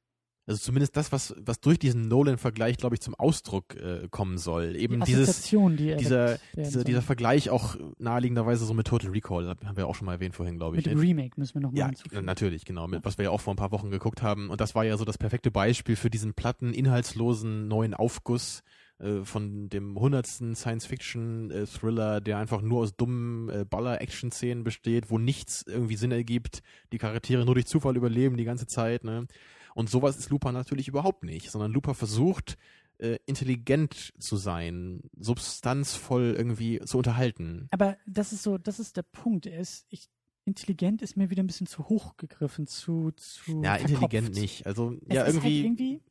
[0.48, 4.76] Also zumindest das, was, was durch diesen Nolan-Vergleich, glaube ich, zum Ausdruck äh, kommen soll.
[4.76, 9.78] Eben die dieses, die dieser, dieser, dieser Vergleich auch naheliegenderweise so mit Total Recall, haben
[9.78, 10.86] wir auch schon mal erwähnt vorhin, glaube ich.
[10.86, 12.26] Mit dem Remake müssen wir nochmal Ja, hinzufügen.
[12.26, 12.88] natürlich, genau.
[12.88, 14.50] Mit, was wir ja auch vor ein paar Wochen geguckt haben.
[14.50, 18.64] Und das war ja so das perfekte Beispiel für diesen platten, inhaltslosen neuen Aufguss
[19.00, 25.64] äh, von dem hundertsten Science-Fiction-Thriller, der einfach nur aus dummen äh, Baller-Action-Szenen besteht, wo nichts
[25.68, 26.62] irgendwie Sinn ergibt,
[26.92, 29.04] die Charaktere nur durch Zufall überleben die ganze Zeit.
[29.04, 29.28] Ne?
[29.76, 32.58] Und sowas ist Looper natürlich überhaupt nicht, sondern Looper versucht,
[32.98, 37.68] äh, intelligent zu sein, substanzvoll irgendwie zu unterhalten.
[37.72, 39.46] Aber das ist so, das ist der Punkt.
[39.46, 40.08] Er ist, ich,
[40.46, 44.42] intelligent ist mir wieder ein bisschen zu hoch gegriffen, zu, zu Ja, intelligent verkopft.
[44.42, 44.68] nicht.
[44.68, 45.56] Also, Es ja, ist irgendwie.
[45.56, 46.02] Halt irgendwie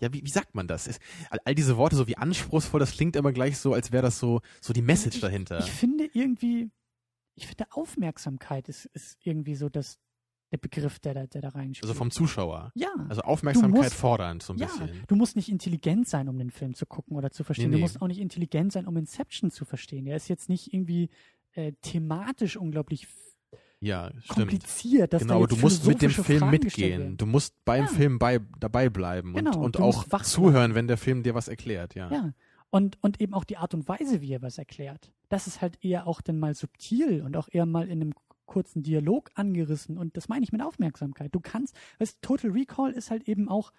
[0.00, 0.86] ja, wie, wie sagt man das?
[0.86, 0.98] Es,
[1.30, 4.18] all, all diese Worte so wie anspruchsvoll, das klingt immer gleich so, als wäre das
[4.18, 5.58] so, so die Message ich, dahinter.
[5.58, 6.70] Ich finde irgendwie,
[7.34, 9.98] ich finde Aufmerksamkeit ist, ist irgendwie so das,
[10.50, 11.84] der Begriff, der da, der da reinspielt.
[11.88, 12.72] also vom Zuschauer.
[12.74, 12.88] ja.
[13.08, 15.02] Also Aufmerksamkeit musst- fordernd, so ein ja, bisschen.
[15.06, 17.66] du musst nicht intelligent sein, um den Film zu gucken oder zu verstehen.
[17.70, 17.82] Nee, Du nee.
[17.82, 20.06] musst auch nicht intelligent sein, um Inception zu verstehen.
[20.06, 21.10] Der ist jetzt nicht irgendwie
[21.52, 23.06] äh, thematisch unglaublich
[23.80, 25.12] Ja, kompliziert.
[25.12, 27.16] Dass Genau, da du musst mit dem Film Fragen mitgehen.
[27.16, 27.88] Du musst beim Ja.
[27.90, 31.48] Film bei, dabei bleiben und, Genau, und du auch zuhören, wenn der Film dir was
[31.48, 32.10] erklärt, ja.
[32.10, 32.32] Ja.
[32.70, 35.10] Und, und eben auch die Art und Weise, wie er was erklärt.
[35.30, 38.12] Das ist halt eher auch dann mal subtil und auch eher mal in einem
[38.48, 41.32] kurzen Dialog angerissen und das meine ich mit Aufmerksamkeit.
[41.32, 43.72] Du kannst, weißt, Total Recall ist halt eben auch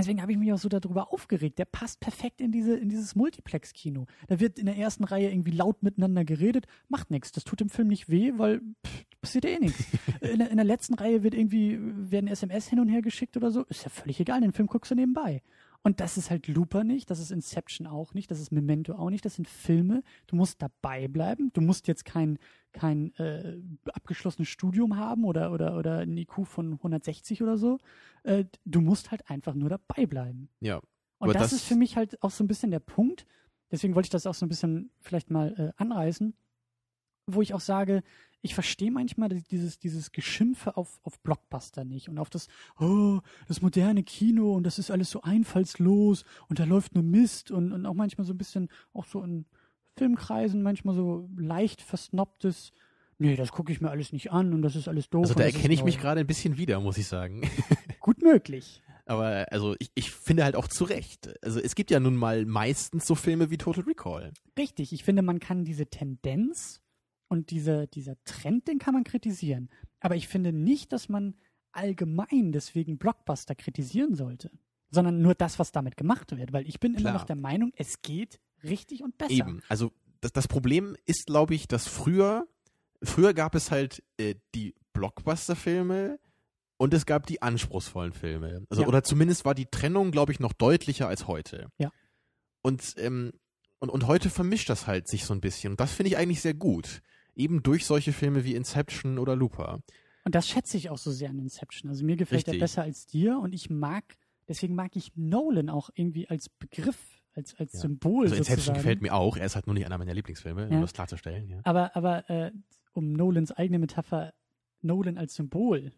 [0.00, 1.58] Deswegen habe ich mich auch so darüber aufgeregt.
[1.58, 4.06] Der passt perfekt in diese in dieses Multiplex-Kino.
[4.28, 7.32] Da wird in der ersten Reihe irgendwie laut miteinander geredet, macht nichts.
[7.32, 9.84] Das tut dem Film nicht weh, weil pff, passiert ja eh nichts.
[10.20, 13.64] In, in, der letzten Reihe wird irgendwie werden SMS hin und her geschickt oder so.
[13.64, 14.40] Ist ja völlig egal.
[14.40, 15.42] Den Film guckst du nebenbei.
[15.82, 19.10] Und das ist halt Looper nicht, das ist Inception auch nicht, das ist Memento auch
[19.10, 20.02] nicht, das sind Filme.
[20.26, 21.50] Du musst dabei bleiben.
[21.54, 22.38] Du musst jetzt kein,
[22.72, 23.56] kein äh,
[23.92, 27.78] abgeschlossenes Studium haben oder, oder, oder ein IQ von 160 oder so.
[28.24, 30.48] Äh, du musst halt einfach nur dabei bleiben.
[30.60, 30.80] Ja.
[31.18, 33.26] Und das, das, ist für mich halt auch so ein bisschen der Punkt.
[33.70, 36.34] Deswegen wollte ich das auch so ein bisschen vielleicht mal äh, anreißen,
[37.26, 38.02] wo ich auch sage,
[38.42, 43.62] ich verstehe manchmal dieses, dieses Geschimpfe auf, auf Blockbuster nicht und auf das, oh, das
[43.62, 47.86] moderne Kino und das ist alles so einfallslos und da läuft nur Mist und, und
[47.86, 49.46] auch manchmal so ein bisschen, auch so in
[49.96, 52.72] Filmkreisen, manchmal so leicht versnobtes,
[53.18, 55.22] nee, das gucke ich mir alles nicht an und das ist alles doof.
[55.22, 57.50] Also da erkenne ich mich gerade ein bisschen wieder, muss ich sagen.
[58.00, 58.82] Gut möglich.
[59.04, 61.30] Aber also ich, ich finde halt auch zu Recht.
[61.42, 64.32] Also es gibt ja nun mal meistens so Filme wie Total Recall.
[64.58, 66.82] Richtig, ich finde, man kann diese Tendenz
[67.28, 69.68] und diese, dieser Trend, den kann man kritisieren.
[70.00, 71.34] Aber ich finde nicht, dass man
[71.72, 74.50] allgemein deswegen Blockbuster kritisieren sollte,
[74.90, 76.52] sondern nur das, was damit gemacht wird.
[76.52, 77.10] Weil ich bin Klar.
[77.10, 79.32] immer noch der Meinung, es geht richtig und besser.
[79.32, 79.62] Eben.
[79.68, 82.46] Also das, das Problem ist, glaube ich, dass früher,
[83.02, 86.18] früher gab es halt äh, die Blockbuster-Filme
[86.76, 88.66] und es gab die anspruchsvollen Filme.
[88.70, 88.88] Also, Ja.
[88.88, 91.70] oder zumindest war die Trennung, glaube ich, noch deutlicher als heute.
[91.78, 91.92] Ja.
[92.62, 93.32] Und, ähm,
[93.78, 95.72] und, und heute vermischt das halt sich so ein bisschen.
[95.72, 97.02] Und das finde ich eigentlich sehr gut.
[97.38, 99.80] Eben durch solche Filme wie Inception oder Looper.
[100.24, 101.88] Und das schätze ich auch so sehr an Inception.
[101.88, 102.54] Also mir gefällt Richtig.
[102.54, 104.04] er besser als dir und ich mag,
[104.48, 106.98] deswegen mag ich Nolan auch irgendwie als Begriff,
[107.34, 107.78] als, als Ja.
[107.80, 108.78] Symbol Also Inception sozusagen.
[108.78, 109.36] gefällt mir auch.
[109.38, 110.80] Er ist halt nur nicht einer meiner Lieblingsfilme, um Ja.
[110.80, 111.48] das klarzustellen.
[111.48, 111.60] Ja.
[111.64, 112.50] Aber, aber äh,
[112.92, 114.34] um Nolans eigene Metapher,
[114.82, 115.92] Nolan als Symbol,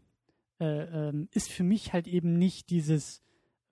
[0.60, 3.22] äh, ähm, ist für mich halt eben nicht dieses,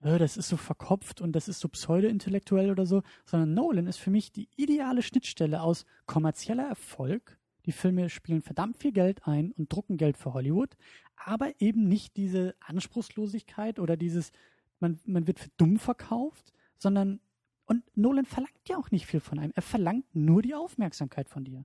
[0.01, 3.97] äh, das ist so verkopft und das ist so pseudo-intellektuell oder so, sondern Nolan ist
[3.97, 7.37] für mich die ideale Schnittstelle aus kommerzieller Erfolg.
[7.69, 10.75] Die Filme spielen verdammt viel Geld ein und drucken Geld für Hollywood,
[11.15, 14.31] aber eben nicht diese Anspruchslosigkeit oder dieses,
[14.79, 17.19] man, man wird für dumm verkauft, sondern,
[17.65, 19.53] und Nolan verlangt ja auch nicht viel von einem.
[19.53, 21.63] Er verlangt nur die Aufmerksamkeit von dir.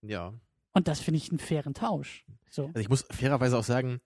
[0.00, 0.32] ja.
[0.72, 2.24] Und das finde ich einen fairen Tausch.
[2.48, 2.68] So.
[2.68, 4.00] Also ich muss fairerweise auch sagen,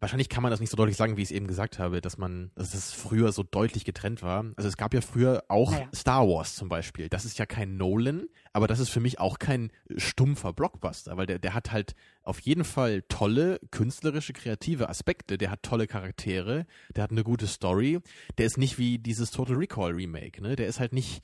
[0.00, 2.18] wahrscheinlich kann man das nicht so deutlich sagen, wie ich es eben gesagt habe, dass
[2.18, 4.44] man, dass es früher so deutlich getrennt war.
[4.56, 5.88] Also es gab ja früher auch Naja.
[5.94, 7.08] Star Wars zum Beispiel.
[7.08, 11.26] Das ist ja kein Nolan, aber das ist für mich auch kein stumpfer Blockbuster, weil
[11.26, 15.38] der, der hat halt auf jeden Fall tolle künstlerische, kreative Aspekte.
[15.38, 18.00] Der hat tolle Charaktere, der hat eine gute Story.
[18.38, 20.56] Der ist nicht wie dieses Total Recall Remake, ne?
[20.56, 21.22] Der ist halt nicht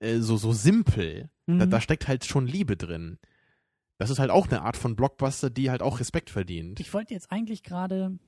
[0.00, 1.28] äh, so, so simpel.
[1.46, 1.70] Da, Mhm.
[1.70, 3.18] da steckt halt schon Liebe drin.
[3.98, 6.80] Das ist halt auch eine Art von Blockbuster, die halt auch Respekt verdient.
[6.80, 8.18] Ich wollte jetzt eigentlich gerade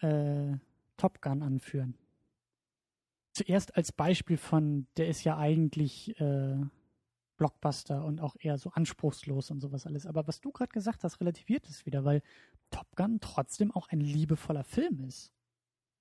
[0.00, 0.56] äh,
[0.96, 1.96] Top Gun anführen.
[3.32, 6.56] Zuerst als Beispiel von, der ist ja eigentlich äh,
[7.36, 10.06] Blockbuster und auch eher so anspruchslos und sowas alles.
[10.06, 12.22] Aber was du gerade gesagt hast, relativiert es wieder, weil
[12.70, 15.32] Top Gun trotzdem auch ein liebevoller Film ist.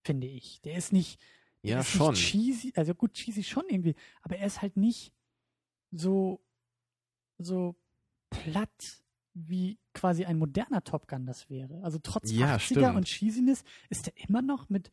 [0.03, 0.61] Finde ich.
[0.61, 1.19] Der ist nicht,
[1.63, 2.11] der Ja, ist schon.
[2.11, 5.11] nicht cheesy, also gut, cheesy schon irgendwie, aber er ist halt nicht
[5.91, 6.39] so,
[7.37, 7.75] so
[8.51, 11.81] platt wie quasi ein moderner Top Gun das wäre.
[11.83, 12.95] Also trotz Ja, 80er stimmt.
[12.95, 14.91] und Cheesiness ist er immer noch mit,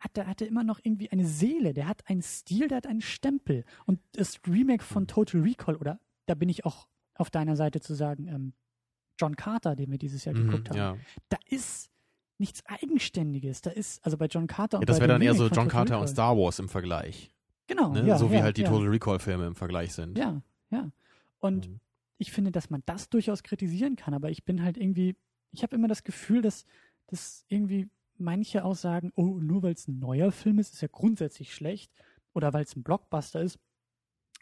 [0.00, 2.86] hat er, hat er immer noch irgendwie eine Seele, der hat einen Stil, der hat
[2.86, 3.64] einen Stempel.
[3.86, 7.94] Und das Remake von Total Recall, oder da bin ich auch auf deiner Seite zu
[7.94, 8.52] sagen, ähm,
[9.20, 10.96] John Carter, den wir dieses Jahr Mhm, geguckt haben, ja.
[11.28, 11.90] da ist
[12.38, 13.60] nichts Eigenständiges.
[13.62, 15.96] Da ist, also bei John Carter und ja, das wäre dann eher so John Carter
[15.98, 16.08] und Recall.
[16.08, 17.30] Star Wars im Vergleich.
[17.66, 18.06] Genau, Ne?
[18.06, 18.64] ja, so wie halt die.
[18.64, 20.16] Total Recall-Filme im Vergleich sind.
[20.18, 20.90] Ja, ja.
[21.38, 21.80] Und Mhm.
[22.18, 25.16] Ich finde, dass man das durchaus kritisieren kann, aber ich bin halt irgendwie,
[25.52, 26.66] ich habe immer das Gefühl, dass,
[27.06, 27.88] dass irgendwie
[28.18, 31.92] manche auch sagen, oh, nur weil es ein neuer Film ist, ist er grundsätzlich schlecht.
[32.34, 33.58] Oder weil es ein Blockbuster ist,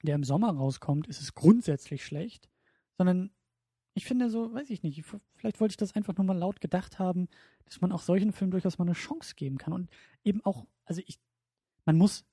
[0.02, 2.48] der im Sommer rauskommt, ist es grundsätzlich schlecht.
[2.96, 3.30] Sondern
[3.94, 5.04] ich finde so, weiß ich nicht,
[5.36, 7.28] vielleicht wollte ich das einfach nur mal laut gedacht haben,
[7.64, 9.72] dass man auch solchen Filmen durchaus mal eine Chance geben kann.
[9.72, 9.90] Und
[10.24, 11.18] eben auch, also ich,
[11.84, 12.24] man muss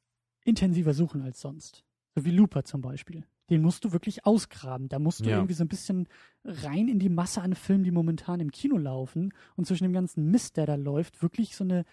[0.44, 1.86] intensiver suchen als sonst.
[2.16, 3.26] So wie Looper zum Beispiel.
[3.50, 4.88] Den musst du wirklich ausgraben.
[4.88, 5.38] Da musst du Ja.
[5.38, 6.08] irgendwie so ein bisschen
[6.46, 10.32] rein in die Masse an Filmen, die momentan im Kino laufen und zwischen dem ganzen
[10.32, 11.84] Mist, der da läuft, wirklich so eine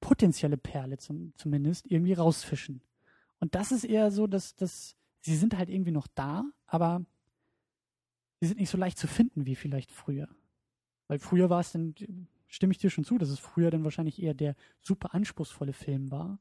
[0.00, 2.82] potenzielle Perle zum, zumindest irgendwie rausfischen.
[3.40, 7.04] Und das ist eher so, dass, dass sie sind halt irgendwie noch da, aber
[8.40, 10.28] sie sind nicht so leicht zu finden wie vielleicht früher.
[11.08, 11.94] Weil früher war es dann,
[12.48, 16.10] stimme ich dir schon zu, dass es früher dann wahrscheinlich eher der super anspruchsvolle Film
[16.10, 16.38] war.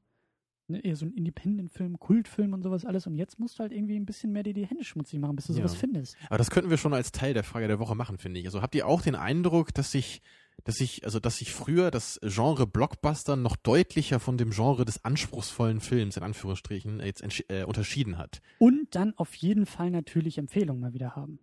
[0.68, 3.06] Ne, eher so ein Independent-Film, Kultfilm und sowas alles.
[3.08, 5.48] Und jetzt musst du halt irgendwie ein bisschen mehr dir die Hände schmutzig machen, bis
[5.48, 5.60] du Ja.
[5.60, 6.16] sowas findest.
[6.28, 8.46] Aber das könnten wir schon als Teil der Frage der Woche machen, finde ich.
[8.46, 10.22] Also habt ihr auch den Eindruck, dass sich,
[10.64, 15.04] dass sich, also dass sich früher das Genre Blockbuster noch deutlicher von dem Genre des
[15.04, 18.42] anspruchsvollen Films in Anführungsstrichen jetzt äh, unterschieden hat?
[18.60, 21.40] Und dann auf jeden Fall natürlich Empfehlungen mal wieder haben.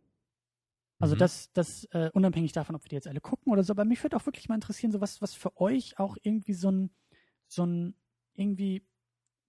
[0.99, 1.19] Also Mhm.
[1.21, 4.03] das, das äh, unabhängig davon, ob wir die jetzt alle gucken oder so, aber mich
[4.03, 6.91] würde auch wirklich mal interessieren, so was, was für euch auch irgendwie so ein,
[7.49, 7.95] so ein,
[8.35, 8.83] irgendwie,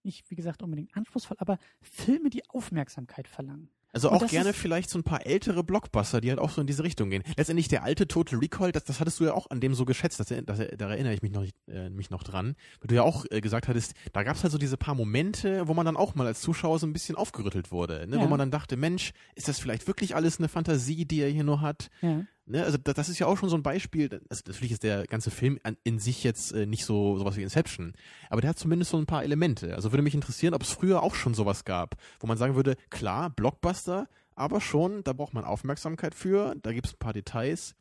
[0.05, 3.69] nicht wie gesagt unbedingt anspruchsvoll, aber Filme, die Aufmerksamkeit verlangen.
[3.93, 6.83] Also auch gerne vielleicht so ein paar ältere Blockbuster, die halt auch so in diese
[6.83, 7.23] Richtung gehen.
[7.35, 10.19] Letztendlich der alte Total Recall, das, das hattest du ja auch an dem so geschätzt,
[10.19, 13.25] das, das, da erinnere ich mich noch, äh, mich noch dran, weil du ja auch
[13.29, 16.15] äh, gesagt hattest, da gab es halt so diese paar Momente, wo man dann auch
[16.15, 18.17] mal als Zuschauer so ein bisschen aufgerüttelt wurde, ne?
[18.17, 18.23] Ja.
[18.23, 21.43] wo man dann dachte, Mensch, ist das vielleicht wirklich alles eine Fantasie, die er hier
[21.43, 21.89] nur hat?
[22.01, 22.23] Ja.
[22.51, 24.21] Ne, also da- das ist ja auch schon so ein Beispiel.
[24.29, 27.43] Also natürlich ist der ganze Film an, in sich jetzt äh, nicht so sowas wie
[27.43, 27.93] Inception,
[28.29, 29.73] aber der hat zumindest so ein paar Elemente.
[29.75, 32.75] Also würde mich interessieren, ob es früher auch schon sowas gab, wo man sagen würde,
[32.89, 37.75] klar, Blockbuster, aber schon, da braucht man Aufmerksamkeit für, da gibt es ein paar Details.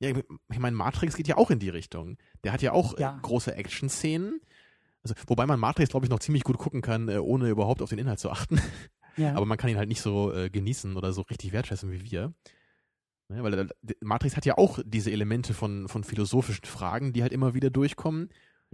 [0.00, 0.16] Ja, ich
[0.50, 2.18] ich meine, Matrix geht ja auch in die Richtung.
[2.42, 3.16] Der hat ja auch Ja.
[3.16, 4.40] äh, große Action-Szenen.
[5.02, 7.90] Also, wobei man Matrix, glaube ich, noch ziemlich gut gucken kann, äh, ohne überhaupt auf
[7.90, 8.60] den Inhalt zu achten.
[9.16, 9.34] Ja.
[9.36, 12.32] Aber man kann ihn halt nicht so äh, genießen oder so richtig wertschätzen wie wir.
[13.28, 13.68] Ne, weil
[14.00, 18.28] Matrix hat ja auch diese Elemente von, von philosophischen Fragen, die halt immer wieder durchkommen.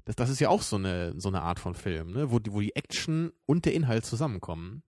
[0.05, 2.31] Das, das ist ja auch so eine, so eine Art von Film, ne?
[2.31, 4.82] wo, die- wo die Action und der Inhalt zusammenkommen.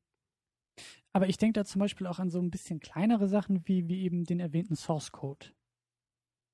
[1.13, 4.03] aber ich denke da zum Beispiel auch an so ein bisschen kleinere Sachen wie, wie
[4.03, 5.49] eben den erwähnten Source Code.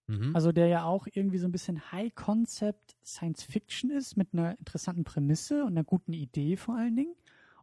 [0.09, 0.35] Mhm.
[0.35, 5.05] Also der ja auch irgendwie so ein bisschen High-Concept Science Fiction ist, mit einer interessanten
[5.05, 7.15] Prämisse und einer guten Idee vor allen Dingen.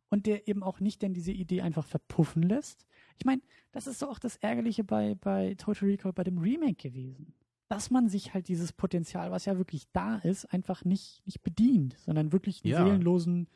[0.10, 2.86] Und der eben auch nicht denn diese Idee einfach verpuffen lässt.
[3.18, 3.42] Ich meine,
[3.72, 7.34] das ist so auch das Ärgerliche bei, bei Total Recall, bei dem Remake gewesen.
[7.68, 11.98] Dass man sich halt dieses Potenzial, was ja wirklich da ist, einfach nicht, nicht bedient,
[12.06, 12.86] sondern wirklich einen Ja.
[12.86, 13.48] seelenlosen,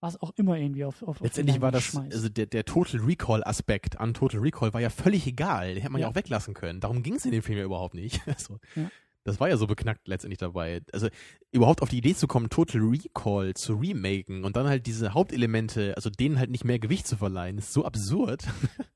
[0.00, 2.12] was auch immer irgendwie auf, auf auf Letztendlich war Leinwand das, schmeißt.
[2.14, 5.72] also der, der Total Recall-Aspekt an Total Recall war ja völlig egal.
[5.74, 6.10] Den hätte man ja, Ja.
[6.10, 6.80] auch weglassen können.
[6.80, 8.20] Darum ging es in dem Film ja überhaupt nicht.
[8.26, 8.90] Also, Ja.
[9.26, 10.82] Das war ja so beknackt letztendlich dabei.
[10.92, 11.08] Also
[11.50, 15.96] überhaupt auf die Idee zu kommen, Total Recall zu remaken und dann halt diese Hauptelemente,
[15.96, 18.44] also denen halt nicht mehr Gewicht zu verleihen, ist so absurd.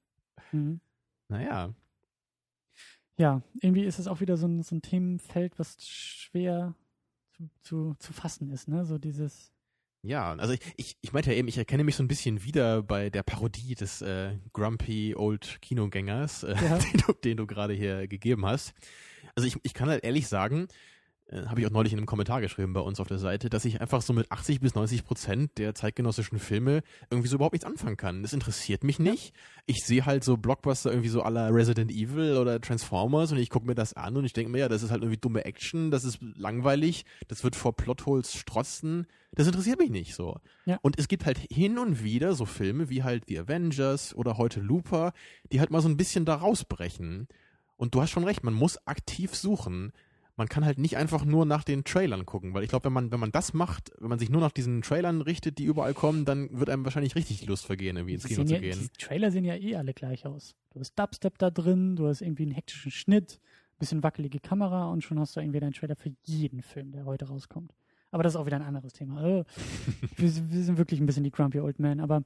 [0.53, 0.81] Mhm.
[1.29, 1.73] naja.
[3.17, 6.75] ja, irgendwie ist es auch wieder so ein, so ein Themenfeld, was schwer
[7.37, 8.85] zu, zu, zu fassen ist, ne?
[8.85, 9.53] So dieses,
[10.03, 12.83] Ja, also ich, ich, ich meinte ja eben, ich erkenne mich so ein bisschen wieder
[12.83, 16.79] bei der Parodie des äh, Grumpy Old Kinogängers, äh, Ja.
[16.93, 18.73] den du, den du gerade hier gegeben hast.
[19.35, 20.69] Also ich, ich kann halt ehrlich sagen,
[21.31, 23.65] äh, habe ich auch neulich in einem Kommentar geschrieben bei uns auf der Seite, dass
[23.65, 27.67] ich einfach so mit 80 bis 90 Prozent der zeitgenössischen Filme irgendwie so überhaupt nichts
[27.67, 28.23] anfangen kann.
[28.23, 29.33] Das interessiert mich nicht.
[29.67, 33.67] Ich sehe halt so Blockbuster irgendwie so aller Resident Evil oder Transformers und ich gucke
[33.67, 36.05] mir das an und ich denke mir, ja, das ist halt irgendwie dumme Action, das
[36.05, 39.07] ist langweilig, das wird vor Plotholes strotzen.
[39.33, 40.39] Das interessiert mich nicht so.
[40.67, 40.79] Ja.
[40.83, 44.61] Und es gibt halt hin und wieder so Filme wie halt The Avengers oder heute
[44.61, 45.13] Looper,
[45.53, 47.29] die halt mal so ein bisschen da rausbrechen.
[47.77, 49.93] Und du hast schon recht, man muss aktiv suchen.
[50.41, 53.13] Man kann halt nicht einfach nur nach den Trailern gucken, weil ich glaube, wenn man,
[53.13, 56.25] wenn man das macht, wenn man sich nur nach diesen Trailern richtet, die überall kommen,
[56.25, 58.79] dann wird einem wahrscheinlich richtig die Lust vergehen, irgendwie ins Kino zu ja, gehen.
[58.81, 60.57] die Trailer sehen ja eh alle gleich aus.
[60.71, 63.39] Du hast Dubstep da drin, du hast irgendwie einen hektischen Schnitt,
[63.79, 67.29] bisschen wackelige Kamera und schon hast du irgendwie deinen Trailer für jeden Film, der heute
[67.29, 67.75] rauskommt.
[68.11, 69.19] Aber das ist auch wieder ein anderes Thema.
[69.19, 69.45] Also,
[70.17, 72.25] wir, sind- wir sind wirklich ein bisschen die Grumpy Old Man, aber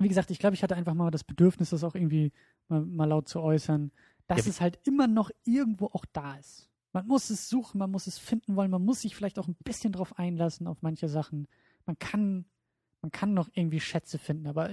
[0.00, 2.32] wie gesagt, ich glaube, ich hatte einfach mal das Bedürfnis, das auch irgendwie
[2.68, 3.92] mal, mal laut zu äußern,
[4.26, 6.67] dass Ja, es halt immer noch irgendwo auch da ist.
[6.92, 9.56] Man muss es suchen, man muss es finden wollen, man muss sich vielleicht auch ein
[9.64, 11.46] bisschen drauf einlassen auf manche Sachen.
[11.86, 12.46] Man kann,
[13.02, 14.70] man kann noch irgendwie Schätze finden, aber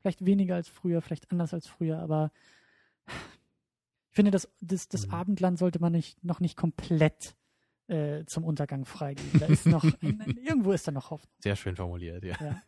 [0.00, 2.30] vielleicht weniger als früher, vielleicht anders als früher, aber
[3.06, 5.14] ich finde, das, das, das Mhm.
[5.14, 7.36] Abendland sollte man nicht, noch nicht komplett
[7.88, 9.40] äh, zum Untergang freigeben.
[9.40, 11.32] Da ist noch, ein, ein, irgendwo ist da noch Hoffnung.
[11.40, 12.36] Sehr schön formuliert, ja.
[12.40, 12.62] Ja.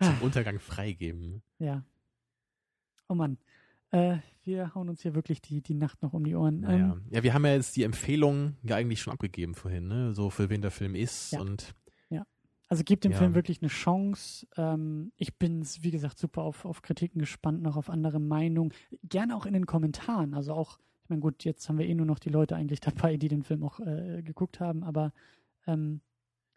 [0.00, 1.42] Zum Untergang freigeben.
[1.58, 1.84] Ja.
[3.08, 3.38] Oh Mann.
[3.94, 6.60] Äh, wir hauen uns hier wirklich die, die Nacht noch um die Ohren.
[6.60, 6.92] Naja.
[6.92, 10.14] Ähm, ja, wir haben ja jetzt die Empfehlung ja eigentlich schon abgegeben vorhin, ne?
[10.14, 11.40] So für wen der Film ist Ja.
[11.40, 11.74] und
[12.68, 13.18] also gebt dem Ja.
[13.18, 14.46] Film wirklich eine Chance.
[14.56, 18.72] Ähm, ich bin, wie gesagt, super auf, auf Kritiken gespannt, noch auf andere Meinungen.
[19.04, 20.34] Gerne auch in den Kommentaren.
[20.34, 23.16] Also auch, ich meine, gut, jetzt haben wir eh nur noch die Leute eigentlich dabei,
[23.16, 25.12] die den Film auch äh, geguckt haben, aber
[25.66, 26.00] ähm,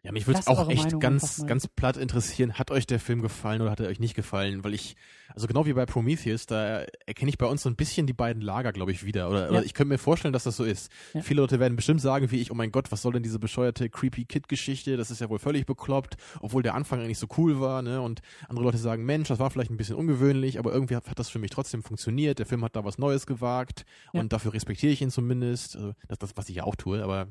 [0.04, 3.20] Ja, mich würde es auch echt Meinung ganz, ganz platt interessieren, hat euch der Film
[3.20, 4.62] gefallen oder hat er euch nicht gefallen?
[4.62, 4.94] Weil ich,
[5.34, 8.40] also genau wie bei Prometheus, da erkenne ich bei uns so ein bisschen die beiden
[8.40, 9.28] Lager, glaube ich, wieder.
[9.28, 9.50] Oder, Ja.
[9.50, 10.92] oder ich könnte mir vorstellen, dass das so ist.
[11.14, 11.22] Ja.
[11.22, 13.90] Viele Leute werden bestimmt sagen, wie ich, oh mein Gott, was soll denn diese bescheuerte
[13.90, 14.96] Creepy Kid-Geschichte?
[14.96, 18.00] Das ist ja wohl völlig bekloppt, obwohl der Anfang eigentlich so cool war, ne?
[18.00, 21.18] Und andere Leute sagen, Mensch, das war vielleicht ein bisschen ungewöhnlich, aber irgendwie hat, hat
[21.18, 22.38] das für mich trotzdem funktioniert.
[22.38, 24.20] Der Film hat da was Neues gewagt Ja.
[24.20, 25.74] und dafür respektiere ich ihn zumindest.
[25.74, 27.26] Also, das, das, was ich ja auch tue, aber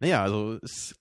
[0.00, 0.96] naja, also es,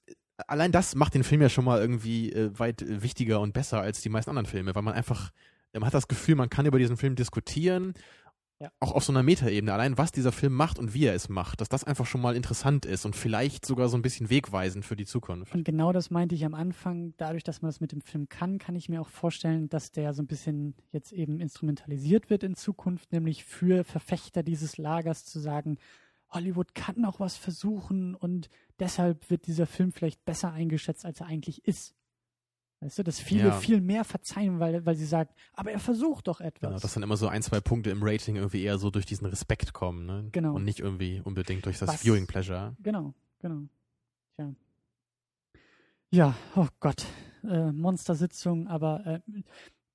[0.48, 3.82] allein das macht den Film ja schon mal irgendwie äh, weit äh, wichtiger und besser
[3.82, 5.32] als die meisten anderen Filme, weil man einfach,
[5.74, 7.94] man hat das Gefühl, man kann über diesen Film diskutieren,
[8.60, 8.72] Ja.
[8.80, 9.72] auch auf so einer Metaebene.
[9.72, 12.36] Allein was dieser Film macht und wie er es macht, dass das einfach schon mal
[12.36, 15.54] interessant ist und vielleicht sogar so ein bisschen wegweisend für die Zukunft.
[15.54, 17.14] Und genau das meinte ich am Anfang.
[17.18, 20.14] Dadurch, dass man das mit dem Film kann, kann ich mir auch vorstellen, dass der
[20.16, 25.40] so ein bisschen jetzt eben instrumentalisiert wird in Zukunft, nämlich für Verfechter dieses Lagers zu
[25.40, 25.78] sagen,
[26.30, 28.50] Hollywood kann auch was versuchen und
[28.80, 31.96] deshalb wird dieser Film vielleicht besser eingeschätzt, als er eigentlich ist.
[32.80, 33.52] Weißt du, dass viele Ja.
[33.54, 36.70] viel mehr verzeihen, weil, weil sie sagen, aber er versucht doch etwas.
[36.70, 39.26] Genau, dass dann immer so ein, zwei Punkte im Rating irgendwie eher so durch diesen
[39.26, 40.30] Respekt kommen, ne?
[40.32, 40.54] Genau.
[40.54, 42.76] Und nicht irgendwie unbedingt durch das Was- Viewing Pleasure.
[42.84, 43.64] Genau, genau.
[44.36, 44.54] Tja.
[46.12, 47.06] Ja, oh Gott.
[47.44, 49.20] Äh, Monstersitzung, aber äh,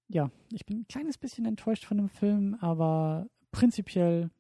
[0.09, 4.31] ja, ich bin ein kleines bisschen enttäuscht von dem Film, aber prinzipiell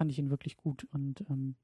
[0.00, 1.56] fand ich ihn wirklich gut und ähm,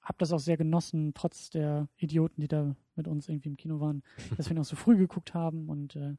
[0.00, 3.80] habe das auch sehr genossen, trotz der Idioten, die da mit uns irgendwie im Kino
[3.80, 4.02] waren,
[4.38, 6.16] dass wir ihn auch so früh geguckt haben und äh,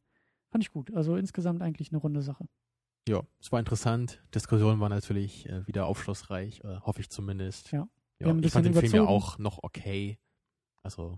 [0.52, 0.94] fand ich gut.
[0.94, 2.48] Also insgesamt eigentlich eine runde Sache.
[3.08, 4.22] Ja, es war interessant.
[4.36, 7.72] Diskussion war natürlich äh, wieder aufschlussreich, äh, hoffe ich zumindest.
[7.72, 7.88] Ja.
[8.20, 9.08] Ja ich fand den bisschen Film ja überzogen.
[9.08, 10.20] auch noch okay.
[10.84, 11.18] Also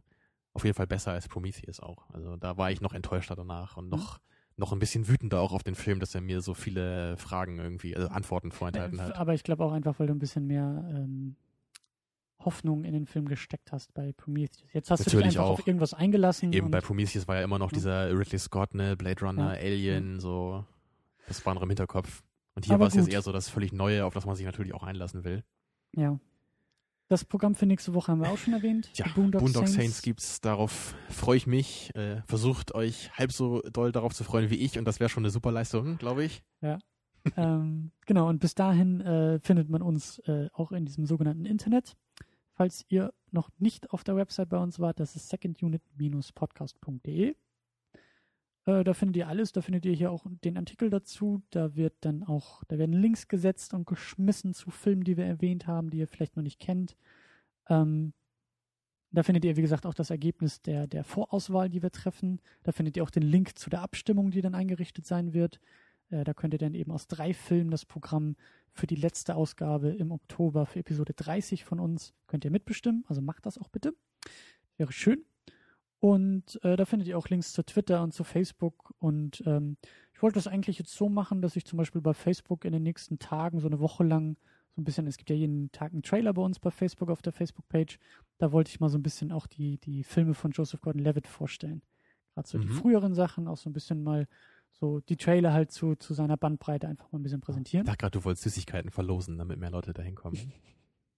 [0.54, 2.10] auf jeden Fall besser als Prometheus auch.
[2.12, 4.22] Also da war ich noch enttäuschter danach und noch,
[4.58, 7.96] noch ein bisschen wütender auch auf den Film, dass er mir so viele Fragen irgendwie,
[7.96, 9.16] also Antworten vorenthalten Äh, hat.
[9.16, 11.36] aber ich glaube auch einfach, weil du ein bisschen mehr ähm,
[12.40, 14.68] Hoffnung in den Film gesteckt hast bei Prometheus.
[14.74, 15.60] Jetzt hast du Natürlich dich einfach auch.
[15.60, 16.54] auf irgendwas eingelassen.
[16.54, 19.60] Eben bei Prometheus war ja immer noch dieser Ridley Scott, ne, Blade Runner, Ja.
[19.62, 20.64] Alien, so.
[21.28, 22.24] Das war noch im Hinterkopf.
[22.56, 24.74] Und hier war es jetzt eher so das völlig Neue, auf das man sich natürlich
[24.74, 25.44] auch einlassen will.
[25.96, 26.20] ja.
[27.10, 28.90] Das Programm für nächste Woche haben wir auch schon erwähnt.
[28.96, 29.76] Ja, Boondock, Boondock Saints.
[29.76, 31.96] Saints gibt's, darauf freue ich mich.
[31.96, 35.24] Äh, versucht euch halb so doll darauf zu freuen wie ich und das wäre schon
[35.24, 36.44] eine super Leistung, glaube ich.
[37.38, 41.96] ähm, genau, und bis dahin äh, findet man uns äh, auch in diesem sogenannten Internet.
[42.52, 47.36] Falls ihr noch nicht auf der Website bei uns wart, das ist secondunit-podcast.de.
[48.68, 51.42] Äh, da findet ihr alles, da findet ihr hier auch den Artikel dazu.
[51.50, 55.66] Da wird dann auch, da werden Links gesetzt und geschmissen zu Filmen, die wir erwähnt
[55.66, 56.98] haben, die ihr vielleicht noch nicht kennt.
[57.70, 58.14] Ähm,
[59.12, 62.42] da findet ihr, wie gesagt, auch das Ergebnis der, der Vorauswahl, die wir treffen.
[62.64, 65.62] Da findet ihr auch den Link zu der Abstimmung, die dann eingerichtet sein wird.
[66.10, 68.36] Äh, da könnt ihr dann eben aus drei Filmen das Programm
[68.74, 73.06] für die letzte Ausgabe im Oktober für Episode 30 von uns könnt ihr mitbestimmen.
[73.08, 73.94] Also macht das auch bitte.
[74.76, 75.26] Wäre schön.
[76.00, 78.94] Und äh, da findet ihr auch Links zu Twitter und zu Facebook.
[79.00, 79.78] Und ähm,
[80.14, 82.84] ich wollte das eigentlich jetzt so machen, dass ich zum Beispiel bei Facebook in den
[82.84, 84.38] nächsten Tagen so eine Woche lang
[84.76, 87.24] so ein bisschen, es gibt ja jeden Tag einen Trailer bei uns bei Facebook auf
[87.24, 87.98] der Facebook-Page.
[88.38, 91.82] Da wollte ich mal so ein bisschen auch die, die Filme von Joseph Gordon-Levitt vorstellen.
[92.36, 92.74] Gerade so die Mhm.
[92.74, 94.28] früheren Sachen, auch so ein bisschen mal
[94.70, 97.86] so die Trailer halt zu, zu seiner Bandbreite einfach mal ein bisschen Ich präsentieren.
[97.88, 100.38] dachte gerade, du wolltest Süßigkeiten verlosen, damit mehr Leute dahin kommen.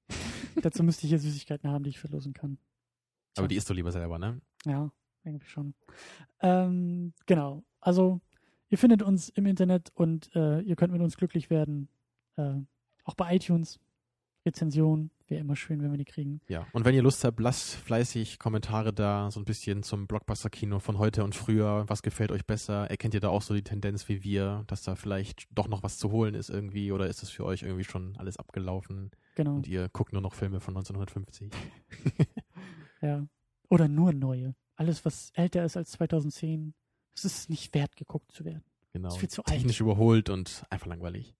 [0.62, 2.58] Dazu müsste ich hier Süßigkeiten haben, die ich verlosen kann.
[3.38, 4.40] Aber die isst du lieber selber, ne?
[4.66, 4.92] Ja,
[5.24, 5.74] irgendwie schon.
[6.42, 7.64] Ähm, genau.
[7.82, 8.22] Also,
[8.70, 11.88] ihr findet uns im Internet und äh, ihr könnt mit uns glücklich werden.
[12.36, 12.56] Äh,
[13.04, 13.80] auch bei iTunes.
[14.46, 15.12] Rezension.
[15.28, 16.42] Wäre immer schön, wenn wir die kriegen.
[16.48, 16.66] Ja.
[16.72, 20.98] Und wenn ihr Lust habt, lasst fleißig Kommentare da, so ein bisschen zum Blockbuster-Kino von
[20.98, 21.84] heute und früher.
[21.88, 22.90] Was gefällt euch besser?
[22.90, 26.00] Erkennt ihr da auch so die Tendenz wie wir, dass da vielleicht doch noch was
[26.00, 26.92] zu holen ist irgendwie?
[26.92, 29.56] Oder ist das für euch irgendwie schon alles abgelaufen Genau.
[29.56, 31.52] und ihr guckt nur noch Filme von 1950?
[33.02, 33.26] Ja.
[33.70, 34.56] Oder nur neue.
[34.76, 36.74] Alles, was älter ist als 2010,
[37.16, 38.64] es ist nicht wert, geguckt zu werden.
[38.94, 39.10] Genau.
[39.10, 39.54] Ist viel zu alt.
[39.56, 41.36] Technisch überholt und einfach langweilig.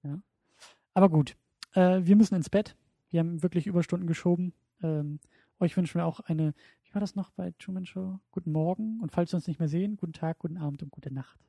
[0.94, 1.36] Aber gut.
[1.74, 2.76] Äh, wir müssen ins Bett.
[3.10, 4.54] Wir haben wirklich Überstunden geschoben.
[4.82, 5.20] Ähm,
[5.60, 6.54] euch wünschen wir auch eine,
[6.84, 8.20] wie war das noch bei Truman Show?
[8.32, 9.00] Guten Morgen.
[9.02, 11.40] Und falls wir uns nicht mehr sehen, guten Tag, guten Abend und gute Nacht.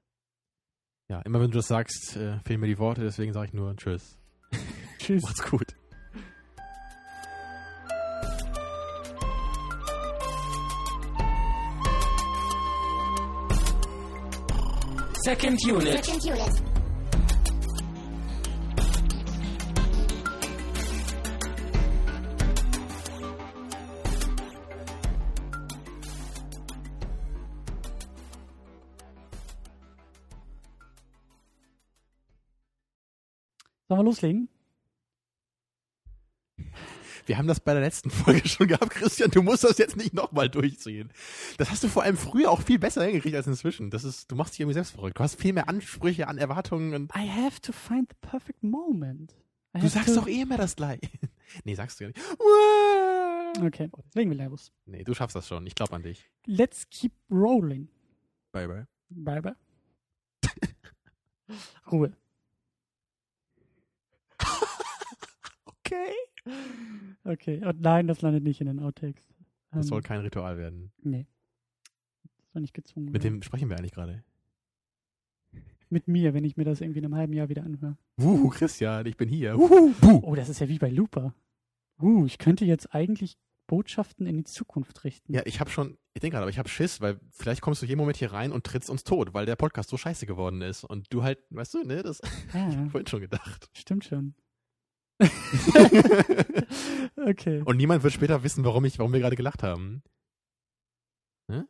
[1.09, 3.75] Ja, immer wenn du das sagst, äh, fehlen mir die Worte, deswegen sage ich nur
[3.77, 4.19] Tschüss.
[4.99, 5.23] Tschüss.
[5.25, 5.75] Macht's gut.
[15.23, 16.03] Second unit.
[16.03, 16.71] Second unit.
[33.89, 34.50] Sollen wir loslegen?
[37.31, 39.31] Wir haben das bei der letzten Folge schon gehabt, Christian.
[39.31, 41.13] Du musst das jetzt nicht nochmal durchziehen.
[41.59, 43.89] Das hast du vor allem früher auch viel besser hingekriegt als inzwischen.
[43.89, 45.17] Das ist, du machst dich irgendwie selbst verrückt.
[45.17, 49.37] Du hast viel mehr Ansprüche an Erwartungen und I have to find the perfect moment.
[49.77, 51.09] I du sagst doch eh immer das gleiche.
[51.63, 52.21] nee, sagst du ja nicht.
[53.63, 54.73] Okay, legen wir los.
[54.87, 55.65] Nee, du schaffst das schon.
[55.69, 56.29] Ich glaube an dich.
[56.47, 57.87] Let's keep rolling.
[58.51, 58.87] Bye, bye.
[59.09, 59.55] Bye, bye.
[61.93, 62.13] Ruhe.
[65.65, 66.15] Okay.
[67.25, 69.23] Okay, und nein, das landet nicht in den Outtakes.
[69.73, 70.91] Das Ähm, soll kein Ritual werden.
[71.03, 71.27] nee.
[72.53, 74.25] soll nicht gezwungen Mit wem sprechen wir eigentlich gerade?
[75.93, 77.97] Mit mir, wenn ich mir das irgendwie in einem halben Jahr wieder anhöre.
[78.17, 79.57] Wuhu, Christian, ich bin hier.
[79.57, 80.21] Wuhu, buh.
[80.23, 81.35] Oh, das ist ja wie bei Looper.
[82.01, 83.37] Uh, ich könnte jetzt eigentlich
[83.67, 85.33] Botschaften in die Zukunft richten.
[85.35, 87.87] Ja, ich habe schon, ich denke gerade, aber ich habe Schiss, weil vielleicht kommst du
[87.87, 90.85] jeden Moment hier rein und trittst uns tot, weil der Podcast so scheiße geworden ist.
[90.85, 92.21] Und du halt, weißt du, ne, das
[92.55, 93.69] Ja, vorhin schon gedacht.
[93.75, 94.35] stimmt schon.
[97.27, 97.63] okay.
[97.65, 100.03] und niemand wird später wissen, warum ich, warum wir gerade gelacht haben.
[101.49, 101.63] Hä?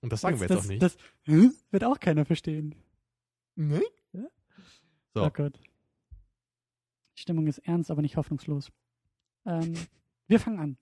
[0.00, 0.82] Und das sagen wir das, jetzt auch nicht.
[0.82, 1.50] Das hä?
[1.70, 2.74] wird auch keiner verstehen.
[3.54, 3.82] ne?
[4.12, 4.26] Ja?
[5.14, 5.24] So.
[5.24, 5.58] Oh Gott.
[7.16, 8.72] Die Stimmung ist ernst, aber nicht hoffnungslos.
[9.44, 9.74] Ähm,
[10.26, 10.76] wir fangen an.